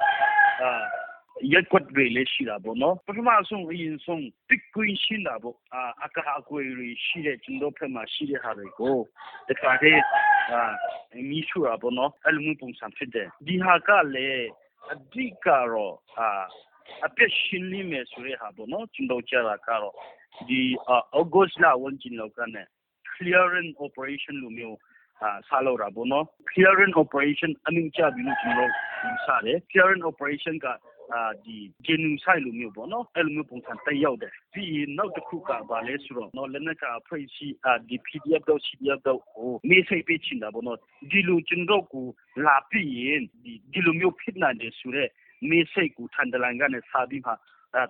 [0.63, 0.96] အာ
[1.53, 8.97] ရက်ကွက်တွေလည်းရှိတာပေါ့နော်ပထမဆုံးအရင်ဆုံးတစ်ကွင်းရှင်းတာပေါ့အာအကာအကွယ်တွေရှိတဲ့ကျွန်တော်ဖက်မှာရှိတဲ့ဟာတွေကို
[9.49, 10.03] တခါတည်း
[10.51, 10.61] အာ
[11.31, 14.47] မီးရှို့တာပေါ့နော်အဲ့လိုမျိုးပုံစံဖြစ်တယ်ဒီဟာကလည်း
[14.93, 16.29] အဓိကတော့အာ
[17.07, 19.95] အပြည့်ရှင်းလိမ့်မယ်ဆိုတဲ့ဟာပေါ့နော်ကျွန်တော်ကြားတာကတော့
[20.49, 22.63] ဒီအောက်ဂတ်စ်လဝန်ကျင်လောက်ကနေ
[23.13, 24.77] clearance operation လို့မျိုး
[25.49, 28.73] ဆာလို့တာပေါ့နော် clearance operation အမိကြပြီးလို့ကျွန်တော်
[29.27, 30.67] စတယ် clearance operation က
[31.13, 40.79] အာဒီ genocide လိုမျိုးပေါ့နော်အဲ့လိုမျိုးပုံစံတက်ရောက်တယ်ပြီးရင်နောက်တစ်ခုကဘာလဲဆိုတော့နော်လက်နက်ကဖွဲ့ရှိအာဒီ PDF တော့ CDF တော့ဟိုမေးစိတ်ပေးချင်တာပေါ့နော်
[41.11, 42.07] ဒီလိုကျွန်တော်ကို
[42.47, 45.11] လာပြီးရင်ဒီဒီလိုမျိုးဖြစ်နိုင်တယ်ဆိုတော့
[45.51, 47.33] မေးစိတ်ကိုထန်တလန်ကနေစာပြီးမှ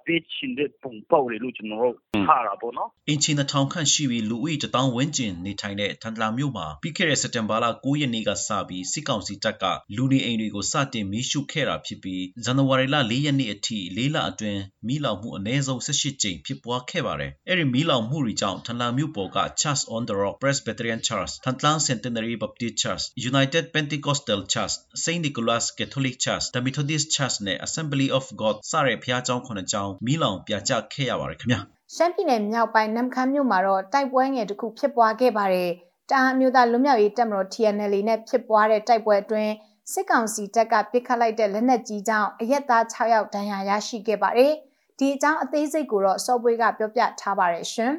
[0.06, 9.64] ပေးချင်တဲ့ပုံပေါက်လေလို့ကျွန်တော်တို့ထားတာပေါ့နော်အင်ချီ2000ခန့်ရှိပြီးလူဦးရေ1000ဝန်းကျင်နေထိုင်တဲ့ထန်တလာမြို့မှာပြီးခဲ့တဲ့စက်တင်ဘာလ9ရက်နေ့ကစပြီးစစ်ကောင်စီတပ်က
[9.96, 24.74] လူနေအိမ်တွေကိုစတင်မီးရှို့ခဲ့တာဖြစ်ပြီးဇန်နဝါရီလ4ရက်နေ့အထိ၄လအတွင်းမီးလောင်မှုအနည်းဆုံး18ကြိမ်ဖြစ်ပွားခဲ့ပါတယ်။အဲဒီမီးလောင်မှုတွေကြောင့်ထန်တလာမြို့ပေါ်က Church on the Rock Presbyterian Church, Thantlang Centenary Baptist Church, United Pentecostal Church,
[25.04, 29.75] Saint Nicholas Catholic Church, The Methodist Church နဲ့ Assembly of God စတဲ့ဘုရားကျောင်းခုနှစ်ကျောင်း
[30.06, 31.60] မီးလောင်ပြကျခဲ့ရပါတယ်ခင်ဗျာ
[31.94, 35.70] ရှမ်းပြည်နယ်မြောက်ပိုင်းနမ်ခမ်းမြို့မှာတော့တိုက်ပွဲငယ်တစ်ခုဖြစ်ပွားခဲ့ပါတယ်
[36.10, 39.52] တအာမျိုးသားလွတ်မြောက်ရေးတပ်မတော် TNL နဲ့ဖြစ်ပွားတဲ့တိုက်ပွဲအတွင်း
[39.92, 44.52] စစ်ကောင်စီတပ်ကပစ်ခတ်လိုက်တဲ့လက်နက်ကြီးကြောင့်အရက်သား6ယောက်ဒဏ်ရာရရှိခဲ့ပါတယ်
[44.98, 47.92] ဒီအကြောင်းအသေးစိတ်ကိုတော့စောပွေးကပြောပြထားပါတယ်ရှင်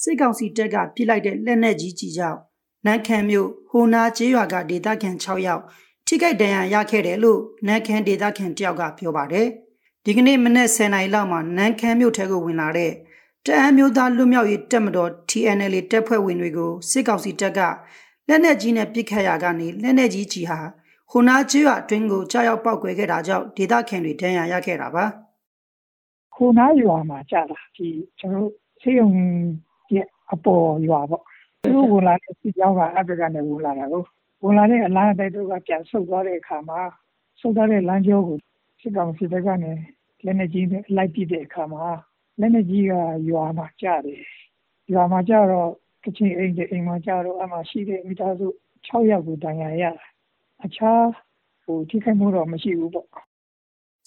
[0.00, 2.38] စစ်ကောင်စီတပ်ကပြစ်လိုက်တဲ့လက်နက်ကြီးကြီးကြောင့်
[2.86, 5.62] နန်းခမ်းမြို့ဟိုနာကျေးရွာကဒေသခံ6ယောက်
[6.06, 9.48] ထိခိုက်ဒဏ်ရာရခဲ့တယ်လို့နန်းခမ်းဒေသခံတယောက်ကပြောပါတယ်။
[10.06, 12.92] ဒီကနေ့မနက်10:00နာရီလောက်မှာနန်းခမ်းမြို့ထဲကိုဝင်လာတဲ့
[13.46, 17.60] တအမ်းမျိုးသားလွတ်မြောက်ရေးတပ်မတော် TNL တပ်ဖွဲ့ဝင်တွေကိုစစ်ကောင်စီတပ်က
[18.28, 20.60] လက်နက်ကြီးနဲ့ပစ်ခတ်ရာကနေလက်နက်ကြီးကြီးဟာ
[21.10, 25.04] ခုနာကျွော်အတွင်းကိုကြားရောက်ပောက်ကွယ်ခဲ့တာကြောင့်ဒေသခံတွေဒဏ်ရာရခဲ့တာပါ
[26.34, 27.86] ခုနာရွာမှာကြာတာဒီ
[28.18, 28.50] ကျွန်တော်
[28.82, 29.08] ဆေးရုံ
[29.94, 31.22] ရဲ့အပေါ်ရွာပေါ့
[31.62, 34.02] သူတို့ဝင်လာတဲ့စစ်ကြောင်းကအဖရိကနေဝင်လာတာကို
[34.42, 36.80] ဝင်လာတဲ့အလားတိုက်တို့ကပြန်ဆုတ်သွားတဲ့အခါမှာ
[37.40, 38.38] ဆုတ်သွားတဲ့လမ်းကျောကို
[38.84, 39.72] စစ်ကောင်စီဘက်ကနေ
[40.24, 41.84] လက်နက်ကြီးနဲ့ လိုက်ပစ်တဲ့အခါမှာ
[42.40, 42.92] လက်နက်ကြီးက
[43.30, 44.22] ရွာမှာကျတယ်
[44.92, 45.70] ရွာမှာကျတော့
[46.04, 48.46] ကချင်အိမ်တဲ့အိမ်မှာကျတော့အမှရှိတဲ့ မိသားစု
[48.86, 49.84] 6ယောက်ကိုတန်ရာရ
[50.64, 51.04] အခြား
[51.64, 53.08] ဟိုထိခိုက်မှုတော့ မရှိဘူးပေါ့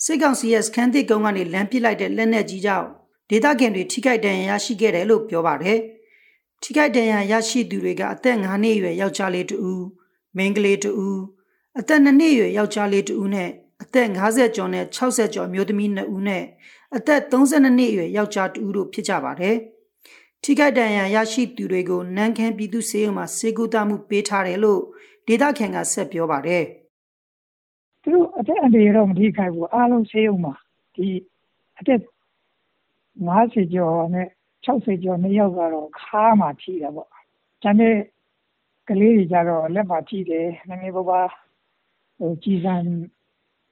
[0.04, 2.88] စစ်ကောင်စီရဲ့စကန်တစ်ကုန်းကနေလမ်းပစ်လိုက်တဲ့ လက်နက်ကြီးကြောင့်
[3.30, 5.80] ဒေသခံတွေ ထိခိုက်ဒဏ်ရာရရှိခဲ့တယ်လို့ ပြောပါတယ်
[6.64, 9.58] ထိခိုက်ဒဏ်ရာရရှိသူတွေက အသက်9နှစ်အရွယ် ယောက်ျားလေးတူ
[10.38, 10.92] မိန်းကလေးတူ
[11.80, 13.52] အသက်2နှစ်အရွယ် ယောက်ျားလေးတူနဲ့
[13.84, 16.44] အသက်50ကျော်နဲ့60ကျော်မျိုးသမီး2ဦးနဲ့
[16.96, 19.56] အသက်32နှစ်အရွယ်ယောက်ျား2ဦးတို့ဖြစ်ကြပါတယ်။
[20.44, 24.82] ထိခိုက်ဒဏ်ရာရရှိသူတွေကိုနန်းခမ်းပြည်သူစေယုံမှာစေကူတာမှုပေးထားတယ်လို့
[25.28, 26.64] ဒေသခံကဆက်ပြောပါတယ်။
[28.02, 30.54] သူတို့အသက်အန္တရာယ်တော့မထိခိုက်ဘူးအားလုံးစေယုံမှာ
[30.96, 31.08] ဒီ
[31.80, 32.00] အသက်
[33.28, 34.28] 50ကျော်နဲ့
[34.66, 37.10] 60ကျော်နှစ်ယောက်ကတော့ခါမှထိတာပေါ့။
[37.62, 37.96] ကျန်တဲ့
[38.90, 41.30] ကလေးတွေကြတော့လက်မှာထိတယ်နည်းနည်းပါးပါး
[42.18, 42.76] ဟိုကြီးစံ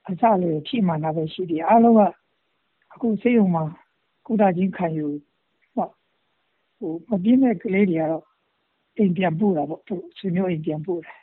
[0.10, 2.02] အစလေးထိမှန်တာပဲရှိတယ်အားလုံးက
[2.94, 3.64] အခုဆေးရုံမှာ
[4.26, 5.08] ကုသချင်းခံယူ
[5.76, 5.88] ဟော
[6.78, 8.26] ဟိုမပြင်းတဲ့ကလေးတွေကတော့
[8.98, 11.18] အိမ်ပြန်ပို့တာပေါ့သူဆွေမျိုးအိမ်ပြန်ပို့တယ်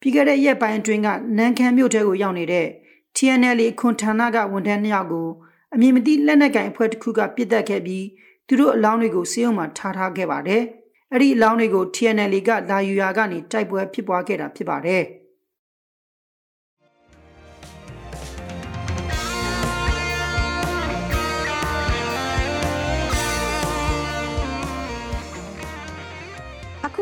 [0.00, 2.66] ပြီးခဲ့တဲ့ရက်ပိုင်းအတွင်းကနန်ခမ်းမြို့ထဲကိုရောက်နေတဲ့
[3.16, 5.28] TNL ခွန်ဌာနကဝန်ထမ်းနှစ်ယောက်ကို
[5.74, 8.06] အမည်မသိလက်နက်ကင်အဖွဲ့တစ်ခုကပြစ်တက်ခဲ့ပြီး
[8.46, 10.62] သူတို့အလောင်းတွေကိုစေယုံမှာထားထားခဲ့ပါတယ်။
[11.12, 15.04] အဲ့ဒီအလောင်းတွေကို TNL ကလာယူရာကနေတိုက်ပွဲဖြစ်ပွားခဲ့တာဖြစ်ပါတယ်။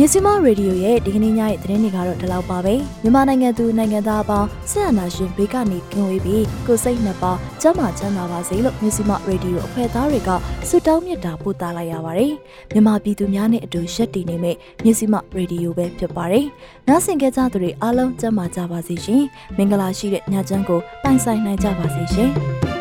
[0.00, 10.30] မြစီမရေဒီယိုရဲ့ဒီကနေ့ညရဲ့သတင်းတွေကတော့ဒီလောက်ပါပဲ။မြန်မာနိုင်ငံသူနိုင်ငံသားအပေါင်းဆက်အနာရှင်ဘေးကနေကင်းဝေးပြီးကိုယ်စိတ်နှစ်ပါးကျန်းမာချမ်းသာပါစေလို့မြစီမရေဒီယိုအဖွဲ့သားတွေက
[10.68, 12.32] ဆုတောင်းမေတ္တာပို့သလိုက်ရပါတယ်။
[12.72, 16.46] မြန်မာပြည်သူများနဲ့အတူရက်တည်နေမဲ့မြစီမရေဒီယိုပဲဖြစ်ပါတယ်။
[16.88, 19.22] နားဆင်ကြကြသူတွေအားလုံးကျန်းမာကြပါစေရှင်။
[19.56, 22.32] မင်္ဂလာရှိတဲ့ညချမ်းကိုပိုင်ဆိုင်နိုင်ကြပါစေရှင်။။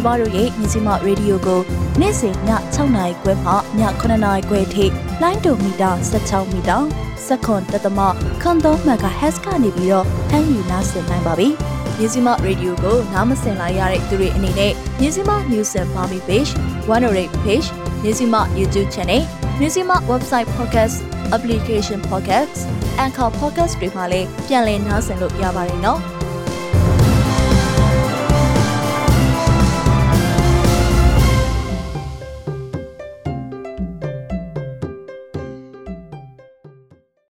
[0.00, 1.60] ကျမတို့ရဲ့မြစီမရေဒီယိုကို
[2.00, 4.84] နေ့စဉ်ည6နာရီခွဲမှည9နာရီခွဲထိ
[5.22, 5.90] လိုင်းဒိုမီတာ
[6.22, 6.76] 16မီတာ
[7.26, 8.00] စက္ကွန်တသမ
[8.42, 11.48] ခွန်3 MHz ကနေပြီးတော့ဖမ်းယူနားဆင်နိုင်ပါပြီ။
[11.98, 16.50] မြစီမရေဒီယိုကိုနားမစင်လိုက်ရတဲ့သူတွေအနေနဲ့မြစီမ News and Farming Page
[16.90, 17.68] 108 Page
[18.02, 19.22] မြစီမ YouTube Channel
[19.60, 20.96] မြစီမ Website Podcast
[21.36, 22.56] Application Podcast
[23.04, 26.00] Anchor Podcast တွေမှာလည်းပြန်လည်နားဆင်လို့ရပါတယ်နော်။